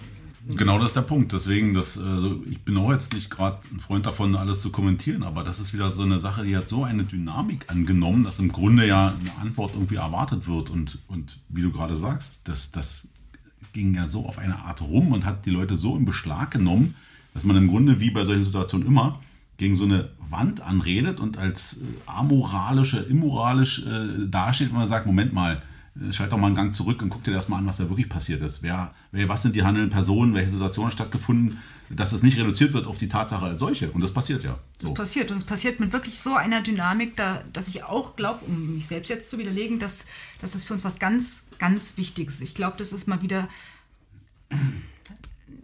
Genau 0.48 0.78
das 0.78 0.88
ist 0.88 0.96
der 0.96 1.02
Punkt. 1.02 1.34
Deswegen, 1.34 1.74
das, 1.74 1.98
also 1.98 2.42
ich 2.50 2.60
bin 2.62 2.78
auch 2.78 2.92
jetzt 2.92 3.14
nicht 3.14 3.30
gerade 3.30 3.60
ein 3.72 3.80
Freund 3.80 4.06
davon, 4.06 4.36
alles 4.36 4.62
zu 4.62 4.72
kommentieren, 4.72 5.24
aber 5.24 5.44
das 5.44 5.60
ist 5.60 5.74
wieder 5.74 5.92
so 5.92 6.04
eine 6.04 6.20
Sache, 6.20 6.44
die 6.44 6.56
hat 6.56 6.70
so 6.70 6.84
eine 6.84 7.04
Dynamik 7.04 7.66
angenommen, 7.68 8.24
dass 8.24 8.40
im 8.40 8.52
Grunde 8.52 8.88
ja 8.88 9.08
eine 9.20 9.38
Antwort 9.42 9.74
irgendwie 9.74 9.96
erwartet 9.96 10.48
wird. 10.48 10.70
Und, 10.70 11.00
und 11.08 11.40
wie 11.50 11.62
du 11.62 11.72
gerade 11.72 11.96
sagst, 11.96 12.48
das, 12.48 12.72
das 12.72 13.08
ging 13.74 13.94
ja 13.94 14.08
so 14.08 14.26
auf 14.26 14.40
eine 14.40 14.60
Art 14.60 14.82
rum 14.82 15.12
und 15.12 15.26
hat 15.26 15.46
die 15.46 15.52
Leute 15.52 15.76
so 15.76 15.96
in 15.96 16.06
Beschlag 16.06 16.52
genommen, 16.52 16.96
dass 17.34 17.44
man 17.44 17.58
im 17.58 17.68
Grunde, 17.68 18.00
wie 18.00 18.10
bei 18.10 18.26
solchen 18.26 18.46
Situationen 18.46 18.88
immer, 18.88 19.20
gegen 19.58 19.76
so 19.76 19.84
eine 19.84 20.10
Wand 20.20 20.62
anredet 20.62 21.20
und 21.20 21.38
als 21.38 21.78
äh, 21.78 21.86
amoralisch, 22.06 22.94
äh, 22.94 23.02
immoralisch 23.02 23.86
äh, 23.86 24.28
dasteht 24.28 24.70
und 24.70 24.78
man 24.78 24.88
sagt, 24.88 25.06
Moment 25.06 25.34
mal, 25.34 25.62
schalt 26.12 26.32
doch 26.32 26.38
mal 26.38 26.48
einen 26.48 26.56
Gang 26.56 26.76
zurück 26.76 27.02
und 27.02 27.10
guck 27.10 27.24
dir 27.24 27.32
erstmal 27.32 27.60
an, 27.60 27.66
was 27.68 27.78
da 27.78 27.90
wirklich 27.90 28.10
passiert 28.10 28.42
ist. 28.42 28.64
Wer, 28.64 28.94
wer, 29.12 29.28
was 29.30 29.42
sind 29.42 29.56
die 29.56 29.64
handelnden 29.64 29.92
Personen, 29.92 30.34
welche 30.34 30.50
Situationen 30.50 30.92
stattgefunden, 30.92 31.58
dass 31.90 32.12
das 32.12 32.24
nicht 32.24 32.38
reduziert 32.38 32.74
wird 32.74 32.88
auf 32.88 32.98
die 32.98 33.08
Tatsache 33.08 33.46
als 33.46 33.60
solche. 33.60 33.92
Und 33.92 34.02
das 34.02 34.14
passiert 34.14 34.44
ja. 34.44 34.60
So. 34.80 34.90
Das 34.90 34.94
passiert 34.96 35.32
und 35.32 35.38
es 35.38 35.44
passiert 35.44 35.80
mit 35.80 35.92
wirklich 35.92 36.20
so 36.20 36.36
einer 36.36 36.62
Dynamik, 36.62 37.16
da, 37.16 37.44
dass 37.54 37.68
ich 37.68 37.84
auch 37.84 38.16
glaube, 38.16 38.46
um 38.46 38.76
mich 38.76 38.88
selbst 38.88 39.10
jetzt 39.10 39.30
zu 39.30 39.38
widerlegen, 39.38 39.80
dass, 39.80 40.06
dass 40.42 40.52
das 40.52 40.64
für 40.64 40.74
uns 40.74 40.84
was 40.84 41.00
ganz, 41.00 41.44
ganz 41.58 41.98
Wichtiges 41.98 42.36
ist. 42.36 42.42
Ich 42.42 42.56
glaube, 42.56 42.78
das 42.78 42.94
ist 42.94 43.08
mal 43.08 43.22
wieder 43.22 43.50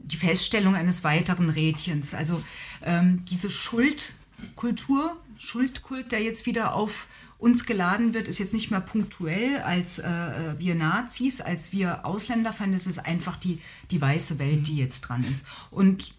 die 0.03 0.17
Feststellung 0.17 0.75
eines 0.75 1.03
weiteren 1.03 1.49
Rädchens. 1.49 2.13
Also 2.13 2.43
ähm, 2.83 3.23
diese 3.25 3.49
Schuldkultur, 3.49 5.17
Schuldkult, 5.37 6.11
der 6.11 6.21
jetzt 6.21 6.45
wieder 6.45 6.73
auf 6.73 7.07
uns 7.37 7.65
geladen 7.65 8.13
wird, 8.13 8.27
ist 8.27 8.39
jetzt 8.39 8.53
nicht 8.53 8.71
mehr 8.71 8.81
punktuell 8.81 9.61
als 9.61 9.99
äh, 9.99 10.55
wir 10.57 10.75
Nazis, 10.75 11.41
als 11.41 11.73
wir 11.73 12.05
Ausländerfeinde, 12.05 12.75
es 12.75 12.87
ist 12.87 12.99
einfach 12.99 13.35
die, 13.35 13.59
die 13.91 14.01
weiße 14.01 14.39
Welt, 14.39 14.67
die 14.67 14.77
jetzt 14.77 15.01
dran 15.01 15.23
ist. 15.23 15.45
Und 15.69 16.13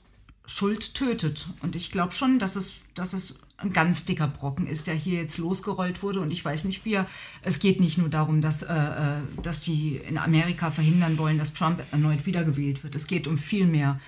Schuld 0.47 0.95
tötet. 0.95 1.49
Und 1.61 1.75
ich 1.75 1.91
glaube 1.91 2.13
schon, 2.13 2.39
dass 2.39 2.55
es, 2.55 2.77
dass 2.95 3.13
es 3.13 3.41
ein 3.59 3.73
ganz 3.73 4.05
dicker 4.05 4.29
Brocken 4.29 4.67
ist, 4.67 4.87
der 4.87 4.95
hier 4.95 5.21
jetzt 5.21 5.39
losgerollt 5.39 6.03
wurde. 6.03 6.21
Und 6.21 6.31
ich 6.31 6.45
weiß 6.45 6.65
nicht, 6.65 6.85
wie 6.85 6.95
er. 6.95 7.07
Es 7.43 7.59
geht 7.59 7.81
nicht 7.81 7.99
nur 7.99 8.09
darum, 8.09 8.41
dass, 8.41 8.63
äh, 8.63 8.75
äh, 8.75 9.17
dass 9.43 9.61
die 9.61 9.97
in 9.97 10.19
Amerika 10.19 10.71
verhindern 10.71 11.19
wollen, 11.19 11.39
dass 11.39 11.55
Trump 11.55 11.83
erneut 11.91 12.27
wiedergewählt 12.27 12.85
wird. 12.85 12.95
Es 12.95 13.07
geht 13.07 13.27
um 13.27 13.39
viel 13.39 13.67
mehr. 13.67 13.99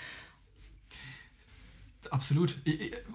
Absolut. 2.10 2.54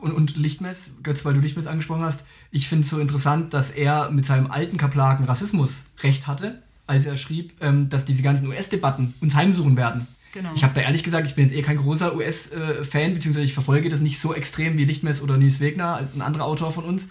Und, 0.01 0.12
und 0.12 0.36
Lichtmess, 0.36 0.91
Götz, 1.03 1.25
weil 1.25 1.34
du 1.34 1.39
Lichtmess 1.39 1.67
angesprochen 1.67 2.03
hast, 2.03 2.25
ich 2.51 2.67
finde 2.67 2.84
es 2.84 2.89
so 2.89 2.99
interessant, 2.99 3.53
dass 3.53 3.71
er 3.71 4.12
mit 4.12 4.25
seinem 4.25 4.51
alten 4.51 4.77
Kaplaken 4.77 5.25
Rassismus 5.25 5.84
recht 6.01 6.27
hatte, 6.27 6.62
als 6.88 7.06
er 7.06 7.17
schrieb, 7.17 7.53
ähm, 7.62 7.89
dass 7.89 8.06
diese 8.06 8.23
ganzen 8.23 8.47
US-Debatten 8.47 9.13
uns 9.21 9.36
heimsuchen 9.36 9.77
werden. 9.77 10.08
Genau. 10.34 10.51
Ich 10.56 10.63
habe 10.63 10.73
da 10.73 10.82
ehrlich 10.82 11.03
gesagt, 11.03 11.27
ich 11.27 11.36
bin 11.36 11.45
jetzt 11.45 11.56
eh 11.56 11.62
kein 11.62 11.77
großer 11.77 12.15
US-Fan, 12.15 13.13
beziehungsweise 13.13 13.45
ich 13.45 13.53
verfolge 13.53 13.89
das 13.89 14.01
nicht 14.01 14.19
so 14.19 14.34
extrem 14.34 14.77
wie 14.77 14.86
Lichtmess 14.86 15.21
oder 15.21 15.38
Nils 15.38 15.60
Wegner, 15.60 16.10
ein 16.13 16.21
anderer 16.21 16.45
Autor 16.45 16.71
von 16.71 16.86
uns. 16.86 17.10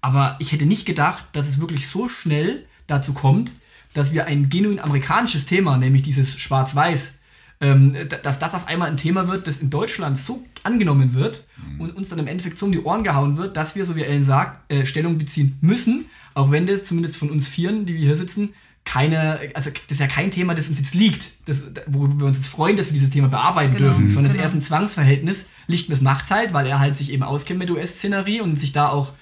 Aber 0.00 0.36
ich 0.38 0.52
hätte 0.52 0.66
nicht 0.66 0.86
gedacht, 0.86 1.24
dass 1.32 1.48
es 1.48 1.60
wirklich 1.60 1.88
so 1.88 2.08
schnell 2.08 2.64
dazu 2.86 3.12
kommt, 3.12 3.52
dass 3.92 4.12
wir 4.12 4.26
ein 4.26 4.48
genuin 4.48 4.78
amerikanisches 4.78 5.46
Thema, 5.46 5.76
nämlich 5.78 6.02
dieses 6.02 6.38
Schwarz-Weiß, 6.38 7.14
ähm, 7.60 7.94
dass 8.22 8.38
das 8.38 8.54
auf 8.54 8.66
einmal 8.68 8.88
ein 8.88 8.96
Thema 8.96 9.28
wird, 9.28 9.46
das 9.46 9.58
in 9.58 9.70
Deutschland 9.70 10.18
so 10.18 10.44
angenommen 10.62 11.14
wird 11.14 11.46
und 11.78 11.94
uns 11.94 12.08
dann 12.08 12.18
im 12.18 12.26
Endeffekt 12.26 12.58
so 12.58 12.66
um 12.66 12.72
die 12.72 12.82
Ohren 12.82 13.04
gehauen 13.04 13.36
wird, 13.36 13.56
dass 13.56 13.76
wir, 13.76 13.84
so 13.84 13.96
wie 13.96 14.02
Ellen 14.02 14.24
sagt, 14.24 14.70
äh, 14.72 14.86
Stellung 14.86 15.18
beziehen 15.18 15.58
müssen, 15.60 16.06
auch 16.34 16.50
wenn 16.50 16.66
das 16.66 16.84
zumindest 16.84 17.16
von 17.16 17.30
uns 17.30 17.48
Vieren, 17.48 17.86
die 17.86 17.94
wir 17.94 18.00
hier 18.00 18.16
sitzen, 18.16 18.54
keine, 18.84 19.38
also 19.54 19.70
das 19.70 19.92
ist 19.92 20.00
ja 20.00 20.06
kein 20.06 20.30
Thema, 20.30 20.54
das 20.54 20.68
uns 20.68 20.78
jetzt 20.78 20.94
liegt, 20.94 21.32
das, 21.46 21.70
worüber 21.86 22.20
wir 22.20 22.26
uns 22.26 22.38
jetzt 22.38 22.48
freuen, 22.48 22.76
dass 22.76 22.86
wir 22.86 22.94
dieses 22.94 23.10
Thema 23.10 23.28
bearbeiten 23.28 23.76
Genau, 23.76 23.90
dürfen, 23.90 24.08
sondern 24.08 24.26
es 24.26 24.32
ist 24.32 24.36
genau. 24.36 24.44
erst 24.44 24.54
ein 24.54 24.62
Zwangsverhältnis. 24.62 25.48
Lichtmes 25.66 26.00
macht's 26.00 26.30
halt, 26.30 26.54
weil 26.54 26.66
er 26.66 26.80
halt 26.80 26.96
sich 26.96 27.12
eben 27.12 27.22
auskennt 27.22 27.58
mit 27.58 27.70
US-Szenerie 27.70 28.40
und 28.40 28.56
sich 28.56 28.72
da 28.72 28.88
auch 28.88 29.12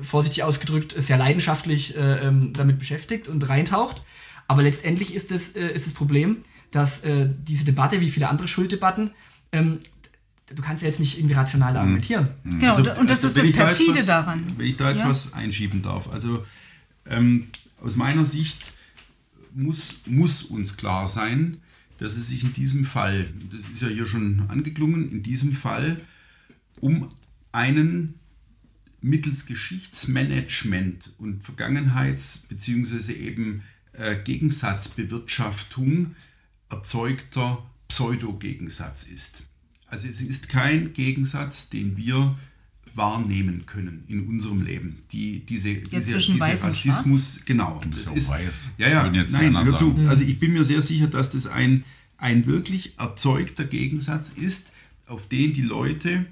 vorsichtig 0.00 0.44
ausgedrückt, 0.44 0.94
sehr 0.96 1.18
leidenschaftlich 1.18 1.96
äh, 1.96 2.26
ähm, 2.26 2.52
damit 2.52 2.78
beschäftigt 2.78 3.26
und 3.28 3.48
reintaucht. 3.48 4.02
Aber 4.46 4.62
letztendlich 4.62 5.14
ist 5.14 5.32
das, 5.32 5.56
äh, 5.56 5.68
ist 5.68 5.86
das 5.86 5.94
Problem, 5.94 6.38
dass 6.70 7.02
äh, 7.04 7.28
diese 7.42 7.64
Debatte, 7.64 8.00
wie 8.00 8.08
viele 8.08 8.28
andere 8.28 8.48
Schulddebatten, 8.48 9.10
ähm, 9.52 9.78
du 10.54 10.62
kannst 10.62 10.82
ja 10.82 10.88
jetzt 10.88 11.00
nicht 11.00 11.18
irgendwie 11.18 11.34
rational 11.34 11.76
argumentieren. 11.76 12.28
Genau, 12.44 12.74
Also, 12.74 12.82
und 12.98 13.10
das 13.10 13.24
also 13.24 13.28
ist 13.28 13.38
das 13.38 13.46
ich 13.46 13.56
da 13.56 13.64
Perfide 13.66 13.98
was, 13.98 14.06
daran. 14.06 14.44
Wenn 14.56 14.66
ich 14.66 14.76
da 14.76 14.90
jetzt 14.90 15.00
Ja? 15.00 15.08
was 15.08 15.32
einschieben 15.32 15.82
darf. 15.82 16.08
Also 16.10 16.44
ähm, 17.06 17.48
aus 17.80 17.96
meiner 17.96 18.24
Sicht 18.24 18.74
muss, 19.54 20.00
muss 20.06 20.42
uns 20.44 20.76
klar 20.76 21.08
sein, 21.08 21.58
dass 21.98 22.16
es 22.16 22.28
sich 22.28 22.44
in 22.44 22.52
diesem 22.52 22.84
Fall, 22.84 23.28
das 23.52 23.60
ist 23.72 23.82
ja 23.82 23.88
hier 23.88 24.06
schon 24.06 24.44
angeklungen, 24.48 25.10
in 25.10 25.22
diesem 25.22 25.52
Fall 25.52 26.00
um 26.80 27.08
einen 27.52 28.14
mittels 29.02 29.46
Geschichtsmanagement 29.46 31.10
und 31.18 31.42
Vergangenheits- 31.42 32.46
bzw. 32.48 33.12
eben 33.12 33.62
äh, 33.92 34.16
Gegensatzbewirtschaftung 34.16 36.14
erzeugter 36.70 37.62
Pseudogegensatz 37.88 39.04
ist. 39.04 39.42
Also 39.86 40.08
es 40.08 40.20
ist 40.20 40.48
kein 40.48 40.92
Gegensatz, 40.92 41.68
den 41.68 41.96
wir 41.96 42.38
wahrnehmen 42.94 43.66
können 43.66 44.04
in 44.08 44.26
unserem 44.26 44.62
Leben. 44.62 45.02
Die, 45.12 45.40
diese, 45.40 45.74
diese, 45.74 46.12
zwischen 46.12 46.34
diese 46.34 46.46
Weiß 46.46 46.62
und 46.62 46.68
Rassismus, 46.68 47.40
genau. 47.44 47.80
bist 47.88 48.06
Das 48.06 48.06
ja 48.06 48.12
ist, 48.12 48.30
weiß. 48.30 48.70
ja, 48.78 48.88
ja, 48.88 49.08
die 49.08 49.32
nein, 49.32 49.64
hör 49.64 49.76
zu. 49.76 49.90
sagen. 49.90 50.08
Also 50.08 50.22
ich 50.24 50.38
bin 50.38 50.52
mir 50.52 50.64
sehr 50.64 50.80
sicher, 50.80 51.06
dass 51.06 51.30
das 51.30 51.46
ein, 51.46 51.84
ein 52.16 52.46
wirklich 52.46 52.98
erzeugter 52.98 53.64
Gegensatz 53.64 54.30
ist, 54.30 54.72
auf 55.06 55.28
den 55.28 55.52
die 55.52 55.62
Leute 55.62 56.26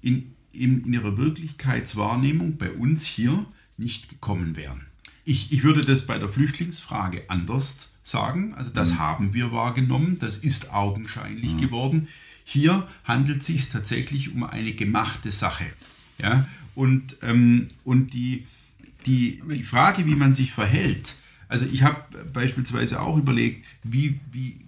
in, 0.00 0.34
in, 0.52 0.84
in 0.84 0.92
ihrer 0.92 1.16
Wirklichkeitswahrnehmung 1.16 2.56
bei 2.56 2.70
uns 2.70 3.04
hier 3.04 3.46
nicht 3.76 4.08
gekommen 4.08 4.56
wären. 4.56 4.86
Ich, 5.24 5.52
ich 5.52 5.62
würde 5.62 5.82
das 5.82 6.06
bei 6.06 6.18
der 6.18 6.28
Flüchtlingsfrage 6.28 7.24
anders 7.28 7.90
sagen. 8.02 8.54
Also 8.54 8.70
das 8.70 8.98
haben 8.98 9.34
wir 9.34 9.52
wahrgenommen, 9.52 10.16
das 10.18 10.38
ist 10.38 10.72
augenscheinlich 10.72 11.56
geworden. 11.56 12.08
Hier 12.44 12.88
handelt 13.04 13.40
es 13.40 13.46
sich 13.46 13.68
tatsächlich 13.68 14.34
um 14.34 14.44
eine 14.44 14.72
gemachte 14.72 15.30
Sache. 15.30 15.66
Ja? 16.18 16.46
Und, 16.74 17.16
ähm, 17.22 17.68
und 17.84 18.14
die, 18.14 18.46
die, 19.06 19.42
die 19.48 19.62
Frage, 19.62 20.06
wie 20.06 20.14
man 20.14 20.34
sich 20.34 20.52
verhält, 20.52 21.14
also 21.48 21.66
ich 21.66 21.82
habe 21.82 22.02
beispielsweise 22.32 23.00
auch 23.00 23.18
überlegt, 23.18 23.66
wie, 23.82 24.20
wie, 24.30 24.60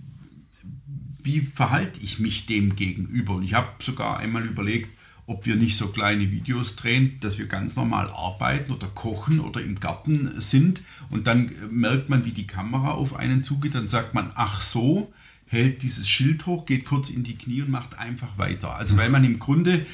wie 1.23 1.40
verhalte 1.40 1.99
ich 2.01 2.18
mich 2.18 2.47
dem 2.47 2.77
gegenüber? 2.77 3.37
Und 3.37 3.42
ich 3.44 3.55
habe 3.55 3.68
sogar 3.83 4.18
einmal 4.18 4.44
überlegt, 4.44 4.90
ob 5.26 5.46
wir 5.46 5.56
nicht 5.56 5.76
so 5.76 5.88
kleine 5.88 6.30
Videos 6.30 6.76
drehen, 6.76 7.18
dass 7.20 7.38
wir 7.38 7.46
ganz 7.46 7.76
normal 7.76 8.10
arbeiten 8.10 8.72
oder 8.72 8.88
kochen 8.88 9.40
oder 9.40 9.62
im 9.62 9.80
Garten 9.80 10.38
sind 10.40 10.82
und 11.10 11.26
dann 11.26 11.48
äh, 11.48 11.52
merkt 11.70 12.08
man, 12.08 12.24
wie 12.24 12.32
die 12.32 12.46
Kamera 12.46 12.92
auf 12.92 13.16
einen 13.16 13.42
zugeht, 13.42 13.74
dann 13.74 13.88
sagt 13.88 14.14
man, 14.14 14.32
ach 14.34 14.60
so, 14.60 15.12
hält 15.46 15.82
dieses 15.82 16.08
Schild 16.08 16.46
hoch, 16.46 16.66
geht 16.66 16.84
kurz 16.84 17.10
in 17.10 17.22
die 17.22 17.37
Knie 17.37 17.62
und 17.62 17.70
macht 17.70 17.98
einfach 17.98 18.38
weiter. 18.38 18.76
Also 18.76 18.96
weil 18.96 19.08
man 19.08 19.24
im 19.24 19.38
Grunde 19.38 19.87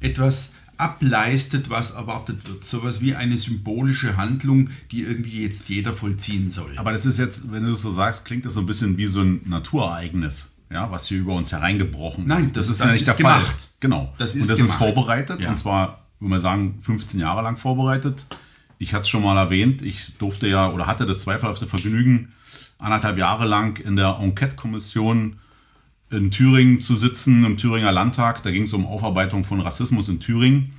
etwas 0.00 0.56
ableistet, 0.78 1.70
was 1.70 1.92
erwartet 1.92 2.48
wird. 2.48 2.64
Sowas 2.64 3.00
wie 3.00 3.14
eine 3.14 3.38
symbolische 3.38 4.16
Handlung, 4.16 4.70
die 4.90 5.02
irgendwie 5.02 5.42
jetzt 5.42 5.68
jeder 5.68 5.92
vollziehen 5.92 6.50
soll. 6.50 6.76
Aber 6.76 6.90
das 6.90 7.06
ist 7.06 7.18
jetzt, 7.18 7.52
wenn 7.52 7.64
du 7.64 7.70
das 7.70 7.82
so 7.82 7.90
sagst, 7.90 8.24
klingt 8.24 8.46
das 8.46 8.54
so 8.54 8.60
ein 8.60 8.66
bisschen 8.66 8.96
wie 8.96 9.06
so 9.06 9.20
ein 9.20 9.42
Naturereignis, 9.44 10.51
ja, 10.72 10.90
was 10.90 11.06
hier 11.06 11.18
über 11.18 11.34
uns 11.34 11.52
hereingebrochen 11.52 12.26
Nein, 12.26 12.42
ist. 12.42 12.56
das- 12.56 12.68
ist 12.68 12.80
das 12.80 12.86
ja 12.86 12.92
nicht 12.92 13.02
ist 13.02 13.06
der 13.08 13.14
gemacht. 13.14 13.46
Fall. 13.46 13.56
Genau. 13.80 14.12
Das 14.18 14.34
und 14.34 14.40
ist 14.40 14.50
das 14.50 14.58
ist 14.60 14.66
gemacht. 14.78 14.78
vorbereitet 14.94 15.42
Ja. 15.42 15.50
und 15.50 15.58
zwar, 15.58 16.06
würde 16.18 16.30
man 16.30 16.38
sagen, 16.40 16.78
15 16.80 17.20
Jahre 17.20 17.42
lang 17.42 17.56
vorbereitet. 17.56 18.26
Ich 18.78 18.92
hatte 18.94 19.02
es 19.02 19.08
schon 19.08 19.22
mal 19.22 19.36
erwähnt, 19.36 19.82
ich 19.82 20.18
durfte 20.18 20.48
ja 20.48 20.70
oder 20.70 20.86
hatte 20.86 21.06
das 21.06 21.20
zweifelhafte 21.22 21.66
Vergnügen, 21.68 22.32
anderthalb 22.78 23.16
Jahre 23.18 23.46
lang 23.46 23.78
in 23.78 23.94
der 23.96 24.18
Enquete-Kommission 24.20 25.38
in 26.10 26.30
Thüringen 26.30 26.80
zu 26.80 26.94
sitzen, 26.96 27.44
im 27.44 27.56
Thüringer 27.56 27.92
Landtag. 27.92 28.42
Da 28.42 28.50
ging 28.50 28.64
es 28.64 28.72
um 28.74 28.84
Aufarbeitung 28.86 29.44
von 29.44 29.60
Rassismus 29.60 30.08
in 30.08 30.20
Thüringen. 30.20 30.72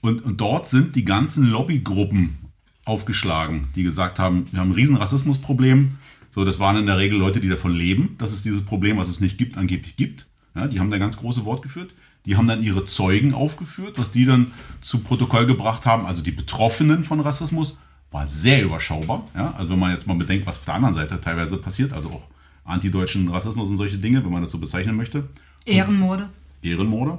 Und, 0.00 0.22
und 0.24 0.40
dort 0.40 0.66
sind 0.66 0.94
die 0.96 1.04
ganzen 1.04 1.48
Lobbygruppen 1.50 2.36
aufgeschlagen, 2.84 3.68
die 3.76 3.82
gesagt 3.84 4.18
haben, 4.18 4.46
wir 4.50 4.60
haben 4.60 4.70
ein 4.70 4.74
riesen 4.74 4.96
Rassismusproblem. 4.96 5.96
So, 6.34 6.46
das 6.46 6.58
waren 6.58 6.76
in 6.76 6.86
der 6.86 6.96
Regel 6.96 7.18
Leute, 7.18 7.40
die 7.40 7.48
davon 7.48 7.74
leben, 7.74 8.16
dass 8.18 8.32
es 8.32 8.42
dieses 8.42 8.64
Problem, 8.64 8.96
was 8.96 9.08
es 9.08 9.20
nicht 9.20 9.36
gibt, 9.36 9.58
angeblich 9.58 9.96
gibt. 9.96 10.26
Ja, 10.54 10.66
die 10.66 10.80
haben 10.80 10.90
da 10.90 10.96
ganz 10.96 11.18
große 11.18 11.44
Wort 11.44 11.62
geführt. 11.62 11.94
Die 12.24 12.36
haben 12.36 12.48
dann 12.48 12.62
ihre 12.62 12.86
Zeugen 12.86 13.34
aufgeführt, 13.34 13.98
was 13.98 14.10
die 14.10 14.24
dann 14.24 14.50
zu 14.80 15.00
Protokoll 15.00 15.46
gebracht 15.46 15.84
haben. 15.84 16.06
Also 16.06 16.22
die 16.22 16.30
Betroffenen 16.30 17.04
von 17.04 17.20
Rassismus 17.20 17.76
war 18.10 18.26
sehr 18.26 18.62
überschaubar. 18.62 19.26
Ja, 19.34 19.54
also 19.58 19.72
wenn 19.72 19.80
man 19.80 19.90
jetzt 19.90 20.06
mal 20.06 20.16
bedenkt, 20.16 20.46
was 20.46 20.58
auf 20.58 20.64
der 20.64 20.74
anderen 20.74 20.94
Seite 20.94 21.20
teilweise 21.20 21.58
passiert, 21.58 21.92
also 21.92 22.08
auch 22.10 22.28
antideutschen 22.64 23.28
Rassismus 23.28 23.68
und 23.68 23.76
solche 23.76 23.98
Dinge, 23.98 24.24
wenn 24.24 24.32
man 24.32 24.40
das 24.40 24.52
so 24.52 24.58
bezeichnen 24.58 24.96
möchte. 24.96 25.28
Ehrenmorde. 25.66 26.30
Ehrenmorde. 26.62 27.18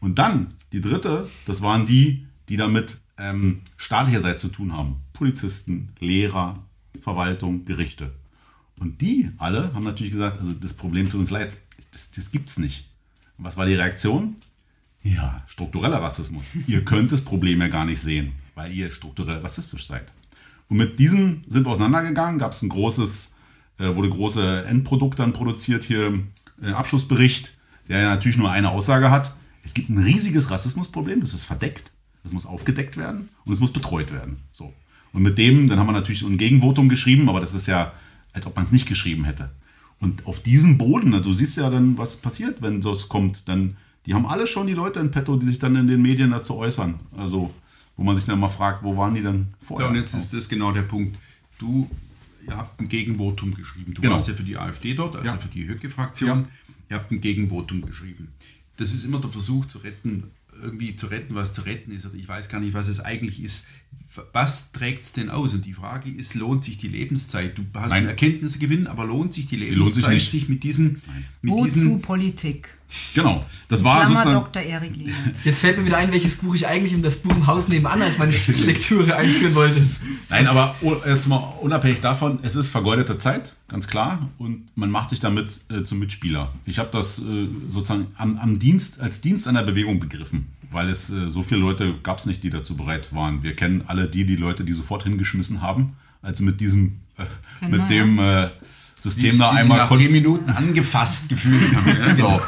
Und 0.00 0.18
dann 0.18 0.54
die 0.72 0.80
dritte, 0.80 1.28
das 1.46 1.62
waren 1.62 1.86
die, 1.86 2.26
die 2.48 2.56
damit 2.56 2.98
ähm, 3.18 3.62
staatlicherseits 3.76 4.42
zu 4.42 4.48
tun 4.48 4.72
haben. 4.72 4.96
Polizisten, 5.12 5.90
Lehrer, 5.98 6.54
Verwaltung, 7.00 7.64
Gerichte. 7.64 8.12
Und 8.82 9.00
die 9.00 9.30
alle 9.38 9.72
haben 9.74 9.84
natürlich 9.84 10.12
gesagt, 10.12 10.38
also 10.38 10.52
das 10.52 10.74
Problem 10.74 11.08
tut 11.08 11.20
uns 11.20 11.30
leid, 11.30 11.56
das, 11.92 12.10
das 12.10 12.32
gibt's 12.32 12.58
nicht. 12.58 12.88
Und 13.38 13.44
was 13.44 13.56
war 13.56 13.64
die 13.64 13.74
Reaktion? 13.74 14.34
Ja, 15.04 15.44
struktureller 15.46 16.02
Rassismus. 16.02 16.46
Ihr 16.66 16.84
könnt 16.84 17.12
das 17.12 17.22
Problem 17.22 17.60
ja 17.60 17.68
gar 17.68 17.84
nicht 17.84 18.00
sehen, 18.00 18.32
weil 18.56 18.72
ihr 18.72 18.90
strukturell 18.90 19.38
rassistisch 19.38 19.86
seid. 19.86 20.12
Und 20.68 20.78
mit 20.78 20.98
diesem 20.98 21.44
sind 21.46 21.64
wir 21.64 21.70
auseinandergegangen, 21.70 22.40
gab 22.40 22.50
es 22.50 22.62
ein 22.62 22.70
großes, 22.70 23.36
äh, 23.78 23.94
wurde 23.94 24.10
große 24.10 24.64
Endprodukt 24.64 25.20
dann 25.20 25.32
produziert 25.32 25.84
hier, 25.84 26.18
äh, 26.60 26.72
Abschlussbericht, 26.72 27.56
der 27.88 28.00
ja 28.00 28.10
natürlich 28.10 28.36
nur 28.36 28.50
eine 28.50 28.70
Aussage 28.70 29.12
hat. 29.12 29.32
Es 29.62 29.74
gibt 29.74 29.90
ein 29.90 29.98
riesiges 29.98 30.50
Rassismusproblem, 30.50 31.20
das 31.20 31.34
ist 31.34 31.44
verdeckt, 31.44 31.92
das 32.24 32.32
muss 32.32 32.46
aufgedeckt 32.46 32.96
werden 32.96 33.28
und 33.44 33.52
es 33.52 33.60
muss 33.60 33.72
betreut 33.72 34.12
werden. 34.12 34.38
So. 34.50 34.74
Und 35.12 35.22
mit 35.22 35.38
dem, 35.38 35.68
dann 35.68 35.78
haben 35.78 35.86
wir 35.86 35.92
natürlich 35.92 36.22
ein 36.22 36.36
Gegenvotum 36.36 36.88
geschrieben, 36.88 37.28
aber 37.28 37.38
das 37.38 37.54
ist 37.54 37.68
ja, 37.68 37.92
als 38.32 38.46
ob 38.46 38.56
man 38.56 38.64
es 38.64 38.72
nicht 38.72 38.86
geschrieben 38.88 39.24
hätte. 39.24 39.50
Und 40.00 40.26
auf 40.26 40.40
diesem 40.40 40.78
Boden, 40.78 41.10
na, 41.10 41.20
du 41.20 41.32
siehst 41.32 41.56
ja 41.56 41.70
dann, 41.70 41.96
was 41.98 42.16
passiert, 42.16 42.60
wenn 42.62 42.80
das 42.80 43.08
kommt, 43.08 43.48
dann, 43.48 43.76
die 44.06 44.14
haben 44.14 44.26
alle 44.26 44.46
schon 44.46 44.66
die 44.66 44.72
Leute 44.74 44.98
in 45.00 45.10
petto, 45.10 45.36
die 45.36 45.46
sich 45.46 45.58
dann 45.60 45.76
in 45.76 45.86
den 45.86 46.02
Medien 46.02 46.30
dazu 46.30 46.56
äußern. 46.56 46.98
Also, 47.16 47.54
wo 47.96 48.02
man 48.02 48.16
sich 48.16 48.24
dann 48.24 48.40
mal 48.40 48.48
fragt, 48.48 48.82
wo 48.82 48.96
waren 48.96 49.14
die 49.14 49.20
denn 49.22 49.48
So, 49.60 49.66
vorher? 49.68 49.88
und 49.90 49.94
jetzt 49.96 50.14
ist 50.14 50.32
das 50.32 50.48
genau 50.48 50.72
der 50.72 50.82
Punkt. 50.82 51.16
Du, 51.58 51.88
ihr 52.46 52.56
habt 52.56 52.80
ein 52.80 52.88
Gegenvotum 52.88 53.54
geschrieben. 53.54 53.94
Du 53.94 54.02
Genau. 54.02 54.14
warst 54.14 54.26
ja 54.28 54.34
für 54.34 54.42
die 54.42 54.56
AfD 54.56 54.94
dort, 54.94 55.14
also 55.14 55.26
Ja. 55.28 55.36
für 55.36 55.48
die 55.48 55.68
Höcke-Fraktion. 55.68 56.46
Ihr 56.90 56.96
habt 56.96 57.12
ein 57.12 57.20
Gegenvotum 57.20 57.86
geschrieben. 57.86 58.28
Das 58.78 58.92
ist 58.94 59.04
immer 59.04 59.20
der 59.20 59.30
Versuch 59.30 59.66
zu 59.66 59.78
retten, 59.78 60.24
irgendwie 60.60 60.96
zu 60.96 61.06
retten, 61.06 61.34
was 61.36 61.52
zu 61.52 61.60
retten 61.62 61.92
ist. 61.92 62.08
Ich 62.14 62.26
weiß 62.26 62.48
gar 62.48 62.58
nicht, 62.60 62.74
was 62.74 62.88
es 62.88 62.98
eigentlich 62.98 63.40
ist. 63.42 63.66
Was 64.32 64.72
trägt 64.72 65.02
es 65.04 65.12
denn 65.12 65.30
aus? 65.30 65.54
Und 65.54 65.64
die 65.64 65.72
Frage 65.72 66.10
ist, 66.10 66.34
lohnt 66.34 66.64
sich 66.64 66.76
die 66.76 66.88
Lebenszeit? 66.88 67.56
Du 67.56 67.62
hast 67.74 67.90
Nein. 67.90 68.00
einen 68.00 68.08
Erkenntnisgewinn, 68.08 68.86
aber 68.86 69.06
lohnt 69.06 69.32
sich 69.32 69.46
die 69.46 69.56
lohnt 69.56 69.70
Lebenszeit, 69.70 70.04
sich 70.04 70.14
nicht. 70.14 70.30
sich 70.30 70.48
mit 70.48 70.62
diesen, 70.62 71.00
mit 71.40 71.52
Wozu 71.52 71.64
diesen 71.64 72.02
Politik? 72.02 72.68
Genau, 73.14 73.44
das 73.68 73.82
war 73.84 74.04
Klammer 74.04 74.20
sozusagen. 74.20 74.44
Dr. 74.44 74.62
Erik. 74.62 74.92
Jetzt 75.44 75.60
fällt 75.60 75.78
mir 75.78 75.86
wieder 75.86 75.96
ein, 75.96 76.12
welches 76.12 76.36
Buch 76.36 76.54
ich 76.54 76.66
eigentlich 76.66 76.92
in 76.92 77.02
das 77.02 77.18
Buch 77.18 77.34
im 77.34 77.46
Haus 77.46 77.68
nebenan 77.68 78.02
als 78.02 78.18
meine 78.18 78.32
Lektüre 78.58 79.16
einführen 79.16 79.54
wollte. 79.54 79.82
Nein, 80.28 80.46
aber 80.46 80.74
erstmal 81.06 81.42
unabhängig 81.60 82.00
davon, 82.00 82.38
es 82.42 82.54
ist 82.54 82.70
vergeudete 82.70 83.18
Zeit, 83.18 83.54
ganz 83.68 83.88
klar, 83.88 84.28
und 84.38 84.64
man 84.76 84.90
macht 84.90 85.08
sich 85.08 85.20
damit 85.20 85.60
äh, 85.70 85.84
zum 85.84 85.98
Mitspieler. 85.98 86.52
Ich 86.66 86.78
habe 86.78 86.90
das 86.92 87.18
äh, 87.18 87.48
sozusagen 87.68 88.08
am, 88.16 88.36
am 88.38 88.58
Dienst, 88.58 89.00
als 89.00 89.20
Dienst 89.20 89.48
einer 89.48 89.62
Bewegung 89.62 89.98
begriffen, 89.98 90.48
weil 90.72 90.88
es 90.88 91.10
äh, 91.10 91.28
so 91.28 91.42
viele 91.42 91.60
Leute 91.60 91.94
gab 92.02 92.18
es 92.18 92.26
nicht, 92.26 92.42
die 92.42 92.50
dazu 92.50 92.76
bereit 92.76 93.14
waren. 93.14 93.42
Wir 93.42 93.54
kennen 93.54 93.84
alle 93.86 94.08
die, 94.08 94.24
die 94.24 94.36
Leute, 94.36 94.64
die 94.64 94.72
sofort 94.72 95.04
hingeschmissen 95.04 95.62
haben, 95.62 95.96
als 96.22 96.40
mit 96.40 96.60
diesem, 96.60 97.00
äh, 97.18 97.68
mit 97.68 97.90
dem, 97.90 98.18
äh, 98.18 98.48
System 99.02 99.32
die, 99.32 99.38
da 99.38 99.52
die 99.52 99.58
einmal 99.58 99.78
nach 99.78 99.96
zehn 99.96 100.12
Minuten 100.12 100.50
angefasst 100.50 101.28
gefühlt 101.28 101.74
haben. 101.74 101.88
Ja, 101.88 102.12
genau. 102.14 102.40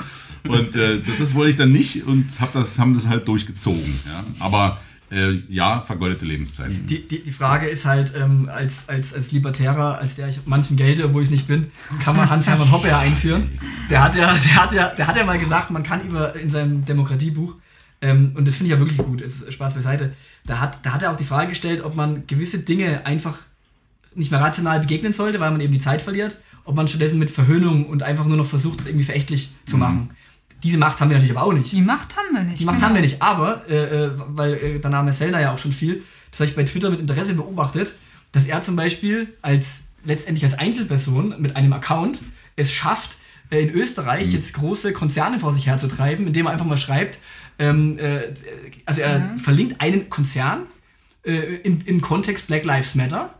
Und 0.46 0.76
äh, 0.76 1.00
das, 1.00 1.18
das 1.18 1.34
wollte 1.34 1.50
ich 1.50 1.56
dann 1.56 1.72
nicht 1.72 2.04
und 2.04 2.26
hab 2.40 2.52
das, 2.52 2.78
haben 2.78 2.94
das 2.94 3.08
halt 3.08 3.26
durchgezogen. 3.26 3.98
Ja? 4.06 4.24
Aber 4.38 4.78
äh, 5.10 5.40
ja, 5.48 5.80
vergeudete 5.80 6.24
Lebenszeit. 6.24 6.70
Die, 6.88 7.06
die, 7.06 7.22
die 7.22 7.32
Frage 7.32 7.66
ist 7.66 7.86
halt, 7.86 8.12
ähm, 8.16 8.48
als, 8.52 8.88
als, 8.88 9.14
als 9.14 9.32
Libertärer, 9.32 9.98
als 9.98 10.16
der 10.16 10.28
ich 10.28 10.40
manchen 10.44 10.76
gelte, 10.76 11.06
obwohl 11.06 11.22
ich 11.22 11.28
es 11.28 11.32
nicht 11.32 11.46
bin, 11.46 11.70
kann 12.00 12.16
man 12.16 12.28
Hans-Hermann 12.28 12.70
Hoppe 12.70 12.88
ja 12.88 12.98
einführen. 12.98 13.58
Der 13.90 14.02
hat 14.02 14.14
ja, 14.14 14.32
der, 14.32 14.54
hat 14.54 14.72
ja, 14.72 14.88
der 14.88 15.06
hat 15.06 15.16
ja 15.16 15.24
mal 15.24 15.38
gesagt, 15.38 15.70
man 15.70 15.82
kann 15.82 16.02
über 16.06 16.36
in 16.36 16.50
seinem 16.50 16.84
Demokratiebuch, 16.84 17.56
ähm, 18.04 18.32
und 18.34 18.46
das 18.46 18.56
finde 18.56 18.66
ich 18.66 18.78
ja 18.78 18.78
wirklich 18.78 18.98
gut, 18.98 19.22
ist 19.22 19.50
Spaß 19.50 19.72
beiseite, 19.74 20.12
da 20.46 20.60
hat, 20.60 20.78
da 20.82 20.92
hat 20.92 21.02
er 21.02 21.10
auch 21.10 21.16
die 21.16 21.24
Frage 21.24 21.48
gestellt, 21.48 21.82
ob 21.82 21.96
man 21.96 22.26
gewisse 22.26 22.58
Dinge 22.58 23.06
einfach 23.06 23.38
nicht 24.14 24.30
mehr 24.30 24.42
rational 24.42 24.80
begegnen 24.80 25.14
sollte, 25.14 25.40
weil 25.40 25.50
man 25.50 25.62
eben 25.62 25.72
die 25.72 25.78
Zeit 25.78 26.02
verliert, 26.02 26.36
ob 26.66 26.76
man 26.76 26.86
stattdessen 26.86 27.18
mit 27.18 27.30
Verhöhnung 27.30 27.86
und 27.86 28.02
einfach 28.02 28.26
nur 28.26 28.36
noch 28.36 28.46
versucht, 28.46 28.80
das 28.80 28.88
irgendwie 28.88 29.06
verächtlich 29.06 29.52
zu 29.64 29.78
machen. 29.78 30.10
Diese 30.62 30.76
Macht 30.76 31.00
haben 31.00 31.08
wir 31.08 31.16
natürlich 31.16 31.36
aber 31.36 31.46
auch 31.46 31.54
nicht. 31.54 31.72
Die 31.72 31.80
Macht 31.80 32.14
haben 32.16 32.34
wir 32.34 32.42
nicht. 32.42 32.60
Die 32.60 32.66
Macht 32.66 32.76
genau. 32.76 32.88
haben 32.88 32.94
wir 32.94 33.02
nicht, 33.02 33.22
aber, 33.22 33.68
äh, 33.70 34.04
äh, 34.04 34.10
weil 34.28 34.54
äh, 34.54 34.78
der 34.78 34.90
Name 34.90 35.12
Sellner 35.12 35.40
ja 35.40 35.54
auch 35.54 35.58
schon 35.58 35.72
viel, 35.72 36.02
das 36.30 36.40
habe 36.40 36.50
ich 36.50 36.56
bei 36.56 36.64
Twitter 36.64 36.90
mit 36.90 37.00
Interesse 37.00 37.34
beobachtet, 37.34 37.94
dass 38.32 38.46
er 38.46 38.60
zum 38.60 38.76
Beispiel 38.76 39.28
als 39.40 39.84
letztendlich 40.04 40.44
als 40.44 40.58
Einzelperson 40.58 41.36
mit 41.38 41.56
einem 41.56 41.72
Account 41.72 42.20
es 42.56 42.70
schafft, 42.70 43.16
äh, 43.50 43.62
in 43.62 43.70
Österreich 43.70 44.32
jetzt 44.32 44.54
große 44.54 44.92
Konzerne 44.92 45.38
vor 45.38 45.52
sich 45.52 45.66
herzutreiben, 45.66 46.26
indem 46.26 46.46
er 46.46 46.52
einfach 46.52 46.66
mal 46.66 46.78
schreibt, 46.78 47.18
ähm, 47.58 47.98
äh, 47.98 48.20
also 48.84 49.00
er 49.00 49.36
verlinkt 49.38 49.80
einen 49.80 50.10
Konzern 50.10 50.66
äh, 51.24 51.56
im, 51.62 51.80
im 51.84 52.00
Kontext 52.00 52.46
Black 52.46 52.64
Lives 52.64 52.94
Matter. 52.94 53.34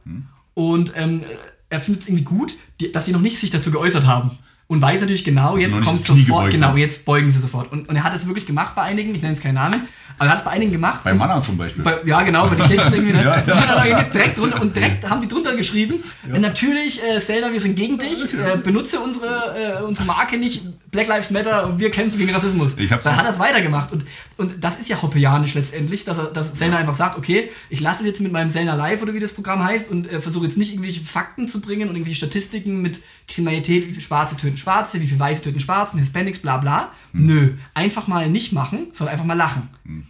Und 0.54 0.92
ähm, 0.94 1.22
er 1.68 1.80
findet 1.80 2.02
es 2.02 2.08
irgendwie 2.08 2.24
gut, 2.24 2.56
die, 2.80 2.92
dass 2.92 3.06
sie 3.06 3.12
noch 3.12 3.20
nicht 3.20 3.38
sich 3.38 3.50
dazu 3.50 3.70
geäußert 3.70 4.06
haben. 4.06 4.38
Und 4.66 4.80
weiß 4.80 5.02
natürlich 5.02 5.24
genau, 5.24 5.56
sie 5.58 5.64
jetzt 5.64 5.72
kommt 5.72 6.04
sofort, 6.06 6.50
genau, 6.50 6.74
jetzt 6.76 7.04
beugen 7.04 7.30
sie 7.30 7.38
sofort. 7.38 7.70
Und, 7.70 7.88
und 7.88 7.96
er 7.96 8.02
hat 8.02 8.14
es 8.14 8.26
wirklich 8.26 8.46
gemacht 8.46 8.74
bei 8.74 8.82
einigen, 8.82 9.14
ich 9.14 9.20
nenne 9.20 9.34
jetzt 9.34 9.42
keinen 9.42 9.56
Namen, 9.56 9.82
aber 10.16 10.26
er 10.28 10.32
hat 10.32 10.38
es 10.38 10.44
bei 10.44 10.52
einigen 10.52 10.72
gemacht. 10.72 11.02
Bei 11.04 11.12
Mana 11.12 11.42
zum 11.42 11.58
Beispiel. 11.58 11.84
bei, 11.84 11.98
ja, 12.06 12.22
genau, 12.22 12.46
bei 12.46 12.54
den 12.54 12.66
Keksen 12.68 12.92
irgendwie. 12.94 13.12
Ne? 13.12 13.22
Ja, 13.24 13.42
ja. 13.46 13.54
Und 13.54 13.68
dann 13.94 14.12
direkt 14.12 14.38
drunter 14.38 14.60
und 14.62 14.74
direkt 14.74 15.08
haben 15.10 15.20
die 15.20 15.28
drunter 15.28 15.54
geschrieben, 15.54 16.02
äh, 16.32 16.38
natürlich, 16.38 17.02
äh, 17.02 17.20
Zelda, 17.20 17.52
wir 17.52 17.60
sind 17.60 17.74
gegen 17.76 17.98
dich, 17.98 18.32
äh, 18.32 18.56
benutze 18.56 19.00
unsere, 19.00 19.80
äh, 19.80 19.82
unsere 19.82 20.06
Marke 20.06 20.38
nicht, 20.38 20.62
Black 20.90 21.08
Lives 21.08 21.30
Matter 21.30 21.66
und 21.66 21.80
wir 21.80 21.90
kämpfen 21.90 22.16
gegen 22.16 22.32
Rassismus. 22.32 22.78
Ich 22.78 22.90
hab's 22.92 23.04
dann 23.04 23.14
auch- 23.14 23.18
hat 23.18 23.24
er 23.26 23.32
es 23.32 23.38
weitergemacht 23.40 23.90
und, 23.92 24.04
und 24.36 24.62
das 24.62 24.78
ist 24.78 24.88
ja 24.88 25.02
hoppeanisch 25.02 25.54
letztendlich, 25.54 26.04
dass, 26.04 26.18
er, 26.18 26.26
dass 26.26 26.54
Zelda 26.54 26.76
einfach 26.78 26.94
sagt, 26.94 27.18
okay, 27.18 27.50
ich 27.68 27.80
lasse 27.80 28.06
jetzt 28.06 28.20
mit 28.20 28.30
meinem 28.32 28.48
Zelda 28.48 28.74
Live 28.74 29.02
oder 29.02 29.12
wie 29.12 29.18
das 29.20 29.32
Programm 29.34 29.62
heißt 29.64 29.90
und 29.90 30.08
äh, 30.08 30.20
versuche 30.20 30.44
jetzt 30.46 30.56
nicht 30.56 30.70
irgendwelche 30.72 31.02
Fakten 31.04 31.48
zu 31.48 31.60
bringen 31.60 31.88
und 31.88 31.96
irgendwelche 31.96 32.16
Statistiken 32.18 32.80
mit 32.80 33.00
Kriminalität, 33.26 33.88
wie 33.88 33.90
viele 33.90 34.02
Schwarze 34.02 34.36
töten 34.36 34.56
Schwarze, 34.64 35.00
wie 35.00 35.06
viele 35.06 35.20
Weiße 35.20 35.42
töten 35.42 35.60
Schwarzen, 35.60 35.98
Hispanics, 35.98 36.38
bla 36.38 36.56
bla. 36.56 36.90
Hm. 37.12 37.26
Nö, 37.26 37.52
einfach 37.74 38.06
mal 38.06 38.30
nicht 38.30 38.52
machen, 38.52 38.88
sondern 38.92 39.12
einfach 39.12 39.26
mal 39.26 39.36
lachen. 39.36 39.68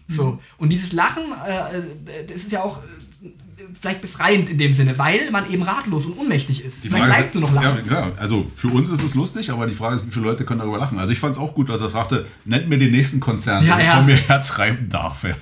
So, 0.08 0.38
und 0.58 0.70
dieses 0.70 0.92
Lachen, 0.92 1.24
äh, 1.46 1.78
äh, 1.78 2.26
das 2.26 2.42
ist 2.42 2.52
ja 2.52 2.62
auch 2.62 2.78
äh, 2.78 3.30
vielleicht 3.80 4.00
befreiend 4.00 4.48
in 4.48 4.58
dem 4.58 4.72
Sinne, 4.72 4.96
weil 4.96 5.30
man 5.32 5.50
eben 5.50 5.62
ratlos 5.62 6.06
und 6.06 6.18
ohnmächtig 6.18 6.64
ist. 6.64 6.84
Die 6.84 6.90
man 6.90 7.00
Frage 7.00 7.12
bleibt 7.12 7.34
ist, 7.34 7.40
nur 7.40 7.50
noch 7.50 7.62
lachen. 7.62 7.90
Ja, 7.90 8.08
ja, 8.08 8.12
also 8.18 8.46
für 8.54 8.68
uns 8.68 8.88
ist 8.88 9.02
es 9.02 9.14
lustig, 9.14 9.50
aber 9.50 9.66
die 9.66 9.74
Frage 9.74 9.96
ist, 9.96 10.06
wie 10.06 10.10
viele 10.10 10.26
Leute 10.26 10.44
können 10.44 10.60
darüber 10.60 10.78
lachen. 10.78 10.98
Also 10.98 11.12
ich 11.12 11.18
fand 11.18 11.36
es 11.36 11.42
auch 11.42 11.54
gut, 11.54 11.68
dass 11.68 11.80
er 11.80 11.90
fragte, 11.90 12.26
nennt 12.44 12.68
mir 12.68 12.78
den 12.78 12.92
nächsten 12.92 13.20
Konzern, 13.20 13.66
Ja, 13.66 13.74
den 13.74 13.80
ich 13.80 13.86
ja. 13.88 13.96
von 13.96 14.06
mir 14.06 14.16
hertreiben 14.16 14.88
darf. 14.88 15.24
Ja. 15.24 15.34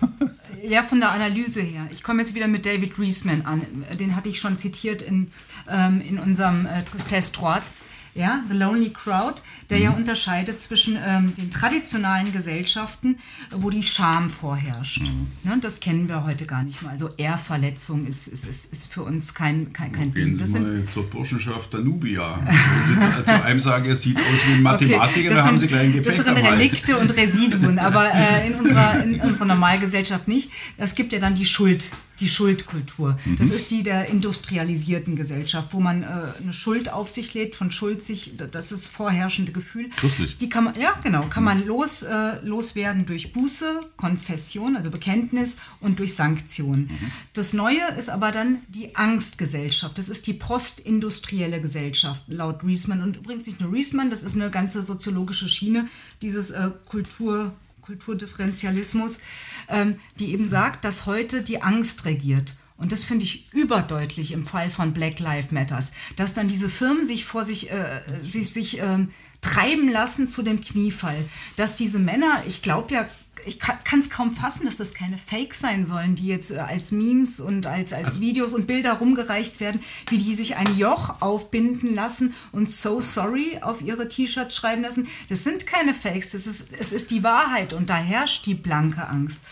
Ja, 0.64 0.84
von 0.84 1.00
der 1.00 1.10
Analyse 1.10 1.60
her. 1.60 1.88
Ich 1.90 2.04
komme 2.04 2.20
jetzt 2.20 2.36
wieder 2.36 2.46
mit 2.46 2.64
David 2.64 2.92
Reisman 2.96 3.42
an. 3.42 3.62
Den 3.98 4.14
hatte 4.14 4.28
ich 4.28 4.38
schon 4.38 4.56
zitiert 4.56 5.02
in, 5.02 5.32
ähm, 5.68 6.00
in 6.00 6.20
unserem 6.20 6.66
äh, 6.66 6.84
Tristesse 6.84 7.32
Droite. 7.32 7.66
Ja, 8.14 8.42
The 8.50 8.54
Lonely 8.56 8.90
Crowd, 8.90 9.40
der 9.70 9.78
ja 9.78 9.90
unterscheidet 9.90 10.60
zwischen 10.60 10.98
ähm, 11.02 11.34
den 11.34 11.50
traditionalen 11.50 12.30
Gesellschaften, 12.30 13.18
wo 13.52 13.70
die 13.70 13.82
Scham 13.82 14.28
vorherrscht. 14.28 15.00
Ne, 15.44 15.58
das 15.62 15.80
kennen 15.80 16.10
wir 16.10 16.22
heute 16.24 16.44
gar 16.44 16.62
nicht 16.62 16.82
mehr. 16.82 16.90
Also 16.92 17.08
Ehrverletzung 17.16 18.06
ist, 18.06 18.26
ist, 18.28 18.44
ist, 18.44 18.70
ist 18.70 18.92
für 18.92 19.02
uns 19.02 19.32
kein, 19.32 19.72
kein, 19.72 19.92
kein 19.92 20.12
Ding. 20.12 20.26
Gehen 20.26 20.38
Das 20.38 20.48
Sie 20.52 20.58
sind, 20.58 20.62
mal 20.80 20.84
zur 20.92 21.08
Burschenschaft 21.08 21.72
der 21.72 21.80
Nubia. 21.80 22.38
Wenn 22.44 23.16
Sie 23.18 23.24
zu 23.24 23.44
einem 23.44 23.60
sagen, 23.60 23.86
er 23.86 23.96
sieht 23.96 24.18
aus 24.18 24.46
wie 24.46 24.52
ein 24.52 24.62
Mathematiker, 24.62 25.30
das 25.30 25.38
dann 25.38 25.46
haben 25.48 25.58
sind- 25.58 25.68
Sie 25.70 25.74
gleich 25.74 25.84
ein 25.86 25.96
Das 25.96 26.04
Gefecht 26.04 26.26
sind 26.26 26.36
am 26.36 26.42
Hals. 26.42 26.58
Relikte 26.58 26.98
und 26.98 27.16
Residuen, 27.16 27.78
aber 27.78 28.12
äh, 28.12 28.46
in, 28.46 28.54
unserer, 28.56 29.02
in 29.02 29.20
unserer 29.22 29.46
Normalgesellschaft 29.46 30.28
nicht. 30.28 30.50
Es 30.76 30.94
gibt 30.94 31.14
ja 31.14 31.18
dann 31.18 31.34
die 31.34 31.46
Schuld, 31.46 31.90
die 32.22 32.28
Schuldkultur. 32.28 33.18
Das 33.36 33.50
ist 33.50 33.72
die 33.72 33.82
der 33.82 34.08
industrialisierten 34.08 35.16
Gesellschaft, 35.16 35.68
wo 35.72 35.80
man 35.80 36.04
äh, 36.04 36.06
eine 36.40 36.52
Schuld 36.52 36.88
auf 36.88 37.10
sich 37.10 37.34
lädt, 37.34 37.56
von 37.56 37.72
Schuld 37.72 38.02
sich, 38.02 38.36
das 38.36 38.70
ist 38.70 38.86
vorherrschende 38.86 39.50
Gefühl. 39.50 39.90
Christlich. 39.96 40.38
Die 40.38 40.48
kann 40.48 40.64
man, 40.64 40.80
ja 40.80 40.92
genau, 41.02 41.22
kann 41.22 41.42
man 41.42 41.66
los, 41.66 42.02
äh, 42.02 42.40
loswerden 42.44 43.06
durch 43.06 43.32
Buße, 43.32 43.80
Konfession, 43.96 44.76
also 44.76 44.90
Bekenntnis 44.90 45.56
und 45.80 45.98
durch 45.98 46.14
Sanktion. 46.14 46.88
Das 47.32 47.52
Neue 47.52 47.82
ist 47.98 48.08
aber 48.08 48.30
dann 48.30 48.58
die 48.68 48.94
Angstgesellschaft. 48.94 49.98
Das 49.98 50.08
ist 50.08 50.28
die 50.28 50.34
postindustrielle 50.34 51.60
Gesellschaft 51.60 52.22
laut 52.28 52.62
Riesman. 52.62 53.02
Und 53.02 53.16
übrigens 53.16 53.46
nicht 53.46 53.60
nur 53.60 53.72
Riesman, 53.72 54.10
das 54.10 54.22
ist 54.22 54.36
eine 54.36 54.50
ganze 54.50 54.84
soziologische 54.84 55.48
Schiene, 55.48 55.88
dieses 56.22 56.52
äh, 56.52 56.70
Kultur, 56.86 57.52
Kulturdifferenzialismus, 57.96 59.20
ähm, 59.68 59.96
die 60.18 60.32
eben 60.32 60.46
sagt, 60.46 60.84
dass 60.84 61.06
heute 61.06 61.42
die 61.42 61.62
Angst 61.62 62.04
regiert. 62.04 62.56
Und 62.76 62.90
das 62.90 63.04
finde 63.04 63.24
ich 63.24 63.52
überdeutlich 63.52 64.32
im 64.32 64.44
Fall 64.44 64.68
von 64.68 64.92
Black 64.92 65.20
Lives 65.20 65.52
Matters, 65.52 65.92
dass 66.16 66.34
dann 66.34 66.48
diese 66.48 66.68
Firmen 66.68 67.06
sich 67.06 67.24
vor 67.24 67.44
sich, 67.44 67.70
äh, 67.70 68.00
sich, 68.20 68.52
sich 68.52 68.78
ähm, 68.78 69.10
treiben 69.40 69.88
lassen 69.88 70.26
zu 70.26 70.42
dem 70.42 70.60
Kniefall. 70.60 71.24
Dass 71.56 71.76
diese 71.76 71.98
Männer, 71.98 72.42
ich 72.46 72.62
glaube 72.62 72.92
ja, 72.92 73.08
ich 73.44 73.58
kann 73.58 74.00
es 74.00 74.10
kaum 74.10 74.32
fassen, 74.32 74.66
dass 74.66 74.76
das 74.76 74.94
keine 74.94 75.18
Fakes 75.18 75.60
sein 75.60 75.86
sollen, 75.86 76.14
die 76.14 76.26
jetzt 76.26 76.50
äh, 76.50 76.58
als 76.58 76.92
Memes 76.92 77.40
und 77.40 77.66
als, 77.66 77.92
als 77.92 78.20
Videos 78.20 78.52
und 78.52 78.66
Bilder 78.66 78.94
rumgereicht 78.94 79.60
werden, 79.60 79.80
wie 80.08 80.18
die 80.18 80.34
sich 80.34 80.56
ein 80.56 80.78
Joch 80.78 81.20
aufbinden 81.20 81.94
lassen 81.94 82.34
und 82.52 82.70
so 82.70 83.00
sorry 83.00 83.58
auf 83.60 83.82
ihre 83.82 84.08
T-Shirts 84.08 84.56
schreiben 84.56 84.82
lassen. 84.82 85.08
Das 85.28 85.44
sind 85.44 85.66
keine 85.66 85.94
Fakes, 85.94 86.32
das 86.32 86.46
ist, 86.46 86.72
es 86.72 86.92
ist 86.92 87.10
die 87.10 87.22
Wahrheit 87.22 87.72
und 87.72 87.90
da 87.90 87.96
herrscht 87.96 88.46
die 88.46 88.54
blanke 88.54 89.08
Angst. 89.08 89.44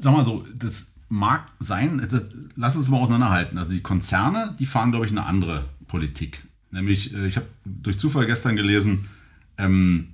Sag 0.00 0.12
mal 0.12 0.24
so, 0.24 0.44
das 0.54 0.92
mag 1.08 1.46
sein, 1.58 2.06
das, 2.10 2.30
lass 2.56 2.76
uns 2.76 2.88
mal 2.88 2.98
auseinanderhalten. 2.98 3.58
Also 3.58 3.72
die 3.72 3.82
Konzerne, 3.82 4.54
die 4.58 4.66
fahren, 4.66 4.90
glaube 4.92 5.06
ich, 5.06 5.12
eine 5.12 5.26
andere 5.26 5.64
Politik. 5.88 6.40
Nämlich, 6.70 7.12
äh, 7.14 7.26
ich 7.26 7.36
habe 7.36 7.46
durch 7.64 7.98
Zufall 7.98 8.26
gestern 8.26 8.56
gelesen, 8.56 9.08
ähm, 9.58 10.08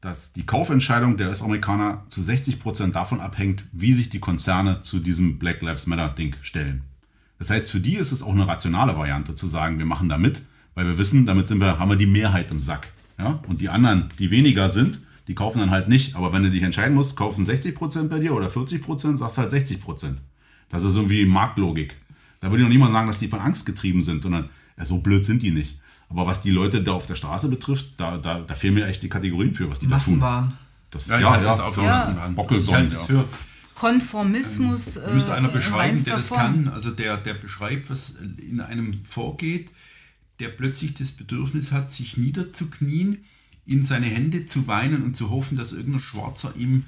dass 0.00 0.32
die 0.32 0.46
Kaufentscheidung 0.46 1.16
der 1.16 1.28
US-Amerikaner 1.28 2.04
zu 2.08 2.20
60% 2.22 2.92
davon 2.92 3.20
abhängt, 3.20 3.64
wie 3.72 3.94
sich 3.94 4.08
die 4.08 4.20
Konzerne 4.20 4.80
zu 4.80 4.98
diesem 4.98 5.38
Black 5.38 5.60
Lives 5.60 5.86
Matter-Ding 5.86 6.36
stellen. 6.40 6.82
Das 7.38 7.50
heißt, 7.50 7.70
für 7.70 7.80
die 7.80 7.96
ist 7.96 8.12
es 8.12 8.22
auch 8.22 8.32
eine 8.32 8.46
rationale 8.46 8.96
Variante 8.96 9.34
zu 9.34 9.46
sagen, 9.46 9.78
wir 9.78 9.86
machen 9.86 10.08
da 10.08 10.18
mit, 10.18 10.42
weil 10.74 10.86
wir 10.86 10.98
wissen, 10.98 11.26
damit 11.26 11.48
sind 11.48 11.60
wir, 11.60 11.78
haben 11.78 11.90
wir 11.90 11.96
die 11.96 12.06
Mehrheit 12.06 12.50
im 12.50 12.58
Sack. 12.58 12.88
Ja? 13.18 13.42
Und 13.48 13.60
die 13.60 13.68
anderen, 13.68 14.08
die 14.18 14.30
weniger 14.30 14.68
sind, 14.68 15.00
die 15.26 15.34
kaufen 15.34 15.58
dann 15.58 15.70
halt 15.70 15.88
nicht. 15.88 16.16
Aber 16.16 16.32
wenn 16.32 16.42
du 16.42 16.50
dich 16.50 16.62
entscheiden 16.62 16.94
musst, 16.94 17.16
kaufen 17.16 17.44
60% 17.44 18.08
bei 18.08 18.18
dir 18.18 18.34
oder 18.34 18.48
40%, 18.48 19.18
sagst 19.18 19.38
du 19.38 19.42
halt 19.42 19.52
60%. 19.52 20.16
Das 20.70 20.82
ist 20.84 20.96
irgendwie 20.96 21.26
Marktlogik. 21.26 21.96
Da 22.40 22.50
würde 22.50 22.62
ich 22.62 22.68
noch 22.68 22.72
niemand 22.72 22.92
sagen, 22.92 23.08
dass 23.08 23.18
die 23.18 23.28
von 23.28 23.40
Angst 23.40 23.66
getrieben 23.66 24.02
sind, 24.02 24.22
sondern 24.22 24.48
ja, 24.78 24.86
so 24.86 24.98
blöd 24.98 25.24
sind 25.24 25.42
die 25.42 25.50
nicht. 25.50 25.78
Aber 26.10 26.26
was 26.26 26.42
die 26.42 26.50
Leute 26.50 26.82
da 26.82 26.92
auf 26.92 27.06
der 27.06 27.14
Straße 27.14 27.48
betrifft, 27.48 27.86
da, 27.96 28.18
da, 28.18 28.40
da 28.40 28.54
fehlen 28.54 28.74
mir 28.74 28.86
echt 28.86 29.02
die 29.02 29.08
Kategorien 29.08 29.54
für, 29.54 29.70
was 29.70 29.78
die 29.78 29.86
da 29.86 29.98
tun. 29.98 30.52
Das, 30.90 31.06
Ja, 31.06 31.20
ich 31.20 31.24
halte 31.24 31.44
das 31.44 31.60
auch 31.60 31.72
für 31.72 31.82
Ja. 31.82 31.98
Ja. 32.92 32.98
für 32.98 33.24
Konformismus. 33.76 34.96
Äh, 34.96 35.14
Müsste 35.14 35.34
einer 35.34 35.48
in 35.48 35.54
beschreiben, 35.54 36.04
der 36.04 36.16
das 36.16 36.30
kann, 36.30 36.68
also 36.68 36.90
der, 36.90 37.16
der 37.16 37.34
beschreibt, 37.34 37.88
was 37.88 38.16
in 38.38 38.60
einem 38.60 38.92
vorgeht, 39.04 39.70
der 40.40 40.48
plötzlich 40.48 40.94
das 40.94 41.12
Bedürfnis 41.12 41.70
hat, 41.70 41.92
sich 41.92 42.16
niederzuknien, 42.16 43.24
in 43.66 43.82
seine 43.84 44.06
Hände 44.06 44.46
zu 44.46 44.66
weinen 44.66 45.04
und 45.04 45.16
zu 45.16 45.30
hoffen, 45.30 45.56
dass 45.56 45.72
irgendein 45.72 46.02
Schwarzer 46.02 46.54
ihm 46.56 46.84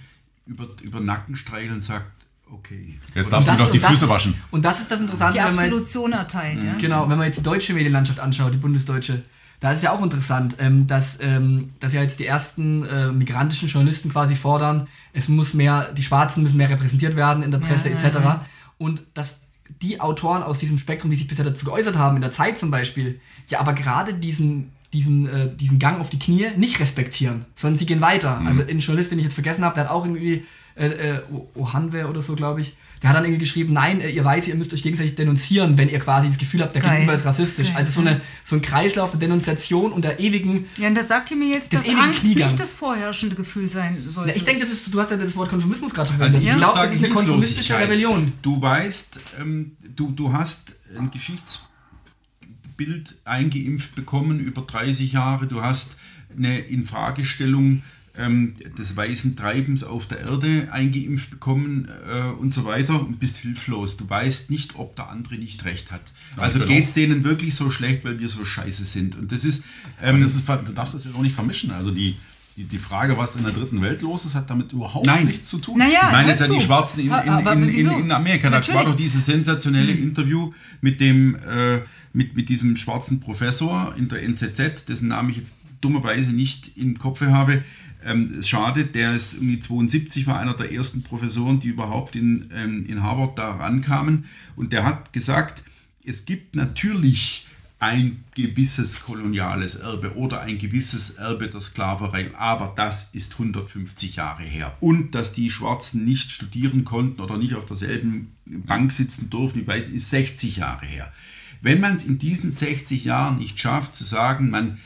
über, 0.46 0.68
über 0.82 1.00
Nacken 1.00 1.36
streichelt 1.36 1.74
und 1.74 1.84
sagt, 1.84 2.10
okay. 2.52 2.98
Jetzt 3.14 3.32
darfst 3.32 3.48
du 3.50 3.56
doch 3.56 3.70
die 3.70 3.78
Füße 3.78 4.04
ist- 4.04 4.10
waschen. 4.10 4.34
Und 4.50 4.64
das 4.64 4.80
ist 4.80 4.90
das 4.90 5.00
Interessante, 5.00 5.32
Die 5.34 5.38
wenn 5.38 5.44
man 5.44 5.54
jetzt, 5.54 5.64
Absolution 5.64 6.12
erteilt. 6.12 6.64
Ja? 6.64 6.74
Genau, 6.78 7.08
wenn 7.08 7.18
man 7.18 7.26
jetzt 7.26 7.38
die 7.38 7.42
deutsche 7.42 7.74
Medienlandschaft 7.74 8.20
anschaut, 8.20 8.52
die 8.54 8.58
bundesdeutsche, 8.58 9.22
da 9.60 9.72
ist 9.72 9.82
ja 9.82 9.92
auch 9.92 10.02
interessant, 10.02 10.56
ähm, 10.58 10.86
dass, 10.86 11.18
ähm, 11.20 11.70
dass 11.80 11.92
ja 11.92 12.02
jetzt 12.02 12.18
die 12.18 12.26
ersten 12.26 12.84
äh, 12.84 13.12
migrantischen 13.12 13.68
Journalisten 13.68 14.10
quasi 14.10 14.34
fordern, 14.34 14.88
es 15.12 15.28
muss 15.28 15.54
mehr, 15.54 15.92
die 15.92 16.02
Schwarzen 16.02 16.42
müssen 16.42 16.56
mehr 16.56 16.68
repräsentiert 16.70 17.14
werden 17.16 17.42
in 17.42 17.50
der 17.52 17.58
Presse 17.58 17.88
Ja, 17.88 17.94
etc. 17.94 18.14
ja, 18.14 18.20
ja. 18.22 18.46
Und 18.78 19.02
dass 19.14 19.40
die 19.80 20.00
Autoren 20.00 20.42
aus 20.42 20.58
diesem 20.58 20.78
Spektrum, 20.78 21.10
die 21.10 21.16
sich 21.16 21.28
bisher 21.28 21.44
dazu 21.44 21.64
geäußert 21.64 21.96
haben, 21.96 22.16
in 22.16 22.22
der 22.22 22.32
Zeit 22.32 22.58
zum 22.58 22.70
Beispiel, 22.70 23.20
ja 23.48 23.60
aber 23.60 23.72
gerade 23.72 24.14
diesen, 24.14 24.72
diesen, 24.92 25.26
äh, 25.28 25.54
diesen 25.54 25.78
Gang 25.78 26.00
auf 26.00 26.10
die 26.10 26.18
Knie 26.18 26.48
nicht 26.56 26.80
respektieren, 26.80 27.46
sondern 27.54 27.78
sie 27.78 27.86
gehen 27.86 28.00
weiter. 28.00 28.42
Also 28.44 28.62
ein 28.68 28.80
Journalist, 28.80 29.12
den 29.12 29.18
ich 29.18 29.24
jetzt 29.24 29.34
vergessen 29.34 29.64
habe, 29.64 29.74
der 29.76 29.84
hat 29.84 29.90
auch 29.90 30.04
irgendwie 30.04 30.44
äh, 30.74 30.86
äh, 30.86 31.20
Ohanwe 31.54 32.08
oder 32.08 32.22
so, 32.22 32.34
glaube 32.34 32.62
ich, 32.62 32.74
der 33.02 33.10
hat 33.10 33.16
dann 33.16 33.24
irgendwie 33.24 33.40
geschrieben, 33.40 33.72
nein, 33.72 34.00
äh, 34.00 34.10
ihr 34.10 34.24
Weiße, 34.24 34.50
ihr 34.50 34.54
müsst 34.56 34.72
euch 34.72 34.82
gegenseitig 34.82 35.16
denunzieren, 35.16 35.76
wenn 35.76 35.88
ihr 35.88 35.98
quasi 35.98 36.28
das 36.28 36.38
Gefühl 36.38 36.62
habt, 36.62 36.74
der 36.74 36.82
Geil. 36.82 36.92
Gegenüber 36.92 37.14
ist 37.14 37.26
rassistisch. 37.26 37.68
Geil. 37.70 37.78
Also 37.78 37.92
so, 37.92 38.00
eine, 38.00 38.20
so 38.44 38.56
ein 38.56 38.62
Kreislauf 38.62 39.10
der 39.10 39.20
Denunziation 39.20 39.92
und 39.92 40.04
der 40.04 40.20
ewigen 40.20 40.66
Ja, 40.76 40.88
und 40.88 40.94
das 40.94 41.08
sagt 41.08 41.30
ihr 41.32 41.36
mir 41.36 41.48
jetzt, 41.48 41.72
dass 41.72 41.86
Angst 41.88 42.20
Kniegangs. 42.20 42.52
nicht 42.52 42.60
das 42.62 42.72
vorherrschende 42.72 43.34
Gefühl 43.34 43.68
sein 43.68 44.04
sollte. 44.08 44.30
Ja, 44.30 44.36
ich 44.36 44.44
denke, 44.44 44.60
das 44.60 44.70
ist, 44.70 44.94
du 44.94 45.00
hast 45.00 45.10
ja 45.10 45.16
das 45.16 45.36
Wort 45.36 45.50
Konsumismus 45.50 45.92
gerade 45.92 46.08
Also 46.10 46.18
verwendet. 46.18 46.42
ich 46.42 46.48
ich 46.48 46.54
würde 46.54 46.64
glaube, 46.64 46.78
das 46.86 46.92
ist 46.96 47.04
eine 47.04 47.14
konsumistische 47.14 47.76
Hilflosigkeit. 47.76 48.14
Rebellion. 48.14 48.32
Du 48.42 48.62
weißt, 48.62 49.20
ähm, 49.40 49.72
du, 49.96 50.12
du 50.12 50.32
hast 50.32 50.74
ein 50.96 51.10
Geschichtsbild 51.10 53.14
eingeimpft 53.24 53.94
bekommen 53.94 54.40
über 54.40 54.62
30 54.62 55.12
Jahre. 55.12 55.46
Du 55.46 55.62
hast 55.62 55.96
eine 56.36 56.60
Infragestellung 56.60 57.82
ähm, 58.16 58.54
des 58.78 58.96
weißen 58.96 59.36
Treibens 59.36 59.84
auf 59.84 60.06
der 60.06 60.20
Erde 60.20 60.68
eingeimpft 60.70 61.30
bekommen 61.30 61.88
äh, 62.08 62.30
und 62.40 62.52
so 62.52 62.64
weiter 62.64 63.00
und 63.00 63.18
bist 63.18 63.38
hilflos. 63.38 63.96
Du 63.96 64.08
weißt 64.08 64.50
nicht, 64.50 64.76
ob 64.76 64.96
der 64.96 65.08
andere 65.10 65.36
nicht 65.36 65.64
recht 65.64 65.90
hat. 65.90 66.02
Also 66.36 66.58
genau. 66.58 66.72
geht 66.72 66.84
es 66.84 66.94
denen 66.94 67.24
wirklich 67.24 67.54
so 67.54 67.70
schlecht, 67.70 68.04
weil 68.04 68.18
wir 68.18 68.28
so 68.28 68.44
scheiße 68.44 68.84
sind. 68.84 69.16
Und 69.16 69.32
das 69.32 69.44
ist... 69.44 69.64
Ähm, 70.02 70.20
das 70.20 70.34
ist, 70.34 70.48
du 70.48 70.72
darfst 70.72 70.94
das 70.94 71.04
ja 71.04 71.12
auch 71.14 71.22
nicht 71.22 71.34
vermischen. 71.34 71.70
Also 71.70 71.90
die, 71.90 72.16
die, 72.56 72.64
die 72.64 72.78
Frage, 72.78 73.16
was 73.16 73.36
in 73.36 73.44
der 73.44 73.52
dritten 73.52 73.80
Welt 73.80 74.02
los 74.02 74.26
ist, 74.26 74.34
hat 74.34 74.50
damit 74.50 74.72
überhaupt 74.72 75.06
Nein. 75.06 75.26
nichts 75.26 75.48
zu 75.48 75.58
tun. 75.58 75.78
Naja, 75.78 76.06
Ich 76.06 76.12
meine 76.12 76.28
jetzt 76.28 76.42
an 76.42 76.50
die 76.50 76.58
zu. 76.58 76.64
Schwarzen 76.64 77.00
in, 77.00 77.12
in, 77.12 77.68
in, 77.68 78.00
in, 78.00 78.10
Amerika. 78.12 78.48
Da 78.48 78.52
war 78.52 78.60
Natürlich. 78.60 78.82
doch 78.82 78.96
dieses 78.96 79.24
sensationelle 79.24 79.92
Interview 79.92 80.52
mit 80.82 81.00
dem 81.00 81.36
äh, 81.36 81.80
mit, 82.12 82.36
mit 82.36 82.50
diesem 82.50 82.76
schwarzen 82.76 83.20
Professor 83.20 83.94
in 83.96 84.08
der 84.08 84.22
NZZ, 84.22 84.84
dessen 84.86 85.08
Namen 85.08 85.30
ich 85.30 85.38
jetzt 85.38 85.56
dummerweise 85.80 86.32
nicht 86.32 86.76
im 86.76 86.98
Kopf 86.98 87.22
habe. 87.22 87.62
Ähm, 88.04 88.42
schade, 88.42 88.84
der 88.84 89.14
ist 89.14 89.34
irgendwie 89.34 89.60
72, 89.60 90.26
war 90.26 90.38
einer 90.38 90.54
der 90.54 90.72
ersten 90.72 91.02
Professoren, 91.02 91.60
die 91.60 91.68
überhaupt 91.68 92.16
in, 92.16 92.50
ähm, 92.54 92.86
in 92.86 93.02
Harvard 93.02 93.38
da 93.38 93.52
rankamen. 93.52 94.24
Und 94.56 94.72
der 94.72 94.84
hat 94.84 95.12
gesagt, 95.12 95.62
es 96.04 96.24
gibt 96.24 96.56
natürlich 96.56 97.46
ein 97.82 98.20
gewisses 98.36 99.02
koloniales 99.02 99.74
Erbe 99.74 100.14
oder 100.14 100.40
ein 100.40 100.56
gewisses 100.56 101.16
Erbe 101.16 101.48
der 101.48 101.60
Sklaverei, 101.60 102.30
aber 102.36 102.72
das 102.76 103.12
ist 103.12 103.32
150 103.32 104.16
Jahre 104.16 104.44
her. 104.44 104.76
Und 104.78 105.16
dass 105.16 105.32
die 105.32 105.50
Schwarzen 105.50 106.04
nicht 106.04 106.30
studieren 106.30 106.84
konnten 106.84 107.20
oder 107.20 107.38
nicht 107.38 107.56
auf 107.56 107.66
derselben 107.66 108.32
Bank 108.46 108.92
sitzen 108.92 109.30
durften, 109.30 109.62
ich 109.62 109.66
weiß, 109.66 109.88
ist 109.88 110.10
60 110.10 110.58
Jahre 110.58 110.86
her. 110.86 111.12
Wenn 111.60 111.80
man 111.80 111.96
es 111.96 112.04
in 112.04 112.20
diesen 112.20 112.52
60 112.52 113.04
Jahren 113.04 113.38
nicht 113.38 113.58
schafft, 113.58 113.96
zu 113.96 114.04
sagen, 114.04 114.48
man, 114.50 114.78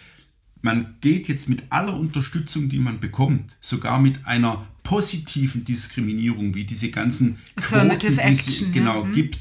man 0.62 0.96
geht 1.00 1.28
jetzt 1.28 1.48
mit 1.48 1.64
aller 1.70 1.96
Unterstützung, 1.96 2.68
die 2.68 2.78
man 2.78 3.00
bekommt, 3.00 3.56
sogar 3.60 4.00
mit 4.00 4.26
einer 4.26 4.66
positiven 4.82 5.64
Diskriminierung, 5.64 6.54
wie 6.54 6.64
diese 6.64 6.90
ganzen 6.90 7.38
Quoten, 7.56 7.98
die 7.98 8.06
es 8.06 8.18
Action, 8.18 8.68
ja. 8.68 8.72
genau 8.72 9.04
Mhm. 9.04 9.12
gibt, 9.12 9.38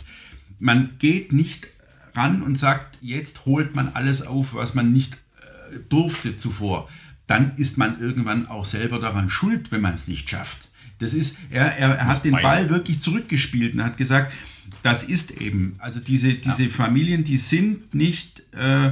man 0.59 0.91
geht 0.99 1.31
nicht 1.31 1.67
ran 2.13 2.41
und 2.41 2.57
sagt, 2.57 2.97
jetzt 3.01 3.45
holt 3.45 3.75
man 3.75 3.89
alles 3.89 4.21
auf, 4.21 4.53
was 4.53 4.73
man 4.73 4.91
nicht 4.91 5.15
äh, 5.15 5.79
durfte 5.89 6.37
zuvor. 6.37 6.89
Dann 7.27 7.55
ist 7.55 7.77
man 7.77 7.99
irgendwann 7.99 8.47
auch 8.47 8.65
selber 8.65 8.99
daran 8.99 9.29
schuld, 9.29 9.71
wenn 9.71 9.81
man 9.81 9.93
es 9.93 10.07
nicht 10.07 10.29
schafft. 10.29 10.69
Das 10.99 11.13
ist, 11.13 11.39
er, 11.49 11.77
er, 11.77 11.95
er 11.95 12.07
hat 12.07 12.23
den. 12.23 12.31
Ball 12.31 12.69
wirklich 12.69 12.99
zurückgespielt 12.99 13.73
und 13.73 13.83
hat 13.83 13.97
gesagt, 13.97 14.33
das 14.81 15.03
ist 15.03 15.41
eben, 15.41 15.75
also 15.79 15.99
diese, 15.99 16.35
diese 16.35 16.69
Familien, 16.69 17.23
die 17.23 17.37
sind 17.37 17.93
nicht 17.93 18.43
äh, 18.53 18.91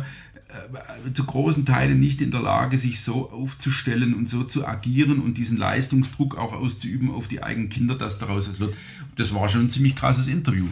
zu 1.13 1.23
großen 1.23 1.65
Teilen 1.65 1.99
nicht 1.99 2.21
in 2.21 2.31
der 2.31 2.41
Lage, 2.41 2.77
sich 2.77 3.01
so 3.01 3.31
aufzustellen 3.31 4.13
und 4.13 4.29
so 4.29 4.43
zu 4.43 4.65
agieren 4.65 5.19
und 5.19 5.37
diesen 5.37 5.57
Leistungsdruck 5.57 6.37
auch 6.37 6.53
auszuüben 6.53 7.11
auf 7.11 7.27
die 7.27 7.43
eigenen 7.43 7.69
Kinder, 7.69 7.95
dass 7.95 8.19
daraus 8.19 8.49
was 8.49 8.59
wird. 8.59 8.75
Das 9.15 9.33
war 9.33 9.49
schon 9.49 9.65
ein 9.65 9.69
ziemlich 9.69 9.95
krasses 9.95 10.27
Interview. 10.27 10.67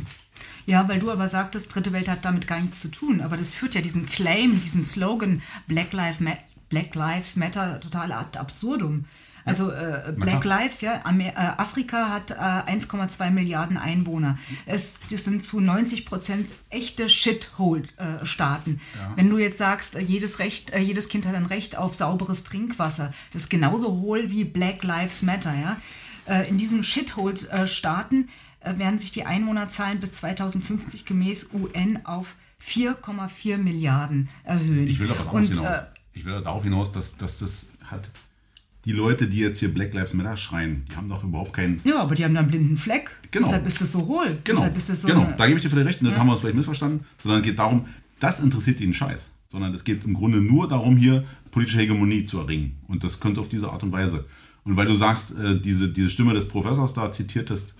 Ja, 0.65 0.87
weil 0.87 0.99
du 0.99 1.11
aber 1.11 1.27
sagtest, 1.27 1.73
Dritte 1.73 1.91
Welt 1.91 2.07
hat 2.07 2.23
damit 2.23 2.47
gar 2.47 2.59
nichts 2.59 2.81
zu 2.81 2.89
tun. 2.89 3.21
Aber 3.21 3.37
das 3.37 3.51
führt 3.51 3.75
ja 3.75 3.81
diesen 3.81 4.05
Claim, 4.05 4.61
diesen 4.61 4.83
Slogan 4.83 5.41
Black, 5.67 5.93
Lives 5.93 6.19
Ma 6.19 6.37
Black 6.69 6.95
Lives 6.95 7.35
Matter 7.35 7.79
total 7.79 8.13
ad 8.13 8.39
absurdum. 8.39 9.05
Also 9.45 9.71
äh, 9.71 10.13
Black 10.15 10.43
Lives, 10.45 10.81
ja, 10.81 11.01
Amer 11.03 11.29
äh, 11.29 11.33
Afrika 11.57 12.09
hat 12.09 12.31
äh, 12.31 12.35
1,2 12.35 13.31
Milliarden 13.31 13.77
Einwohner. 13.77 14.37
Es, 14.65 14.99
das 15.09 15.25
sind 15.25 15.43
zu 15.43 15.59
90 15.59 16.05
Prozent 16.05 16.47
echte 16.69 17.09
Shithole-Staaten. 17.09 18.79
Wenn 19.15 19.29
du 19.29 19.37
jetzt 19.37 19.57
sagst, 19.57 19.95
äh, 19.95 19.99
jedes, 19.99 20.39
Recht, 20.39 20.71
äh, 20.71 20.79
jedes 20.79 21.09
Kind 21.09 21.25
hat 21.25 21.35
ein 21.35 21.45
Recht 21.45 21.77
auf 21.77 21.95
sauberes 21.95 22.43
Trinkwasser, 22.43 23.13
das 23.33 23.43
ist 23.43 23.49
genauso 23.49 23.99
hohl 23.99 24.29
wie 24.29 24.43
Black 24.43 24.83
Lives 24.83 25.23
Matter. 25.23 25.53
Ja? 25.53 25.77
Äh, 26.25 26.47
in 26.49 26.57
diesen 26.57 26.83
Shithole-Staaten 26.83 28.29
äh, 28.61 28.77
werden 28.77 28.99
sich 28.99 29.11
die 29.11 29.25
Einwohnerzahlen 29.25 29.99
bis 29.99 30.13
2050 30.13 31.05
gemäß 31.05 31.51
UN 31.53 32.05
auf 32.05 32.35
4,4 32.63 33.57
Milliarden 33.57 34.29
erhöhen. 34.43 34.87
Ich 34.87 34.99
will 34.99 35.07
da 35.07 35.17
was 35.17 35.27
anderes 35.27 35.49
Und, 35.49 35.57
hinaus. 35.57 35.75
äh, 35.75 35.83
ich 36.13 36.25
will 36.25 36.33
da 36.33 36.41
darauf 36.41 36.63
hinaus, 36.63 36.91
dass, 36.91 37.17
dass 37.17 37.39
das 37.39 37.67
hat. 37.85 38.11
Die 38.85 38.91
Leute, 38.91 39.27
die 39.27 39.37
jetzt 39.37 39.59
hier 39.59 39.71
Black 39.71 39.93
Lives 39.93 40.13
Matter 40.15 40.37
schreien, 40.37 40.85
die 40.89 40.95
haben 40.95 41.07
doch 41.07 41.23
überhaupt 41.23 41.53
keinen. 41.53 41.81
Ja, 41.83 41.99
aber 42.01 42.15
die 42.15 42.23
haben 42.23 42.33
da 42.33 42.39
einen 42.39 42.49
blinden 42.49 42.75
Fleck. 42.75 43.11
Genau. 43.29 43.45
Deshalb 43.45 43.67
ist 43.67 43.79
das 43.79 43.91
so 43.91 44.07
hohl. 44.07 44.39
Genau, 44.43 44.59
Deshalb 44.59 44.77
ist 44.77 44.89
das 44.89 45.01
so 45.03 45.07
genau. 45.07 45.31
da 45.37 45.45
gebe 45.45 45.59
ich 45.59 45.63
dir 45.63 45.69
völlig 45.69 45.85
recht. 45.85 45.99
Das 46.01 46.17
haben 46.17 46.27
wir 46.27 46.31
uns 46.31 46.41
vielleicht 46.41 46.57
missverstanden. 46.57 47.05
Sondern 47.21 47.41
es 47.41 47.47
geht 47.47 47.59
darum, 47.59 47.85
das 48.19 48.39
interessiert 48.39 48.81
ihnen 48.81 48.93
Scheiß. 48.93 49.31
Sondern 49.47 49.73
es 49.73 49.83
geht 49.83 50.03
im 50.03 50.15
Grunde 50.15 50.41
nur 50.41 50.67
darum, 50.67 50.97
hier 50.97 51.25
politische 51.51 51.77
Hegemonie 51.77 52.23
zu 52.23 52.39
erringen. 52.39 52.77
Und 52.87 53.03
das 53.03 53.19
könnte 53.19 53.39
auf 53.39 53.49
diese 53.49 53.69
Art 53.69 53.83
und 53.83 53.91
Weise. 53.91 54.25
Und 54.63 54.77
weil 54.77 54.87
du 54.87 54.95
sagst, 54.95 55.37
äh, 55.37 55.59
diese, 55.59 55.89
diese 55.89 56.09
Stimme 56.09 56.33
des 56.33 56.47
Professors 56.47 56.93
da 56.93 57.11
zitiert 57.11 57.51
hast, 57.51 57.75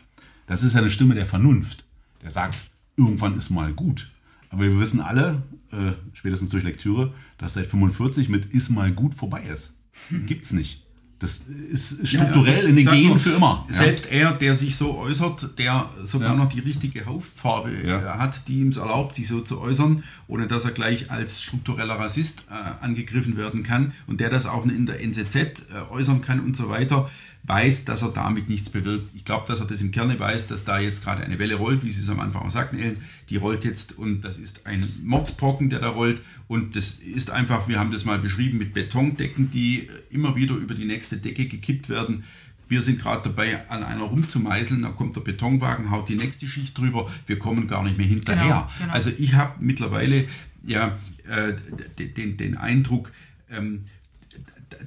das 0.46 0.64
ist 0.64 0.74
ja 0.74 0.82
eine 0.82 0.92
Stimme 0.92 1.16
der 1.16 1.26
Vernunft. 1.26 1.86
Der 2.22 2.30
sagt, 2.30 2.66
irgendwann 2.96 3.36
ist 3.36 3.50
mal 3.50 3.74
gut. 3.74 4.10
Aber 4.50 4.64
wir 4.64 4.80
wissen 4.80 5.00
alle, 5.00 5.44
äh, 5.72 5.94
spätestens 6.14 6.50
durch 6.50 6.64
Lektüre, 6.64 7.14
dass 7.38 7.54
seit 7.54 7.68
45 7.68 8.30
mit 8.30 8.46
ist 8.48 8.70
mal 8.70 8.92
gut 8.92 9.16
vorbei 9.16 9.44
ist. 9.44 9.74
Gibt's 10.26 10.52
nicht. 10.52 10.86
Das 11.22 11.42
ist 11.72 12.08
strukturell 12.08 12.66
in 12.70 12.76
den 12.76 12.88
Genen 12.88 13.20
für 13.20 13.30
immer. 13.32 13.64
Ja. 13.70 13.76
Selbst 13.76 14.12
er, 14.12 14.34
der 14.34 14.56
sich 14.56 14.76
so 14.76 14.98
äußert, 14.98 15.58
der 15.60 15.88
sogar 16.04 16.30
Ja. 16.32 16.36
noch 16.36 16.50
die 16.50 16.60
richtige 16.62 17.06
Hautfarbe 17.06 17.72
Ja. 17.86 18.00
äh, 18.16 18.18
hat, 18.18 18.48
die 18.48 18.60
ihm 18.62 18.70
es 18.70 18.78
erlaubt, 18.78 19.14
sich 19.16 19.28
so 19.28 19.42
zu 19.42 19.62
äußern, 19.62 20.04
ohne 20.28 20.48
dass 20.48 20.66
er 20.66 20.72
gleich 20.72 21.12
als 21.12 21.44
struktureller 21.44 21.94
Rassist 22.00 22.46
äh, 22.50 22.84
angegriffen 22.84 23.38
werden 23.38 23.62
kann 23.62 23.94
und 24.08 24.20
der 24.20 24.30
das 24.32 24.48
auch 24.48 24.66
in 24.66 24.88
der 24.88 25.00
NZZ 25.04 25.36
äh, 25.36 25.54
äußern 25.92 26.22
kann 26.22 26.40
und 26.40 26.58
so 26.58 26.70
weiter, 26.70 27.08
weiß, 27.44 27.86
dass 27.86 28.04
er 28.04 28.10
damit 28.10 28.50
nichts 28.50 28.70
bewirkt. 28.70 29.16
Ich 29.16 29.26
glaube, 29.26 29.48
dass 29.48 29.60
er 29.60 29.66
das 29.66 29.82
im 29.82 29.92
Kerne 29.92 30.20
weiß, 30.20 30.48
dass 30.48 30.64
da 30.64 30.80
jetzt 30.80 31.04
gerade 31.04 31.24
eine 31.24 31.40
Welle 31.40 31.56
rollt, 31.56 31.84
wie 31.84 31.92
Sie 31.92 32.02
es 32.02 32.10
am 32.10 32.20
Anfang 32.20 32.44
auch 32.44 32.52
sagten, 32.52 32.78
Ellen, 32.78 32.98
die 33.30 33.38
rollt 33.38 33.66
jetzt 33.66 33.98
und 33.98 34.22
das 34.22 34.38
ist 34.38 34.68
ein 34.68 34.92
Mordsbrocken, 35.04 35.70
der 35.70 35.80
da 35.80 35.90
rollt 35.90 36.22
und 36.48 36.76
das 36.76 36.92
ist 37.00 37.32
einfach, 37.32 37.68
wir 37.68 37.80
haben 37.80 37.92
das 37.92 38.06
mal 38.06 38.20
beschrieben, 38.20 38.58
mit 38.58 38.74
Betondecken, 38.74 39.50
die 39.52 39.88
immer 40.12 40.36
wieder 40.36 40.56
über 40.56 40.76
die 40.76 40.86
nächste 40.86 41.18
Decke 41.18 41.48
gekippt 41.48 41.90
werden. 41.90 42.24
Wir 42.68 42.82
sind 42.82 43.02
gerade 43.02 43.24
dabei, 43.30 43.68
an 43.70 43.84
einer 43.84 44.04
rumzumeißeln, 44.04 44.82
da 44.82 44.90
kommt 44.90 45.16
der 45.16 45.22
Betonwagen, 45.22 45.92
haut 45.92 46.08
die 46.08 46.16
nächste 46.16 46.48
Schicht 46.48 46.78
drüber, 46.78 47.12
wir 47.26 47.38
kommen 47.38 47.68
gar 47.68 47.84
nicht 47.84 47.98
mehr 47.98 48.08
hinterher. 48.08 48.44
Genau, 48.44 48.70
genau. 48.80 48.94
Also 48.94 49.12
ich 49.18 49.34
habe 49.34 49.56
mittlerweile 49.60 50.26
ja 50.64 50.98
äh, 51.28 51.54
den, 51.98 52.38
den 52.38 52.56
Eindruck, 52.56 53.12
ähm, 53.50 53.82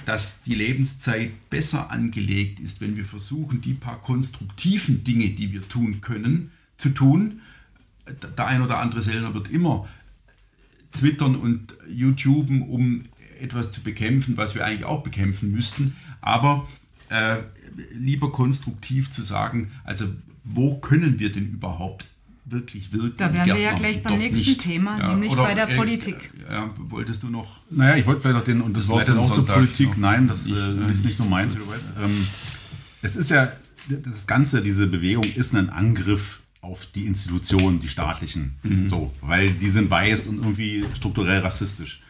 dass 0.07 0.43
die 0.43 0.55
Lebenszeit 0.55 1.51
besser 1.51 1.91
angelegt 1.91 2.61
ist, 2.61 2.81
wenn 2.81 2.97
wir 2.97 3.05
versuchen, 3.05 3.61
die 3.61 3.75
paar 3.75 4.01
konstruktiven 4.01 5.05
Dinge, 5.05 5.31
die 5.31 5.53
wir 5.53 5.67
tun 5.69 6.01
können, 6.01 6.51
zu 6.77 6.91
tun. 6.91 7.41
Der 8.37 8.47
ein 8.47 8.63
oder 8.63 8.79
andere 8.79 9.03
Sellner 9.03 9.35
wird 9.35 9.51
immer 9.51 9.89
twittern 10.93 11.37
und 11.37 11.75
YouTuben, 11.89 12.63
um 12.63 13.05
etwas 13.41 13.71
zu 13.71 13.83
bekämpfen, 13.83 14.37
was 14.37 14.55
wir 14.55 14.65
eigentlich 14.65 14.85
auch 14.85 15.03
bekämpfen 15.03 15.51
müssten. 15.51 15.97
Aber 16.21 16.69
äh, 17.09 17.39
lieber 17.93 18.33
konstruktiv 18.33 19.11
zu 19.11 19.23
sagen, 19.23 19.71
also 19.85 20.07
wo 20.45 20.79
können 20.79 21.19
wir 21.19 21.33
denn 21.33 21.49
überhaupt 21.49 22.07
wirklich 22.45 22.93
wirken? 22.93 23.15
Da 23.17 23.33
wären 23.33 23.47
wir 23.47 23.59
ja 23.59 23.75
gleich 23.75 24.03
beim 24.03 24.19
nächsten 24.19 24.51
nicht. 24.51 24.61
Thema, 24.61 24.99
nämlich 25.11 25.33
oder, 25.33 25.45
bei 25.45 25.55
der 25.55 25.69
äh, 25.69 25.77
Politik. 25.77 26.33
Ja, 26.49 26.71
wolltest 26.79 27.23
du 27.23 27.29
noch? 27.29 27.61
Naja, 27.71 27.97
ich 27.97 28.07
wollte 28.07 28.21
vielleicht 28.21 28.37
auch 28.37 28.45
den, 28.45 28.61
und 28.61 28.77
das 28.77 28.89
Wort 28.89 29.11
auch 29.11 29.31
zur 29.31 29.47
Politik, 29.47 29.91
noch. 29.91 29.97
nein, 29.97 30.29
das 30.29 30.47
Nicht, 30.47 30.57
äh, 30.57 30.93
ist 30.93 31.05
nicht 31.05 31.17
so 31.17 31.25
meins, 31.25 31.55
wie 31.55 31.61
du 31.61 31.69
weißt. 31.69 31.95
Ähm, 32.03 32.27
es 33.03 33.17
ist 33.17 33.31
ja, 33.31 33.51
das 33.89 34.27
Ganze, 34.27 34.63
diese 34.63 34.87
Bewegung 34.87 35.25
ist 35.37 35.55
ein 35.55 35.71
Angriff 35.71 36.41
auf 36.61 36.87
die 36.95 37.07
Institutionen, 37.07 37.81
die 37.81 37.89
staatlichen, 37.89 38.55
so, 38.89 39.13
weil 39.21 39.51
die 39.51 39.69
sind 39.69 39.91
weiß 39.91 40.29
und 40.29 40.39
irgendwie 40.39 40.83
strukturell 40.95 41.41
rassistisch. 41.41 42.01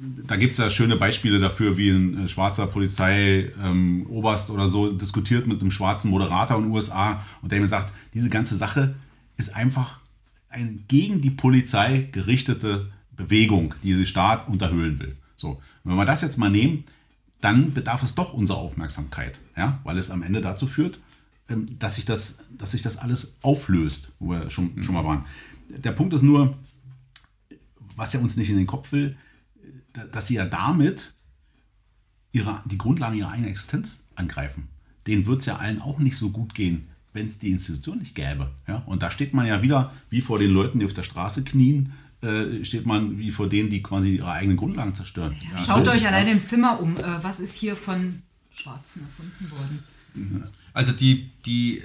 Da 0.00 0.36
gibt 0.36 0.52
es 0.52 0.58
ja 0.58 0.70
schöne 0.70 0.96
Beispiele 0.96 1.40
dafür, 1.40 1.76
wie 1.76 1.90
ein 1.90 2.24
äh, 2.24 2.28
schwarzer 2.28 2.68
Polizeioberst 2.68 4.50
oder 4.50 4.68
so 4.68 4.92
diskutiert 4.92 5.48
mit 5.48 5.60
einem 5.60 5.72
schwarzen 5.72 6.10
Moderator 6.12 6.56
in 6.58 6.64
den 6.64 6.72
USA 6.72 7.24
und 7.42 7.50
der 7.50 7.58
mir 7.58 7.66
sagt, 7.66 7.92
diese 8.14 8.30
ganze 8.30 8.54
Sache 8.54 8.94
ist 9.38 9.54
einfach 9.54 10.00
eine 10.50 10.72
gegen 10.88 11.22
die 11.22 11.30
Polizei 11.30 12.08
gerichtete 12.12 12.92
Bewegung, 13.12 13.74
die 13.82 13.94
den 13.94 14.06
Staat 14.06 14.48
unterhöhlen 14.48 14.98
will. 14.98 15.16
So, 15.36 15.62
wenn 15.84 15.96
wir 15.96 16.04
das 16.04 16.20
jetzt 16.20 16.36
mal 16.36 16.50
nehmen, 16.50 16.84
dann 17.40 17.72
bedarf 17.72 18.02
es 18.02 18.14
doch 18.14 18.34
unserer 18.34 18.58
Aufmerksamkeit, 18.58 19.40
ja, 19.56 19.80
weil 19.84 19.96
es 19.96 20.10
am 20.10 20.22
Ende 20.22 20.40
dazu 20.40 20.66
führt, 20.66 20.98
ähm, 21.48 21.66
dass 21.78 21.94
sich 21.94 22.04
das, 22.04 22.44
dass 22.50 22.72
sich 22.72 22.82
das 22.82 22.98
alles 22.98 23.38
auflöst, 23.42 24.12
wo 24.18 24.30
wir 24.30 24.50
schon, 24.50 24.82
schon 24.82 24.94
mal 24.94 25.04
waren. 25.04 25.24
Der 25.68 25.92
Punkt 25.92 26.12
ist 26.14 26.22
nur, 26.22 26.58
was 27.94 28.14
er 28.14 28.22
uns 28.22 28.36
nicht 28.36 28.50
in 28.50 28.56
den 28.56 28.66
Kopf 28.66 28.92
will, 28.92 29.16
dass 30.12 30.26
sie 30.26 30.34
ja 30.34 30.46
damit 30.46 31.12
ihre, 32.32 32.62
die 32.66 32.78
Grundlagen 32.78 33.16
ihrer 33.16 33.30
eigenen 33.30 33.50
Existenz 33.50 34.00
angreifen. 34.14 34.68
Denen 35.06 35.26
wird 35.26 35.40
es 35.40 35.46
ja 35.46 35.56
allen 35.56 35.80
auch 35.80 35.98
nicht 35.98 36.16
so 36.16 36.30
gut 36.30 36.54
gehen, 36.54 36.88
wenn 37.12 37.26
es 37.26 37.38
die 37.38 37.50
Institution 37.50 37.98
nicht 37.98 38.14
gäbe. 38.14 38.50
Ja? 38.66 38.82
Und 38.86 39.02
da 39.02 39.10
steht 39.10 39.34
man 39.34 39.46
ja 39.46 39.62
wieder 39.62 39.92
wie 40.10 40.20
vor 40.20 40.38
den 40.38 40.50
Leuten, 40.50 40.78
die 40.78 40.84
auf 40.84 40.92
der 40.92 41.02
Straße 41.02 41.44
knien, 41.44 41.92
äh, 42.20 42.64
steht 42.64 42.86
man 42.86 43.18
wie 43.18 43.30
vor 43.30 43.48
denen, 43.48 43.70
die 43.70 43.82
quasi 43.82 44.16
ihre 44.16 44.32
eigenen 44.32 44.56
Grundlagen 44.56 44.94
zerstören. 44.94 45.36
Ja, 45.52 45.64
Schaut 45.64 45.86
so 45.86 45.92
euch 45.92 46.06
allein 46.06 46.28
im 46.28 46.42
Zimmer 46.42 46.80
um. 46.80 46.96
Äh, 46.96 47.22
was 47.22 47.40
ist 47.40 47.54
hier 47.54 47.76
von 47.76 48.22
Schwarzen 48.50 49.02
erfunden 49.02 49.50
worden? 49.50 49.84
Also 50.74 50.92
die, 50.92 51.30
die, 51.44 51.82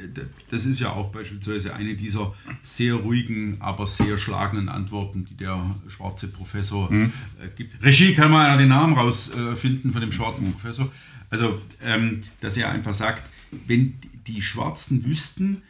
das 0.49 0.65
ist 0.65 0.79
ja 0.79 0.91
auch 0.91 1.11
beispielsweise 1.11 1.73
eine 1.73 1.95
dieser 1.95 2.33
sehr 2.61 2.95
ruhigen, 2.95 3.57
aber 3.59 3.87
sehr 3.87 4.17
schlagenden 4.17 4.69
Antworten, 4.69 5.25
die 5.25 5.35
der 5.35 5.59
schwarze 5.87 6.27
Professor 6.27 6.91
mhm. 6.91 7.11
äh, 7.41 7.47
gibt. 7.55 7.83
Regie 7.83 8.13
kann 8.13 8.31
man 8.31 8.47
ja 8.47 8.57
den 8.57 8.69
Namen 8.69 8.93
rausfinden 8.93 9.89
äh, 9.89 9.93
von 9.93 10.01
dem 10.01 10.11
schwarzen 10.11 10.47
mhm. 10.47 10.53
Professor. 10.53 10.91
Also, 11.29 11.61
ähm, 11.83 12.21
dass 12.41 12.57
er 12.57 12.69
einfach 12.69 12.93
sagt, 12.93 13.23
wenn 13.65 13.95
die 14.27 14.41
Schwarzen 14.41 15.05
wüssten, 15.05 15.63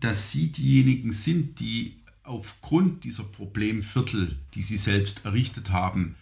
dass 0.00 0.32
sie 0.32 0.48
diejenigen 0.48 1.12
sind, 1.12 1.60
die 1.60 1.96
aufgrund 2.24 3.04
dieser 3.04 3.24
Problemviertel, 3.24 4.36
die 4.54 4.62
sie 4.62 4.78
selbst 4.78 5.24
errichtet 5.24 5.70
haben, 5.70 6.16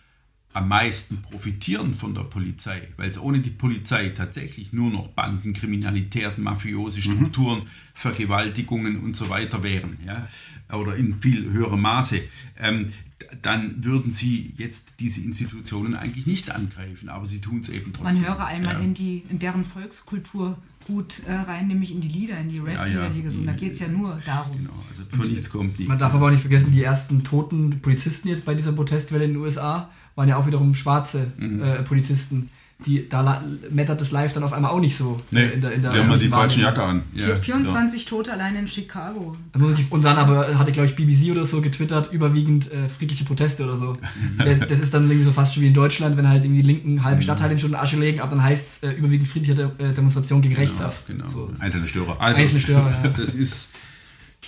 am 0.55 0.69
meisten 0.69 1.23
profitieren 1.23 1.95
von 1.95 2.15
der 2.15 2.25
Polizei, 2.25 2.89
weil 2.97 3.09
es 3.09 3.19
ohne 3.19 3.41
die 3.41 3.51
Polizei 3.51 4.11
tatsächlich 4.11 4.73
nur 4.73 4.91
noch 4.91 5.09
Banden, 5.09 5.55
Kriminalität, 5.55 6.37
mafiose 6.37 6.99
mhm. 6.99 7.03
Strukturen, 7.03 7.59
mhm. 7.61 7.69
Vergewaltigungen 7.95 9.01
und 9.01 9.17
so 9.17 9.31
weiter 9.31 9.63
wären, 9.63 9.97
ja, 10.05 10.29
oder 10.71 10.97
in 10.97 11.17
viel 11.17 11.51
höherem 11.51 11.81
Maße, 11.81 12.21
ähm, 12.59 12.93
dann 13.41 13.83
würden 13.83 14.13
sie 14.13 14.53
jetzt 14.57 14.95
diese 15.01 15.23
Institutionen 15.23 15.95
eigentlich 15.95 16.27
nicht 16.27 16.51
angreifen, 16.51 17.09
aber 17.09 17.25
sie 17.25 17.41
tun 17.41 17.61
es 17.61 17.71
eben 17.71 17.93
trotzdem. 17.93 18.21
Man 18.21 18.29
höre 18.29 18.45
einmal 18.45 18.75
ja. 18.75 18.81
in, 18.81 18.95
die, 18.95 19.25
in 19.31 19.39
deren 19.39 19.65
Volkskultur 19.65 20.59
gut 20.87 21.23
äh, 21.27 21.33
rein, 21.33 21.69
nämlich 21.69 21.93
in 21.93 22.01
die 22.01 22.09
Lieder, 22.09 22.39
in 22.39 22.49
die 22.49 22.59
Rap-Lieder, 22.59 22.87
ja, 22.87 23.03
ja. 23.05 23.09
die 23.09 23.23
gesungen 23.23 23.47
Da 23.47 23.53
geht 23.53 23.73
es 23.73 23.81
ja 23.81 23.89
nur 23.89 24.19
darum. 24.25 24.57
Genau, 24.57 24.73
also 24.89 25.03
von 25.17 25.29
nichts 25.29 25.51
kommt 25.51 25.79
nichts. 25.79 25.89
Man 25.89 25.99
darf 25.99 26.15
aber 26.15 26.27
auch 26.27 26.31
nicht 26.31 26.41
vergessen, 26.41 26.73
die 26.73 26.83
ersten 26.83 27.25
toten 27.25 27.81
Polizisten 27.81 28.29
jetzt 28.29 28.45
bei 28.45 28.55
dieser 28.55 28.73
Protestwelle 28.73 29.25
in 29.25 29.33
den 29.33 29.41
USA 29.41 29.91
waren 30.15 30.29
ja 30.29 30.37
auch 30.37 30.47
wiederum 30.47 30.75
schwarze 30.75 31.33
mhm. 31.39 31.63
äh, 31.63 31.83
Polizisten. 31.83 32.51
Die, 32.87 33.09
da 33.09 33.43
mettert 33.71 34.01
das 34.01 34.11
Live 34.11 34.33
dann 34.33 34.43
auf 34.43 34.53
einmal 34.53 34.71
auch 34.71 34.81
nicht 34.81 34.97
so. 34.97 35.19
Nee, 35.31 35.47
in 35.47 35.61
der, 35.61 35.73
in 35.73 35.83
der 35.83 35.91
die 35.91 35.99
haben 35.99 36.09
mal 36.09 36.19
die 36.19 36.29
falsche 36.29 36.61
Jacke 36.61 36.83
an. 36.83 37.03
Ja. 37.15 37.37
24 37.37 38.03
ja. 38.03 38.09
Tote 38.09 38.33
allein 38.33 38.57
in 38.57 38.69
Chicago. 38.69 39.37
Und 39.91 40.05
dann 40.05 40.17
aber 40.17 40.59
hatte, 40.59 40.73
glaube 40.73 40.89
ich, 40.89 40.97
BBC 40.97 41.31
oder 41.31 41.45
so 41.45 41.61
getwittert, 41.61 42.13
überwiegend 42.13 42.71
äh, 42.73 42.89
friedliche 42.89 43.25
Proteste 43.25 43.65
oder 43.65 43.77
so. 43.77 43.95
das, 44.39 44.61
das, 44.61 44.81
ist 44.81 44.95
dann 44.95 45.05
irgendwie 45.05 45.25
so 45.25 45.33
fast 45.33 45.55
schon 45.55 45.63
wie 45.63 45.69
in 45.69 45.75
Deutschland, 45.75 46.17
wenn 46.17 46.29
halt 46.29 46.45
irgendwie 46.45 46.63
die 46.63 46.69
linken 46.69 47.05
halbe 47.05 47.17
mhm. 47.17 47.23
Stadtteile 47.23 47.59
schon 47.59 47.71
in 47.71 47.77
Asche 47.77 47.97
legen, 47.97 48.21
aber 48.21 48.31
dann 48.31 48.43
heißt 48.43 48.85
es 48.85 48.91
äh, 48.91 48.93
überwiegend 48.93 49.29
friedliche 49.29 49.55
De 49.55 49.67
äh, 49.79 49.93
Demonstration 49.93 50.43
gegen 50.43 50.55
genau, 50.55 50.67
rechts 50.67 50.81
ab. 50.81 50.95
Genau. 51.07 51.29
So. 51.29 51.51
Einzelne 51.59 51.89
Störer. 51.89 52.21
Also, 52.21 52.41
Einzelne 52.41 52.61
Störer, 52.61 52.91
ja. 52.91 53.09
Das 53.17 53.35
ist... 53.35 53.73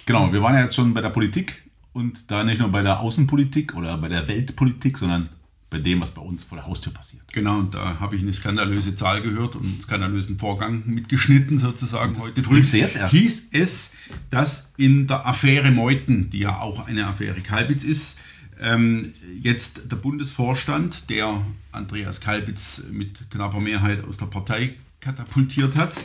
Genau, 0.07 0.33
wir 0.33 0.43
waren 0.43 0.55
ja 0.55 0.63
jetzt 0.63 0.75
schon 0.75 0.93
bei 0.93 1.01
der 1.01 1.11
Politik 1.11 1.63
und 1.95 2.31
da 2.31 2.45
nicht 2.45 2.59
nur 2.59 2.71
bei 2.71 2.83
der 2.83 3.01
Außenpolitik 3.01 3.75
oder 3.75 3.97
bei 3.97 4.09
der 4.09 4.29
Weltpolitik, 4.29 4.99
sondern 4.99 5.31
bei 5.71 5.79
dem, 5.79 6.01
was 6.01 6.13
bei 6.13 6.23
uns 6.23 6.45
vor 6.45 6.57
der 6.57 6.67
Haustür 6.67 6.93
passiert. 6.93 7.23
Genau, 7.33 7.59
und 7.59 7.75
da 7.75 7.99
habe 7.99 8.15
ich 8.17 8.23
eine 8.23 8.33
skandalöse 8.33 8.95
Zahl 8.95 9.23
gehört 9.23 9.57
und 9.57 9.65
einen 9.65 9.81
skandalösen 9.81 10.39
Vorgang 10.39 10.83
mitgeschnitten 10.87 11.59
sozusagen. 11.59 12.17
Heute 12.19 12.45
früh 12.45 12.61
jetzt 12.61 12.97
erst. 12.97 13.13
hieß 13.13 13.49
es, 13.53 13.97
dass 14.31 14.75
in 14.77 15.07
der 15.07 15.27
Affäre 15.27 15.71
Meuthen, 15.71 16.31
die 16.31 16.41
ja 16.41 16.61
auch 16.61 16.87
eine 16.87 17.07
Affäre 17.07 17.41
Kalbitz 17.41 17.85
ist, 17.85 18.21
ähm, 18.61 19.13
jetzt 19.43 19.91
der 19.91 19.97
Bundesvorstand, 19.97 21.11
der 21.11 21.45
Andreas 21.73 22.21
Kalbitz 22.21 22.85
mit 22.93 23.31
knapper 23.31 23.61
Mehrheit 23.61 24.05
aus 24.05 24.17
der 24.17 24.27
Partei 24.27 24.75
katapultiert 25.01 25.77
hat, 25.77 26.01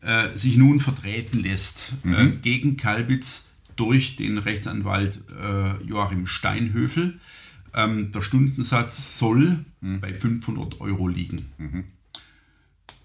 äh, 0.00 0.28
sich 0.34 0.56
nun 0.56 0.80
vertreten 0.80 1.40
lässt 1.40 1.92
äh, 2.04 2.08
mhm. 2.08 2.40
gegen 2.42 2.76
Kalbitz 2.76 3.46
durch 3.76 4.16
den 4.16 4.38
Rechtsanwalt 4.38 5.20
äh, 5.40 5.84
Joachim 5.84 6.26
Steinhöfel. 6.26 7.18
Ähm, 7.76 8.10
der 8.10 8.22
Stundensatz 8.22 9.18
soll 9.18 9.64
mhm. 9.80 10.00
bei 10.00 10.14
500 10.14 10.80
Euro 10.80 11.08
liegen. 11.08 11.52
Mhm. 11.58 11.84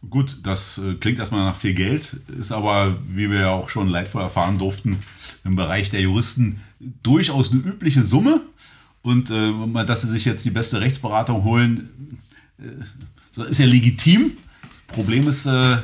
Gut, 0.10 0.40
das 0.44 0.80
äh, 0.80 0.96
klingt 0.96 1.20
erstmal 1.20 1.46
nach 1.46 1.56
viel 1.56 1.76
Geld, 1.76 2.16
ist 2.40 2.52
aber, 2.52 2.98
wie 3.08 3.30
wir 3.30 3.42
ja 3.42 3.50
auch 3.50 3.70
schon 3.70 3.88
leidvoll 3.88 4.24
erfahren 4.24 4.58
durften, 4.58 4.98
im 5.44 5.56
Bereich 5.56 5.92
der 5.92 6.02
Juristen 6.02 6.62
durchaus 7.04 7.52
eine 7.52 7.62
übliche 7.62 8.02
Summe. 8.02 8.42
Und 9.04 9.30
äh, 9.30 9.52
dass 9.86 10.02
sie 10.02 10.10
sich 10.10 10.26
jetzt 10.26 10.46
die 10.46 10.52
beste 10.52 10.80
Rechtsberatung 10.80 11.44
holen, 11.44 12.18
äh, 12.58 13.44
ist 13.44 13.60
ja 13.60 13.66
legitim. 13.66 14.32
Problem 14.88 15.28
ist, 15.28 15.46
äh, 15.46 15.78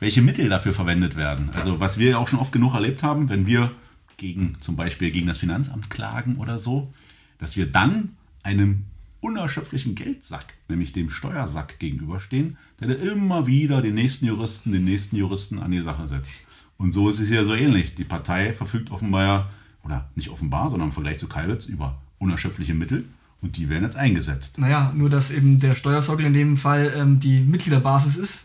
welche 0.00 0.20
Mittel 0.20 0.48
dafür 0.48 0.72
verwendet 0.72 1.16
werden. 1.16 1.50
Also 1.54 1.80
was 1.80 1.98
wir 1.98 2.10
ja 2.10 2.18
auch 2.18 2.28
schon 2.28 2.40
oft 2.40 2.52
genug 2.52 2.74
erlebt 2.74 3.02
haben, 3.02 3.28
wenn 3.28 3.46
wir 3.46 3.70
gegen 4.16 4.56
zum 4.60 4.76
Beispiel 4.76 5.12
gegen 5.12 5.28
das 5.28 5.38
Finanzamt 5.38 5.90
klagen 5.90 6.36
oder 6.36 6.58
so, 6.58 6.92
dass 7.38 7.56
wir 7.56 7.66
dann 7.66 8.16
einem 8.42 8.84
unerschöpflichen 9.20 9.94
Geldsack, 9.94 10.44
nämlich 10.68 10.92
dem 10.92 11.10
Steuersack 11.10 11.78
gegenüberstehen, 11.78 12.58
der 12.80 12.98
immer 13.00 13.46
wieder 13.46 13.80
den 13.80 13.94
nächsten 13.94 14.26
Juristen, 14.26 14.72
den 14.72 14.84
nächsten 14.84 15.16
Juristen 15.16 15.60
an 15.60 15.70
die 15.70 15.80
Sache 15.80 16.08
setzt. 16.08 16.34
Und 16.76 16.92
so 16.92 17.08
ist 17.08 17.20
es 17.20 17.28
hier 17.28 17.44
so 17.44 17.54
ähnlich. 17.54 17.94
Die 17.94 18.04
Partei 18.04 18.52
verfügt 18.52 18.90
offenbar, 18.90 19.24
ja, 19.24 19.50
oder 19.84 20.10
nicht 20.16 20.30
offenbar, 20.30 20.68
sondern 20.68 20.88
im 20.88 20.92
Vergleich 20.92 21.18
zu 21.18 21.28
Kalbitz 21.28 21.66
über 21.66 22.00
unerschöpfliche 22.18 22.74
Mittel 22.74 23.04
und 23.40 23.56
die 23.56 23.68
werden 23.68 23.84
jetzt 23.84 23.96
eingesetzt. 23.96 24.58
Naja, 24.58 24.92
nur 24.94 25.10
dass 25.10 25.30
eben 25.30 25.58
der 25.60 25.72
Steuersockel 25.72 26.26
in 26.26 26.32
dem 26.32 26.56
Fall 26.56 26.92
ähm, 26.96 27.20
die 27.20 27.40
Mitgliederbasis 27.40 28.16
ist, 28.16 28.42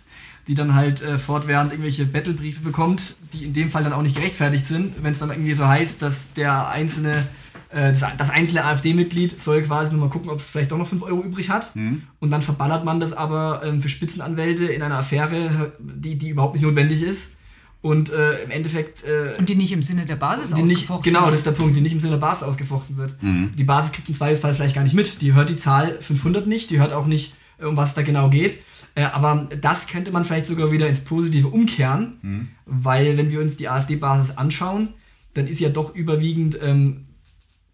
die 0.48 0.56
dann 0.56 0.76
halt 0.76 1.02
äh, 1.02 1.20
fortwährend 1.20 1.72
irgendwelche 1.72 2.06
Battlebriefe 2.06 2.62
bekommt, 2.62 3.16
die 3.34 3.46
in 3.46 3.54
dem 3.54 3.70
Fall 3.70 3.84
dann 3.84 3.94
auch 3.94 4.02
nicht 4.02 4.16
gerechtfertigt 4.16 4.66
sind, 4.66 5.04
wenn 5.04 5.12
es 5.12 5.20
dann 5.20 5.30
irgendwie 5.30 5.54
so 5.54 5.68
heißt, 5.68 6.02
dass 6.02 6.34
der 6.34 6.70
einzelne 6.70 7.28
das, 7.70 8.06
das, 8.18 8.30
einzelne 8.30 8.64
AfD-Mitglied 8.64 9.40
soll 9.40 9.64
quasi 9.64 9.94
nochmal 9.94 10.10
gucken, 10.10 10.30
ob 10.30 10.40
es 10.40 10.50
vielleicht 10.50 10.72
doch 10.72 10.78
noch 10.78 10.88
5 10.88 11.04
Euro 11.04 11.22
übrig 11.22 11.50
hat. 11.50 11.76
Mhm. 11.76 12.04
Und 12.20 12.32
dann 12.32 12.42
verballert 12.42 12.86
man 12.86 13.00
das 13.00 13.14
aber 13.14 13.62
ähm, 13.64 13.82
für 13.82 13.90
Spitzenanwälte 13.90 14.66
in 14.66 14.82
einer 14.82 15.00
Affäre, 15.00 15.74
die, 15.80 16.18
die 16.18 16.30
überhaupt 16.30 16.56
nicht 16.56 16.64
notwendig 16.64 17.02
ist. 17.02 17.38
Und 17.82 18.12
äh, 18.12 18.44
im 18.44 18.52
Endeffekt. 18.52 19.04
Äh, 19.04 19.38
und 19.38 19.50
die 19.50 19.56
nicht 19.56 19.72
im 19.72 19.84
Sinne 19.84 20.06
der 20.06 20.16
Basis 20.16 20.52
ausgefochten 20.54 20.68
nicht, 20.68 21.04
Genau, 21.04 21.28
das 21.28 21.42
ist 21.42 21.46
der 21.46 21.52
Punkt, 21.52 21.76
die 21.76 21.82
nicht 21.82 21.94
im 21.94 22.00
Sinne 22.00 22.14
der 22.14 22.20
Basis 22.20 22.44
ausgefochten 22.44 22.98
wird. 22.98 23.22
Mhm. 23.22 23.52
Die 23.56 23.64
Basis 23.64 23.92
kriegt 23.92 24.10
im 24.10 24.16
Zweifelsfall 24.16 24.56
vielleicht 24.56 24.76
gar 24.76 24.84
nicht 24.84 24.96
mit. 24.96 25.22
Die 25.22 25.34
hört 25.34 25.50
die 25.50 25.58
Zahl 25.58 25.98
500 26.02 26.48
nicht, 26.48 26.70
die 26.70 26.80
hört 26.80 26.92
auch 26.92 27.06
nicht, 27.06 27.36
äh, 27.60 27.66
um 27.66 27.78
was 27.78 27.90
es 27.90 27.96
da 27.96 28.02
genau 28.02 28.30
geht. 28.30 28.58
Äh, 28.96 29.04
aber 29.04 29.48
das 29.62 29.88
könnte 29.88 30.12
man 30.12 30.26
vielleicht 30.26 30.48
sogar 30.48 30.72
wieder 30.72 30.88
ins 30.88 31.02
Positive 31.02 31.50
umkehren, 31.50 32.18
mhm. 32.22 32.48
weil, 32.66 33.16
wenn 33.16 33.30
wir 33.30 33.42
uns 33.42 33.58
die 33.58 33.70
AfD-Basis 33.70 34.38
anschauen, 34.38 34.90
dann 35.36 35.48
ist 35.48 35.60
ja 35.60 35.70
doch 35.70 35.94
überwiegend 35.94 36.58
ähm, 36.62 37.07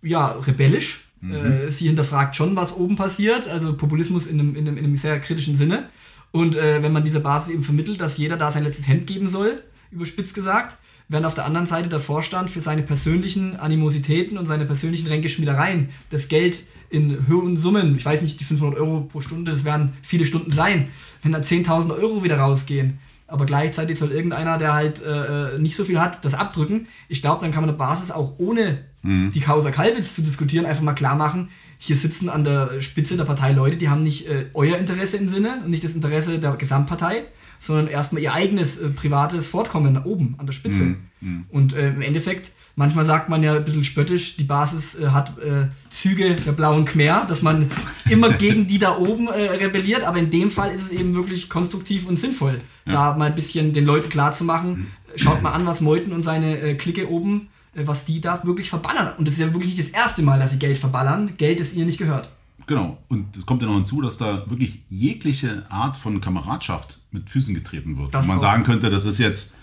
ja, 0.03 0.27
rebellisch. 0.31 1.01
Mhm. 1.21 1.33
Äh, 1.33 1.71
sie 1.71 1.87
hinterfragt 1.87 2.35
schon, 2.35 2.55
was 2.55 2.75
oben 2.75 2.95
passiert, 2.95 3.47
also 3.47 3.75
Populismus 3.75 4.27
in 4.27 4.39
einem, 4.39 4.55
in 4.55 4.67
einem, 4.67 4.77
in 4.77 4.85
einem 4.85 4.97
sehr 4.97 5.19
kritischen 5.19 5.55
Sinne. 5.55 5.89
Und 6.31 6.55
äh, 6.55 6.83
wenn 6.83 6.91
man 6.91 7.03
dieser 7.03 7.19
Basis 7.19 7.53
eben 7.53 7.63
vermittelt, 7.63 8.01
dass 8.01 8.17
jeder 8.17 8.37
da 8.37 8.51
sein 8.51 8.63
letztes 8.63 8.87
Hemd 8.87 9.07
geben 9.07 9.29
soll, 9.29 9.63
überspitzt 9.91 10.33
gesagt, 10.33 10.77
während 11.07 11.25
auf 11.25 11.35
der 11.35 11.45
anderen 11.45 11.67
Seite 11.67 11.89
der 11.89 11.99
Vorstand 11.99 12.49
für 12.49 12.61
seine 12.61 12.81
persönlichen 12.81 13.55
Animositäten 13.55 14.37
und 14.37 14.45
seine 14.45 14.65
persönlichen 14.65 15.07
Ränkeschmiedereien 15.07 15.89
das 16.09 16.27
Geld 16.27 16.63
in 16.89 17.27
hohen 17.27 17.57
Summen, 17.57 17.95
ich 17.95 18.05
weiß 18.05 18.21
nicht, 18.21 18.39
die 18.39 18.43
500 18.43 18.79
Euro 18.79 19.01
pro 19.01 19.21
Stunde, 19.21 19.51
das 19.51 19.63
werden 19.63 19.93
viele 20.01 20.25
Stunden 20.25 20.51
sein, 20.51 20.89
wenn 21.21 21.31
da 21.31 21.39
10.000 21.39 21.95
Euro 21.95 22.23
wieder 22.23 22.37
rausgehen, 22.37 22.99
aber 23.33 23.47
gleichzeitig 23.47 23.97
soll 23.97 24.11
irgendeiner, 24.11 24.59
der 24.59 24.75
halt 24.75 25.03
äh, 25.03 25.55
äh, 25.55 25.59
nicht 25.59 25.75
so 25.75 25.85
viel 25.85 25.99
hat, 25.99 26.23
das 26.23 26.35
abdrücken. 26.35 26.87
Ich 27.09 27.23
glaube, 27.23 27.41
dann 27.41 27.51
kann 27.51 27.63
man 27.63 27.75
der 27.75 27.83
Basis 27.83 28.11
auch 28.11 28.37
ohne 28.37 28.85
mhm. 29.01 29.31
die 29.33 29.39
Causa 29.39 29.71
Kalbitz 29.71 30.13
zu 30.13 30.21
diskutieren 30.21 30.67
einfach 30.67 30.83
mal 30.83 30.93
klar 30.93 31.15
machen, 31.15 31.49
hier 31.79 31.97
sitzen 31.97 32.29
an 32.29 32.43
der 32.43 32.79
Spitze 32.79 33.17
der 33.17 33.23
Partei 33.23 33.51
Leute, 33.51 33.77
die 33.77 33.89
haben 33.89 34.03
nicht 34.03 34.27
äh, 34.27 34.45
euer 34.53 34.77
Interesse 34.77 35.17
im 35.17 35.29
Sinne 35.29 35.63
und 35.65 35.71
nicht 35.71 35.83
das 35.83 35.95
Interesse 35.95 36.37
der 36.37 36.51
Gesamtpartei, 36.51 37.23
sondern 37.57 37.87
erstmal 37.87 38.21
ihr 38.21 38.33
eigenes 38.33 38.79
äh, 38.79 38.89
privates 38.89 39.47
Fortkommen 39.47 39.97
oben 40.03 40.35
an 40.37 40.45
der 40.45 40.53
Spitze. 40.53 40.83
Mhm. 40.83 40.97
Mhm. 41.21 41.45
Und 41.49 41.73
äh, 41.73 41.89
im 41.89 42.03
Endeffekt, 42.03 42.51
manchmal 42.75 43.05
sagt 43.05 43.29
man 43.29 43.41
ja 43.41 43.55
ein 43.55 43.65
bisschen 43.65 43.83
spöttisch, 43.83 44.37
die 44.37 44.43
Basis 44.43 44.99
äh, 44.99 45.07
hat 45.07 45.39
äh, 45.39 45.69
Züge 45.89 46.35
der 46.35 46.51
blauen 46.51 46.85
Khmer, 46.85 47.25
dass 47.27 47.41
man 47.41 47.71
immer 48.09 48.31
gegen 48.31 48.67
die 48.67 48.77
da 48.77 48.95
oben 48.97 49.27
rebelliert, 49.27 50.03
aber 50.03 50.19
in 50.19 50.29
dem 50.29 50.51
Fall 50.51 50.71
ist 50.71 50.83
es 50.83 50.91
eben 50.91 51.15
wirklich 51.15 51.49
konstruktiv 51.49 52.07
und 52.07 52.19
sinnvoll, 52.19 52.59
ja. 52.85 52.93
da 52.93 53.17
mal 53.17 53.25
ein 53.25 53.35
bisschen 53.35 53.73
den 53.73 53.85
Leuten 53.85 54.09
klarzumachen, 54.09 54.69
mhm. 54.69 54.87
schaut 55.15 55.41
mal 55.41 55.51
an, 55.51 55.65
was 55.65 55.81
Meuthen 55.81 56.13
und 56.13 56.23
seine 56.23 56.59
äh, 56.59 56.75
Clique 56.75 57.09
oben, 57.09 57.49
was 57.73 58.05
die 58.05 58.21
da 58.21 58.43
wirklich 58.43 58.69
verballern. 58.69 59.13
Und 59.17 59.27
es 59.27 59.35
ist 59.35 59.39
ja 59.39 59.53
wirklich 59.53 59.75
nicht 59.75 59.79
das 59.79 59.99
erste 59.99 60.21
Mal, 60.21 60.39
dass 60.39 60.51
sie 60.51 60.59
Geld 60.59 60.77
verballern. 60.77 61.35
Geld, 61.37 61.59
das 61.59 61.73
ihr 61.73 61.85
nicht 61.85 61.97
gehört. 61.97 62.29
Genau. 62.67 62.97
Und 63.09 63.35
es 63.35 63.45
kommt 63.45 63.61
ja 63.61 63.67
noch 63.67 63.75
hinzu, 63.75 64.01
dass 64.01 64.17
da 64.17 64.49
wirklich 64.49 64.79
jegliche 64.89 65.65
Art 65.69 65.97
von 65.97 66.21
Kameradschaft 66.21 66.99
mit 67.11 67.29
Füßen 67.29 67.53
getreten 67.53 67.97
wird. 67.97 68.13
Das 68.13 68.27
man 68.27 68.39
sagen 68.39 68.63
könnte, 68.63 68.89
das 68.89 69.05
ist 69.05 69.19
jetzt 69.19 69.55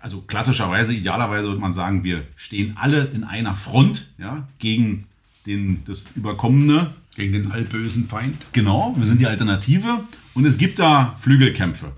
also 0.00 0.20
klassischerweise, 0.22 0.94
idealerweise 0.94 1.48
würde 1.48 1.60
man 1.60 1.72
sagen, 1.72 2.04
wir 2.04 2.24
stehen 2.36 2.76
alle 2.76 3.06
in 3.06 3.24
einer 3.24 3.54
Front 3.54 4.06
ja, 4.18 4.46
gegen 4.58 5.06
den, 5.46 5.82
das 5.84 6.06
Überkommene. 6.14 6.92
Gegen 7.16 7.32
den 7.32 7.50
allbösen 7.50 8.06
Feind. 8.06 8.36
Genau, 8.52 8.94
wir 8.96 9.04
sind 9.04 9.20
die 9.20 9.26
Alternative. 9.26 10.04
Und 10.34 10.44
es 10.44 10.56
gibt 10.56 10.78
da 10.78 11.16
Flügelkämpfe. 11.18 11.90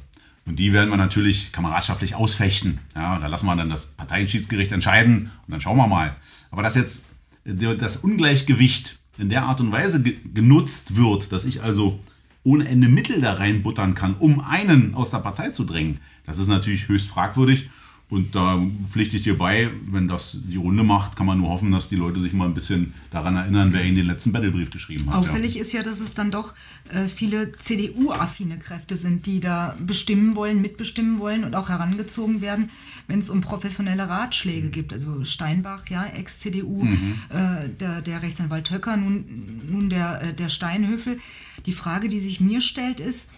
Und 0.47 0.59
die 0.59 0.73
werden 0.73 0.91
wir 0.91 0.97
natürlich 0.97 1.53
kameradschaftlich 1.53 2.15
ausfechten. 2.15 2.79
Ja, 2.95 3.19
da 3.19 3.27
lassen 3.27 3.47
wir 3.47 3.57
dann 3.57 3.71
das 3.71 3.87
Parteienschiedsgericht 3.93 4.73
entscheiden 4.73 5.31
und 5.47 5.53
dann 5.53 5.61
schauen 5.61 5.77
wir 5.77 5.87
mal. 5.87 6.17
Aber 6.51 6.63
dass 6.63 6.75
jetzt 6.75 7.07
das 7.45 7.99
Ungleichgewicht 7.99 8.99
in 9.19 9.29
der 9.29 9.45
Art 9.45 9.61
und 9.61 9.73
Weise 9.73 10.03
ge 10.03 10.17
genutzt 10.35 10.97
wird, 10.97 11.33
dass 11.33 11.45
ich 11.45 11.63
also 11.63 12.01
ohne 12.43 12.67
Ende 12.69 12.89
Mittel 12.89 13.21
da 13.21 13.35
reinbuttern 13.35 13.95
kann, 13.95 14.15
um 14.15 14.41
einen 14.41 14.95
aus 14.95 15.11
der 15.11 15.19
Partei 15.19 15.51
zu 15.51 15.65
drängen, 15.65 16.01
das 16.25 16.39
ist 16.39 16.49
natürlich 16.49 16.89
höchst 16.89 17.09
fragwürdig. 17.09 17.69
Und 18.11 18.35
da 18.35 18.61
pflichte 18.85 19.17
ich 19.17 19.23
dir 19.23 19.39
bei, 19.39 19.71
wenn 19.87 20.09
das 20.09 20.41
die 20.45 20.57
Runde 20.57 20.83
macht, 20.83 21.17
kann 21.17 21.27
man 21.27 21.39
nur 21.39 21.49
hoffen, 21.49 21.71
dass 21.71 21.89
die 21.89 21.95
Leute 21.95 22.19
sich 22.19 22.33
mal 22.33 22.47
ein 22.47 22.55
bisschen 22.55 22.93
daran 23.11 23.37
erinnern, 23.37 23.73
wer 23.73 23.85
ihnen 23.85 23.95
den 23.95 24.07
letzten 24.07 24.33
Battlebrief 24.33 24.71
geschrieben 24.71 25.09
hat. 25.09 25.15
Auffällig 25.15 25.55
ja. 25.55 25.61
ist 25.61 25.73
ja, 25.73 25.85
dass 25.85 26.01
es 26.01 26.13
dann 26.15 26.33
doch 26.33 26.55
äh, 26.89 27.07
viele 27.07 27.53
CDU-affine 27.53 28.59
Kräfte 28.59 28.97
sind, 28.97 29.27
die 29.27 29.39
da 29.39 29.77
bestimmen 29.79 30.35
wollen, 30.35 30.61
mitbestimmen 30.61 31.21
wollen 31.21 31.45
und 31.45 31.55
auch 31.55 31.69
herangezogen 31.69 32.41
werden, 32.41 32.71
wenn 33.07 33.21
es 33.21 33.31
um 33.31 33.43
professionelle 33.43 34.09
Ratschläge 34.09 34.71
geht. 34.71 34.93
Also 34.93 35.25
Steinbach, 35.25 35.89
ja, 35.89 36.05
Ex-CDU, 36.05 36.83
mhm. 36.83 37.15
äh, 37.29 37.69
der, 37.79 38.01
der 38.01 38.23
Rechtsanwalt 38.23 38.73
Höcker, 38.73 38.97
nun, 38.97 39.63
nun 39.71 39.89
der, 39.89 40.21
äh, 40.21 40.35
der 40.35 40.49
Steinhöfel. 40.49 41.21
Die 41.65 41.73
Frage, 41.73 42.09
die 42.09 42.19
sich 42.19 42.41
mir 42.41 42.61
stellt, 42.61 42.99
ist, 42.99 43.33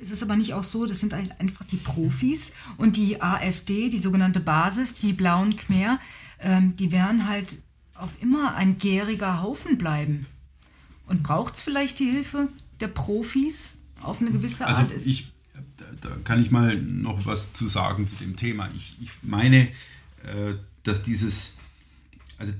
es 0.00 0.10
ist 0.10 0.22
aber 0.22 0.36
nicht 0.36 0.54
auch 0.54 0.64
so, 0.64 0.86
das 0.86 1.00
sind 1.00 1.14
einfach 1.14 1.64
die 1.66 1.76
Profis 1.76 2.52
und 2.76 2.96
die 2.96 3.20
AfD, 3.20 3.88
die 3.88 3.98
sogenannte 3.98 4.40
Basis, 4.40 4.94
die 4.94 5.12
blauen 5.12 5.56
Khmer, 5.56 6.00
ähm, 6.40 6.76
die 6.76 6.92
werden 6.92 7.28
halt 7.28 7.58
auf 7.94 8.10
immer 8.20 8.54
ein 8.54 8.78
gäriger 8.78 9.42
Haufen 9.42 9.78
bleiben. 9.78 10.26
Und 11.06 11.22
braucht 11.22 11.54
es 11.54 11.62
vielleicht 11.62 11.98
die 11.98 12.10
Hilfe 12.10 12.48
der 12.80 12.88
Profis 12.88 13.78
auf 14.00 14.20
eine 14.20 14.32
gewisse 14.32 14.66
also 14.66 14.82
Art? 14.82 14.92
Also 14.92 15.08
ich, 15.08 15.32
da 16.00 16.10
kann 16.24 16.42
ich 16.42 16.50
mal 16.50 16.76
noch 16.80 17.26
was 17.26 17.52
zu 17.52 17.68
sagen 17.68 18.08
zu 18.08 18.16
dem 18.16 18.36
Thema. 18.36 18.68
Ich, 18.76 18.96
ich 19.00 19.10
meine, 19.22 19.68
äh, 20.24 20.54
dass 20.82 21.02
dieses 21.02 21.58
also 22.38 22.52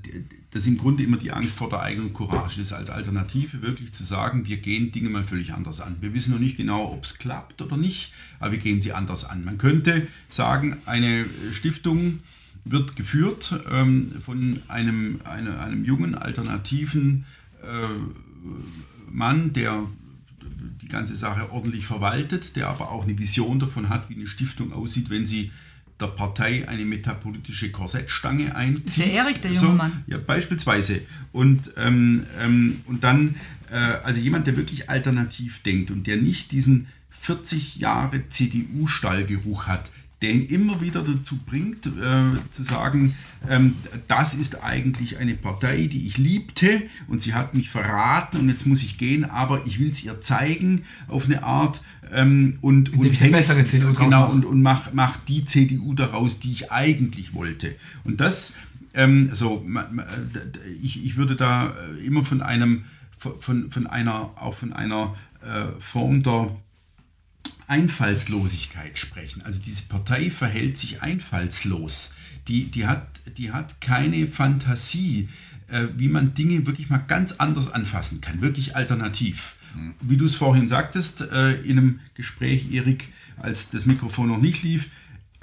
das 0.51 0.67
im 0.67 0.79
Grunde 0.79 1.03
immer 1.03 1.19
die 1.19 1.33
Angst 1.33 1.59
vor 1.59 1.69
der 1.69 1.81
eigenen 1.81 2.15
Courage 2.15 2.61
ist, 2.61 2.73
als 2.73 2.89
Alternative 2.89 3.61
wirklich 3.61 3.93
zu 3.93 4.05
sagen, 4.05 4.47
wir 4.47 4.57
gehen 4.57 4.91
Dinge 4.91 5.11
mal 5.11 5.23
völlig 5.23 5.53
anders 5.53 5.81
an. 5.81 5.97
Wir 6.01 6.15
wissen 6.15 6.33
noch 6.33 6.41
nicht 6.41 6.57
genau, 6.57 6.93
ob 6.93 7.05
es 7.05 7.19
klappt 7.19 7.61
oder 7.61 7.77
nicht, 7.77 8.13
aber 8.41 8.53
wir 8.53 8.59
gehen 8.59 8.81
sie 8.81 8.93
anders 8.93 9.25
an. 9.25 9.45
Man 9.45 9.59
könnte 9.59 10.07
sagen, 10.31 10.79
eine 10.87 11.27
Stiftung 11.53 12.21
wird 12.65 12.97
geführt 12.97 13.61
ähm, 13.71 14.13
von 14.25 14.61
einem, 14.69 15.21
eine, 15.25 15.61
einem 15.61 15.85
jungen, 15.85 16.15
alternativen 16.15 17.25
äh, 17.63 19.13
Mann, 19.13 19.53
der 19.53 19.87
die 20.83 20.89
ganze 20.89 21.15
Sache 21.15 21.53
ordentlich 21.53 21.87
verwaltet, 21.87 22.57
der 22.57 22.69
aber 22.69 22.91
auch 22.91 23.05
eine 23.05 23.19
Vision 23.19 23.59
davon 23.59 23.89
hat, 23.89 24.09
wie 24.09 24.15
eine 24.15 24.27
Stiftung 24.27 24.73
aussieht, 24.73 25.11
wenn 25.11 25.27
sie 25.27 25.51
der 26.01 26.09
Partei 26.09 26.69
eine 26.69 26.85
metapolitische 26.85 27.71
Korsettstange 27.71 28.55
einzieht. 28.55 28.87
Ist 28.87 28.99
der 28.99 29.13
Erik, 29.13 29.43
der 29.43 29.53
junge 29.53 29.67
so, 29.67 29.73
Mann? 29.73 30.05
Ja, 30.07 30.19
beispielsweise. 30.19 31.01
Und, 31.33 31.73
ähm, 31.77 32.27
ähm, 32.39 32.81
und 32.87 33.03
dann, 33.03 33.37
äh, 33.71 33.77
also 33.77 34.21
jemand, 34.21 34.47
der 34.47 34.57
wirklich 34.57 34.91
alternativ 34.91 35.63
denkt 35.63 35.91
und 35.91 36.07
der 36.07 36.19
nicht 36.19 36.53
diesen 36.53 36.89
40 37.09 37.77
Jahre 37.77 38.29
CDU-Stallgeruch 38.29 39.67
hat, 39.67 39.91
der 40.23 40.33
ihn 40.33 40.43
immer 40.43 40.81
wieder 40.81 41.03
dazu 41.03 41.39
bringt, 41.45 41.87
äh, 41.87 42.51
zu 42.51 42.65
sagen, 42.65 43.15
ähm, 43.49 43.75
das 44.09 44.33
ist 44.35 44.63
eigentlich 44.65 45.19
eine 45.19 45.35
Partei, 45.35 45.87
die 45.87 46.07
ich 46.07 46.17
liebte 46.17 46.83
und 47.07 47.21
sie 47.21 47.35
hat 47.35 47.55
mich 47.55 47.69
verraten 47.69 48.39
und 48.39 48.49
jetzt 48.49 48.67
muss 48.67 48.83
ich 48.83 48.97
gehen, 48.97 49.27
aber 49.27 49.67
ich 49.67 49.79
will 49.79 49.91
es 49.91 50.03
ihr 50.05 50.21
zeigen 50.23 50.85
auf 51.07 51.27
eine 51.27 51.43
Art 51.43 51.83
ähm, 52.13 52.57
und, 52.63 52.95
und 52.95 53.05
ich 53.05 53.19
denk, 53.19 53.33
bessere 53.33 53.65
CDU 53.67 53.93
genau 53.93 54.31
und, 54.31 54.47
und 54.47 54.63
mach, 54.63 54.93
mach 54.95 55.19
die 55.29 55.45
CDU 55.45 55.93
daraus, 55.93 56.39
die 56.39 56.53
ich 56.53 56.73
eigentlich 56.73 57.35
wollte. 57.35 57.75
Und 58.05 58.21
das, 58.21 58.55
ähm, 58.95 59.29
so, 59.35 59.67
ich, 60.83 61.05
ich 61.05 61.17
würde 61.17 61.37
da 61.37 61.75
äh, 61.99 62.07
immer 62.07 62.25
von 62.25 62.41
einem, 62.41 62.85
von, 63.19 63.71
von 63.71 63.87
einer, 63.87 64.31
auch 64.37 64.55
von 64.55 64.73
einer 64.73 65.15
äh, 65.43 65.79
Form 65.79 66.23
der 66.23 66.57
Einfallslosigkeit 67.69 68.99
sprechen. 68.99 69.43
Also 69.43 69.61
diese 69.63 69.83
Partei 69.85 70.31
verhält 70.31 70.79
sich 70.79 71.03
einfallslos. 71.03 72.15
Die, 72.49 72.71
die, 72.71 72.87
hat, 72.87 73.09
die 73.37 73.51
hat 73.53 73.81
keine 73.81 74.27
Fantasie, 74.27 75.29
äh, 75.69 75.89
wie 75.97 76.09
man 76.09 76.35
Dinge 76.35 76.67
wirklich 76.67 76.89
mal 76.89 77.05
ganz 77.09 77.33
anders 77.33 77.73
anfassen 77.73 78.21
kann, 78.21 78.41
wirklich 78.41 78.77
alternativ. 78.77 79.57
Wie 80.01 80.17
du 80.17 80.25
es 80.25 80.37
vorhin 80.37 80.69
sagtest, 80.69 81.21
äh, 81.21 81.55
in 81.63 81.79
einem 81.79 82.01
Gespräch, 82.15 82.73
Erik, 82.73 83.09
als 83.37 83.71
das 83.71 83.85
Mikrofon 83.85 84.29
noch 84.29 84.39
nicht 84.39 84.63
lief, 84.63 84.89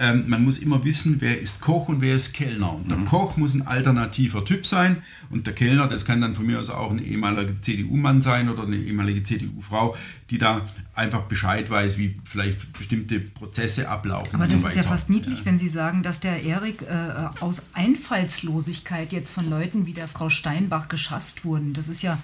ähm, 0.04 0.26
man 0.28 0.43
muss 0.43 0.58
immer 0.58 0.84
wissen, 0.84 1.22
wer 1.22 1.39
ist 1.39 1.62
Koch 1.62 1.88
und 1.88 2.01
wer 2.01 2.16
ist 2.16 2.34
Kellner. 2.34 2.74
Und 2.74 2.91
der 2.91 2.97
mhm. 2.97 3.06
Koch 3.06 3.38
muss 3.38 3.54
ein 3.54 3.66
alternativer 3.66 4.43
Typ 4.43 4.66
sein 4.66 5.01
und 5.30 5.47
der 5.47 5.56
Kellner, 5.56 5.88
das 5.88 6.04
kann 6.04 6.20
dann 6.20 6.36
von 6.36 6.45
mir 6.45 6.60
aus 6.60 6.70
auch 6.70 6.91
ein 6.91 6.99
ehemaliger 6.99 7.54
CDU-Mann 7.62 8.22
sein 8.22 8.49
oder 8.49 8.64
eine 8.64 8.76
ehemalige 8.76 9.24
CDU-Frau, 9.24 9.95
die 10.30 10.38
da 10.38 10.66
einfach 10.93 11.22
Bescheid 11.24 11.70
weiß, 11.70 11.97
wie 11.97 12.16
vielleicht 12.26 12.74
bestimmte 12.74 13.22
Prozesse 13.22 13.88
ablaufen. 13.88 14.36
Aber 14.36 14.45
das 14.45 14.66
ist 14.66 14.76
ja 14.76 14.84
fast 14.84 15.10
niedlich, 15.10 15.39
ja. 15.39 15.45
wenn 15.45 15.58
Sie 15.58 15.70
sagen, 15.70 16.04
dass 16.04 16.20
der 16.20 16.43
Erik 16.43 16.82
äh, 16.82 17.30
aus 17.39 17.68
Einfallslosigkeit 17.72 19.14
jetzt 19.14 19.32
von 19.32 19.49
Leuten 19.49 19.86
wie 19.86 19.93
der 19.93 20.10
Frau 20.10 20.30
Steinbach 20.30 20.89
geschasst 20.89 21.45
wurden. 21.45 21.74
Das 21.74 21.88
ist 21.88 22.01
ja. 22.01 22.22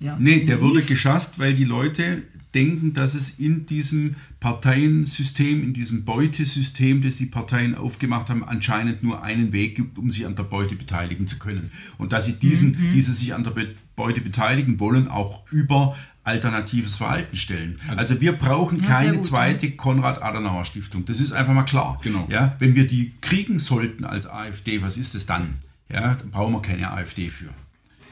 ja 0.00 0.16
nee, 0.18 0.44
der 0.44 0.60
wurde 0.60 0.82
geschasst, 0.82 1.38
weil 1.38 1.54
die 1.54 1.64
Leute 1.64 2.24
denken, 2.54 2.92
dass 2.92 3.14
es 3.14 3.38
in 3.38 3.66
diesem 3.66 4.16
Parteiensystem, 4.40 5.62
in 5.62 5.72
diesem 5.72 6.04
Beutesystem, 6.04 7.02
das 7.02 7.16
die 7.16 7.26
Parteien 7.26 7.74
aufgemacht 7.74 8.30
haben, 8.30 8.44
anscheinend 8.44 9.02
nur 9.02 9.22
einen 9.22 9.52
Weg 9.52 9.76
gibt, 9.76 9.98
um 9.98 10.10
sich 10.10 10.26
an 10.26 10.34
der 10.34 10.44
Beute 10.44 10.76
beteiligen 10.76 11.26
zu 11.26 11.38
können. 11.38 11.70
Und 11.98 12.12
dass 12.12 12.26
sie 12.26 12.38
diesen, 12.38 12.70
mhm. 12.70 12.92
diese 12.92 13.12
sich 13.12 13.34
an 13.34 13.44
der 13.44 13.52
Beute 13.96 14.20
beteiligen 14.20 14.80
wollen, 14.80 15.08
auch 15.08 15.50
über 15.50 15.96
alternatives 16.24 16.96
Verhalten 16.96 17.36
stellen. 17.36 17.78
Also, 17.88 18.00
also 18.00 18.20
wir 18.20 18.32
brauchen 18.32 18.78
ja, 18.78 18.86
keine 18.86 19.16
gut, 19.16 19.26
zweite 19.26 19.66
ja. 19.66 19.72
Konrad-Adenauer-Stiftung. 19.76 21.04
Das 21.04 21.20
ist 21.20 21.32
einfach 21.32 21.52
mal 21.52 21.64
klar. 21.64 21.98
Genau. 22.02 22.26
Ja, 22.30 22.54
wenn 22.58 22.74
wir 22.74 22.86
die 22.86 23.12
kriegen 23.20 23.58
sollten 23.58 24.04
als 24.04 24.26
AfD, 24.26 24.82
was 24.82 24.96
ist 24.96 25.14
es 25.14 25.26
dann? 25.26 25.54
Ja, 25.88 26.14
dann 26.14 26.30
brauchen 26.30 26.52
wir 26.52 26.62
keine 26.62 26.92
AfD 26.92 27.28
für. 27.28 27.50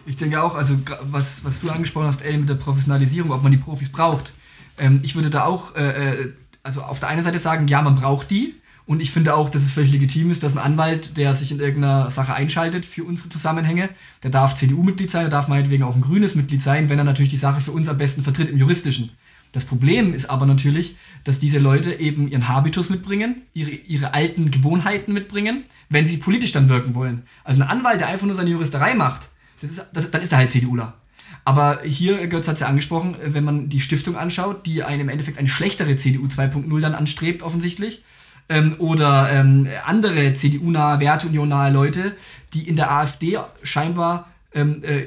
Ich 0.07 0.17
denke 0.17 0.43
auch, 0.43 0.55
also 0.55 0.79
was, 1.03 1.45
was 1.45 1.61
du 1.61 1.71
angesprochen 1.71 2.07
hast, 2.07 2.23
Ellen, 2.23 2.41
mit 2.41 2.49
der 2.49 2.55
Professionalisierung, 2.55 3.31
ob 3.33 3.43
man 3.43 3.53
die 3.53 3.59
Profis 3.59 3.91
braucht. 3.91 4.33
Ähm, 4.79 5.01
ich 5.03 5.15
würde 5.15 5.31
da 5.31 5.45
auch, 5.45 5.75
äh, 5.77 6.13
äh, 6.13 6.33
also 6.63 6.83
auf 6.83 7.01
der 7.01 7.09
einen 7.09 7.23
Seite 7.23 7.39
sagen, 7.39 7.69
ja, 7.69 7.83
man 7.83 7.97
braucht 7.97 8.31
die. 8.31 8.55
Und 8.87 9.01
ich 9.01 9.13
finde 9.13 9.37
auch, 9.37 9.51
dass 9.51 9.63
es 9.63 9.73
völlig 9.73 9.93
legitim 9.93 10.33
ist, 10.33 10.43
dass 10.43 10.57
ein 10.57 10.63
Anwalt, 10.63 11.17
der 11.17 11.35
sich 11.35 11.53
in 11.53 11.61
irgendeiner 11.61 12.11
Sache 12.11 12.35
einschaltet 12.35 12.85
für 12.85 13.05
unsere 13.05 13.29
Zusammenhänge, 13.29 13.89
der 14.25 14.33
darf 14.33 14.57
CDU-Mitglied 14.57 15.11
sein, 15.11 15.23
der 15.23 15.31
darf 15.31 15.47
meinetwegen 15.47 15.85
auch 15.85 15.95
ein 15.95 16.01
grünes 16.01 16.35
Mitglied 16.35 16.61
sein, 16.61 16.89
wenn 16.89 16.99
er 16.99 17.05
natürlich 17.05 17.31
die 17.31 17.37
Sache 17.37 17.61
für 17.61 17.71
uns 17.71 17.89
am 17.89 17.99
besten 17.99 18.25
vertritt 18.25 18.51
im 18.51 18.59
Juristischen. 18.59 19.11
Das 19.53 19.65
Problem 19.65 20.15
ist 20.15 20.31
aber 20.31 20.47
natürlich, 20.47 20.97
dass 21.25 21.39
diese 21.39 21.59
Leute 21.59 21.95
eben 21.95 22.29
ihren 22.29 22.49
Habitus 22.49 22.89
mitbringen, 22.89 23.43
ihre, 23.53 23.71
ihre 23.71 24.15
alten 24.15 24.51
Gewohnheiten 24.51 25.13
mitbringen, 25.13 25.65
wenn 25.89 26.07
sie 26.07 26.17
politisch 26.17 26.53
dann 26.53 26.69
wirken 26.69 26.95
wollen. 26.95 27.23
Also 27.45 27.63
ein 27.63 27.69
Anwalt, 27.69 28.01
der 28.01 28.09
einfach 28.09 28.27
nur 28.27 28.37
seine 28.37 28.51
Juristerei 28.51 28.95
macht, 28.95 29.30
das 29.61 29.71
ist, 29.71 29.87
das, 29.93 30.11
dann 30.11 30.23
ist 30.23 30.33
er 30.33 30.39
halt 30.39 30.51
CDUler. 30.51 30.95
Aber 31.45 31.81
hier, 31.85 32.27
Götz 32.27 32.49
hat 32.49 32.55
es 32.55 32.61
ja 32.61 32.67
angesprochen, 32.67 33.17
wenn 33.25 33.45
man 33.45 33.69
die 33.69 33.81
Stiftung 33.81 34.17
anschaut, 34.17 34.67
die 34.67 34.83
einem 34.83 35.03
im 35.03 35.09
Endeffekt 35.09 35.39
eine 35.39 35.49
schlechtere 35.49 35.97
CDU 35.97 36.27
2.0 36.27 36.81
dann 36.81 36.95
anstrebt, 36.95 37.43
offensichtlich, 37.43 38.05
ähm, 38.49 38.75
oder 38.79 39.31
ähm, 39.33 39.69
andere 39.87 40.35
CDU-nahe, 40.35 41.01
Werteunion-nahe 41.01 41.73
Leute, 41.73 42.17
die 42.53 42.69
in 42.69 42.77
der 42.77 42.91
AfD 42.91 43.39
scheinbar 43.63 44.29
ähm, 44.53 44.83
äh, 44.83 45.05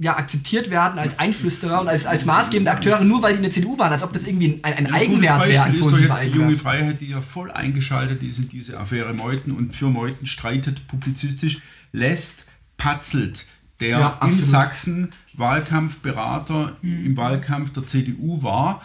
ja, 0.00 0.16
akzeptiert 0.16 0.70
werden 0.70 0.98
als 0.98 1.18
Einflüsterer 1.18 1.80
und 1.80 1.88
als, 1.88 2.06
als 2.06 2.24
maßgebende 2.24 2.70
Akteure, 2.70 3.04
nur 3.04 3.22
weil 3.22 3.32
die 3.32 3.36
in 3.36 3.42
der 3.42 3.52
CDU 3.52 3.78
waren, 3.78 3.92
als 3.92 4.02
ob 4.02 4.12
das 4.12 4.24
irgendwie 4.24 4.60
ein, 4.62 4.64
ein, 4.64 4.86
ein 4.86 4.92
Eigenwert 4.92 5.46
wäre. 5.46 5.62
Ein 5.64 5.74
ist 5.74 5.86
doch 5.86 5.98
jetzt 5.98 6.24
die 6.24 6.30
junge 6.30 6.56
Freiheit, 6.56 7.00
die 7.00 7.10
ja 7.10 7.20
voll 7.20 7.50
eingeschaltet 7.50 8.22
ist 8.22 8.38
in 8.38 8.48
diese 8.48 8.78
Affäre 8.78 9.14
Meuthen 9.14 9.52
und 9.52 9.74
für 9.74 9.90
Meuthen 9.90 10.26
streitet 10.26 10.88
publizistisch, 10.88 11.60
lässt, 11.92 12.46
patzelt 12.76 13.46
der 13.80 13.98
ja, 13.98 14.20
in 14.26 14.38
Sachsen 14.38 15.12
Wahlkampfberater 15.34 16.76
mhm. 16.82 17.06
im 17.06 17.16
Wahlkampf 17.16 17.72
der 17.72 17.86
CDU 17.86 18.42
war, 18.42 18.82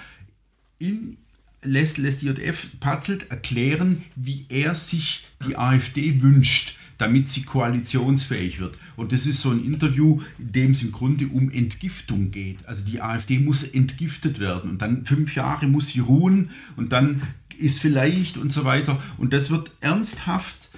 in, 0.80 1.18
lässt, 1.62 1.98
lässt 1.98 2.24
JF 2.24 2.80
Patzelt 2.80 3.30
erklären, 3.32 4.04
wie 4.16 4.46
er 4.50 4.76
sich 4.76 5.28
die 5.46 5.58
AfD 5.58 6.22
wünscht, 6.22 6.78
damit 6.98 7.30
sie 7.30 7.44
koalitionsfähig 7.44 8.60
wird. 8.60 8.78
Und 8.96 9.12
das 9.12 9.26
ist 9.26 9.42
so 9.42 9.52
ein 9.52 9.64
Interview, 9.64 10.22
in 10.38 10.52
dem 10.52 10.72
es 10.72 10.82
im 10.82 10.92
Grunde 10.92 11.28
um 11.28 11.50
Entgiftung 11.50 12.32
geht. 12.32 12.66
Also 12.68 12.84
die 12.86 13.02
AfD 13.02 13.40
muss 13.40 13.64
entgiftet 13.64 14.40
werden 14.40 14.72
und 14.72 14.82
dann 14.82 15.06
fünf 15.06 15.36
Jahre 15.36 15.68
muss 15.68 15.90
sie 15.90 16.00
ruhen 16.00 16.50
und 16.76 16.92
dann 16.92 17.22
ist 17.58 17.80
vielleicht 17.80 18.38
und 18.38 18.52
so 18.52 18.66
weiter. 18.66 19.02
Und 19.18 19.34
das 19.34 19.50
wird 19.50 19.72
ernsthaft 19.82 20.69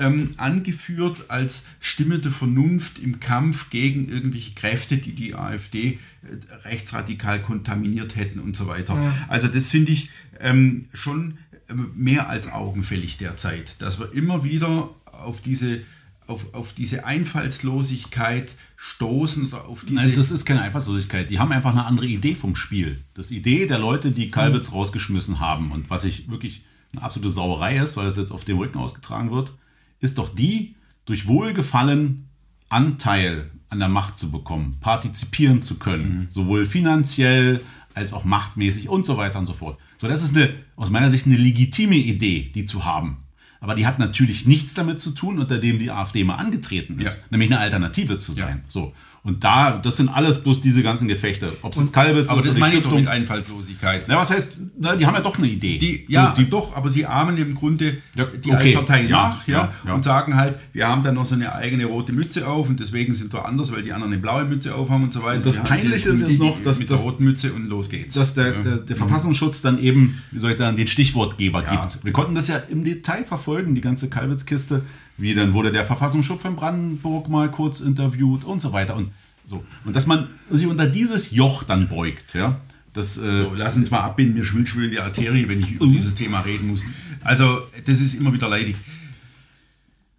ähm, 0.00 0.34
angeführt 0.38 1.26
als 1.28 1.66
Stimme 1.78 2.18
der 2.18 2.32
Vernunft 2.32 2.98
im 2.98 3.20
Kampf 3.20 3.70
gegen 3.70 4.08
irgendwelche 4.08 4.54
Kräfte, 4.54 4.96
die 4.96 5.12
die 5.12 5.34
AfD 5.34 5.98
äh, 6.22 6.54
rechtsradikal 6.64 7.40
kontaminiert 7.40 8.16
hätten 8.16 8.40
und 8.40 8.56
so 8.56 8.66
weiter. 8.66 8.94
Ja. 8.94 9.14
Also 9.28 9.48
das 9.48 9.70
finde 9.70 9.92
ich 9.92 10.10
ähm, 10.40 10.86
schon 10.94 11.38
ähm, 11.68 11.92
mehr 11.94 12.28
als 12.28 12.50
augenfällig 12.50 13.18
derzeit, 13.18 13.80
dass 13.80 14.00
wir 14.00 14.12
immer 14.14 14.42
wieder 14.42 14.90
auf 15.04 15.40
diese, 15.42 15.82
auf, 16.26 16.54
auf 16.54 16.72
diese 16.72 17.04
Einfallslosigkeit 17.04 18.54
stoßen 18.76 19.48
oder 19.48 19.66
auf 19.66 19.84
diese... 19.84 20.06
Nein, 20.06 20.14
das 20.16 20.30
ist 20.30 20.46
keine 20.46 20.62
Einfallslosigkeit. 20.62 21.30
Die 21.30 21.38
haben 21.38 21.52
einfach 21.52 21.72
eine 21.72 21.84
andere 21.84 22.06
Idee 22.06 22.34
vom 22.34 22.56
Spiel. 22.56 23.04
Das 23.12 23.30
Idee 23.30 23.66
der 23.66 23.78
Leute, 23.78 24.10
die 24.10 24.30
Kalbitz 24.30 24.72
rausgeschmissen 24.72 25.40
haben 25.40 25.70
und 25.72 25.90
was 25.90 26.04
ich 26.04 26.30
wirklich 26.30 26.64
eine 26.92 27.02
absolute 27.02 27.30
Sauerei 27.30 27.76
ist, 27.76 27.96
weil 27.96 28.06
das 28.06 28.16
jetzt 28.16 28.32
auf 28.32 28.44
dem 28.44 28.58
Rücken 28.58 28.78
ausgetragen 28.78 29.30
wird, 29.30 29.52
ist 30.00 30.18
doch 30.18 30.34
die, 30.34 30.74
durch 31.04 31.26
Wohlgefallen 31.26 32.28
Anteil 32.68 33.50
an 33.68 33.78
der 33.78 33.88
Macht 33.88 34.18
zu 34.18 34.30
bekommen, 34.30 34.76
partizipieren 34.80 35.60
zu 35.60 35.78
können, 35.78 36.26
sowohl 36.30 36.66
finanziell 36.66 37.62
als 37.94 38.12
auch 38.12 38.24
machtmäßig 38.24 38.88
und 38.88 39.06
so 39.06 39.16
weiter 39.16 39.38
und 39.38 39.46
so 39.46 39.52
fort. 39.52 39.78
So, 39.98 40.08
das 40.08 40.22
ist 40.22 40.36
eine, 40.36 40.54
aus 40.76 40.90
meiner 40.90 41.10
Sicht 41.10 41.26
eine 41.26 41.36
legitime 41.36 41.96
Idee, 41.96 42.50
die 42.54 42.64
zu 42.64 42.84
haben. 42.84 43.18
Aber 43.62 43.74
die 43.74 43.86
hat 43.86 43.98
natürlich 43.98 44.46
nichts 44.46 44.72
damit 44.74 45.00
zu 45.00 45.10
tun, 45.10 45.38
unter 45.38 45.58
dem 45.58 45.78
die 45.78 45.90
AfD 45.90 46.24
mal 46.24 46.36
angetreten 46.36 46.98
ist, 46.98 47.18
Ja. 47.18 47.24
nämlich 47.30 47.50
eine 47.50 47.60
Alternative 47.60 48.16
zu 48.18 48.32
sein. 48.32 48.62
So. 48.68 48.92
Und 49.22 49.44
da, 49.44 49.72
das 49.76 49.98
sind 49.98 50.08
alles 50.08 50.42
bloß 50.42 50.62
diese 50.62 50.82
ganzen 50.82 51.06
Gefechte. 51.06 51.52
Ob 51.60 51.72
es 51.74 51.78
jetzt 51.78 51.92
Kalbitz 51.92 52.30
aber 52.30 52.38
ist 52.38 52.46
das 52.46 52.54
die 52.54 52.60
meine 52.60 52.72
ich 52.72 52.80
Stiftung. 52.80 53.00
mit 53.00 53.08
Einfallslosigkeit. 53.08 54.08
Ja, 54.08 54.16
was 54.16 54.30
heißt, 54.30 54.52
na, 54.78 54.96
die 54.96 55.04
haben 55.04 55.14
ja 55.14 55.20
doch 55.20 55.36
eine 55.36 55.46
Idee. 55.46 55.76
Die, 55.76 56.04
ja, 56.08 56.32
die, 56.34 56.48
doch, 56.48 56.74
aber 56.74 56.88
sie 56.88 57.04
ahmen 57.04 57.36
im 57.36 57.54
Grunde 57.54 57.98
Ja, 58.14 58.24
die 58.24 58.50
okay. 58.50 58.74
Altpartei 58.76 59.02
Ja, 59.02 59.08
nach 59.10 59.46
ja, 59.46 59.54
ja, 59.54 59.72
ja. 59.88 59.94
und 59.94 60.04
sagen 60.04 60.36
halt, 60.36 60.58
wir 60.72 60.88
haben 60.88 61.02
dann 61.02 61.16
noch 61.16 61.26
so 61.26 61.34
eine 61.34 61.54
eigene 61.54 61.84
rote 61.84 62.14
Mütze 62.14 62.48
auf 62.48 62.70
und 62.70 62.80
deswegen 62.80 63.12
sind 63.12 63.30
wir 63.34 63.44
anders, 63.44 63.70
weil 63.72 63.82
die 63.82 63.92
anderen 63.92 64.14
eine 64.14 64.22
blaue 64.22 64.44
Mütze 64.44 64.74
auf 64.74 64.88
haben 64.88 65.02
und 65.04 65.12
so 65.12 65.22
weiter. 65.22 65.42
das 65.44 65.56
Wir 65.56 65.60
haben 65.64 65.68
Peinliche 65.68 66.08
die- 66.08 66.14
ist 66.14 66.20
jetzt 66.20 66.30
die- 66.32 66.38
noch, 66.38 66.62
dass- 66.62 66.78
mit 66.78 66.88
der 66.88 66.96
roten 66.96 67.22
Mütze 67.24 67.52
und 67.52 67.66
los 67.66 67.90
geht's. 67.90 68.14
dass 68.14 68.32
der, 68.32 68.52
der, 68.62 68.76
der 68.78 68.96
Verfassungsschutz 68.96 69.60
dann 69.60 69.82
eben, 69.82 70.22
wie 70.30 70.38
soll 70.38 70.52
ich 70.52 70.58
sagen, 70.58 70.78
den 70.78 70.86
Stichwortgeber 70.86 71.62
Ja. 71.64 71.70
gibt. 71.82 72.02
Wir 72.06 72.12
konnten 72.14 72.34
das 72.34 72.48
ja 72.48 72.56
im 72.70 72.84
Detail 72.84 73.24
verfolgen, 73.24 73.49
die 73.58 73.80
ganze 73.80 74.08
Kalbitz-Kiste. 74.08 74.82
Wie 75.16 75.34
dann 75.34 75.52
wurde 75.52 75.70
der 75.72 75.84
Verfassungsschutz 75.84 76.42
von 76.42 76.56
Brandenburg 76.56 77.28
mal 77.28 77.50
kurz 77.50 77.80
interviewt 77.80 78.44
und 78.44 78.60
so 78.62 78.72
weiter. 78.72 78.96
Und 78.96 79.10
so. 79.46 79.64
Und 79.84 79.94
dass 79.96 80.06
man 80.06 80.28
sich 80.48 80.66
unter 80.66 80.86
dieses 80.86 81.30
Joch 81.32 81.62
dann 81.64 81.88
beugt, 81.88 82.34
ja. 82.34 82.60
Das, 82.92 83.18
äh, 83.18 83.42
So, 83.44 83.52
lass 83.54 83.76
uns 83.76 83.90
mal 83.90 84.00
abbinden, 84.00 84.34
mir 84.36 84.44
schwillt 84.44 84.68
schwillt 84.68 84.92
die 84.92 84.98
Arterie, 85.00 85.48
wenn 85.48 85.60
ich 85.60 85.72
über 85.72 85.86
Mhm. 85.86 85.92
dieses 85.92 86.14
Thema 86.16 86.40
reden 86.40 86.68
muss. 86.68 86.82
Also, 87.22 87.60
das 87.86 88.00
ist 88.00 88.14
immer 88.14 88.32
wieder 88.32 88.48
leidig. 88.48 88.74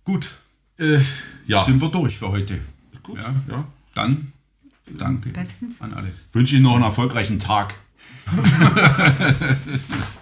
Gut, 0.04 0.30
äh, 0.80 1.00
ja. 1.48 1.64
sind 1.66 1.82
wir 1.82 1.90
durch 1.90 2.18
für 2.18 2.30
heute. 2.30 2.60
Gut, 3.04 3.18
Ja, 3.18 3.34
ja. 3.50 3.68
Dann 3.94 4.32
danke 4.98 5.30
Bestens. 5.32 5.82
an 5.82 5.94
alle. 5.94 6.12
Wünsche 6.32 6.56
Ihnen 6.56 6.64
noch 6.64 6.76
einen 6.76 6.84
erfolgreichen 6.84 7.40
Tag. 7.40 7.74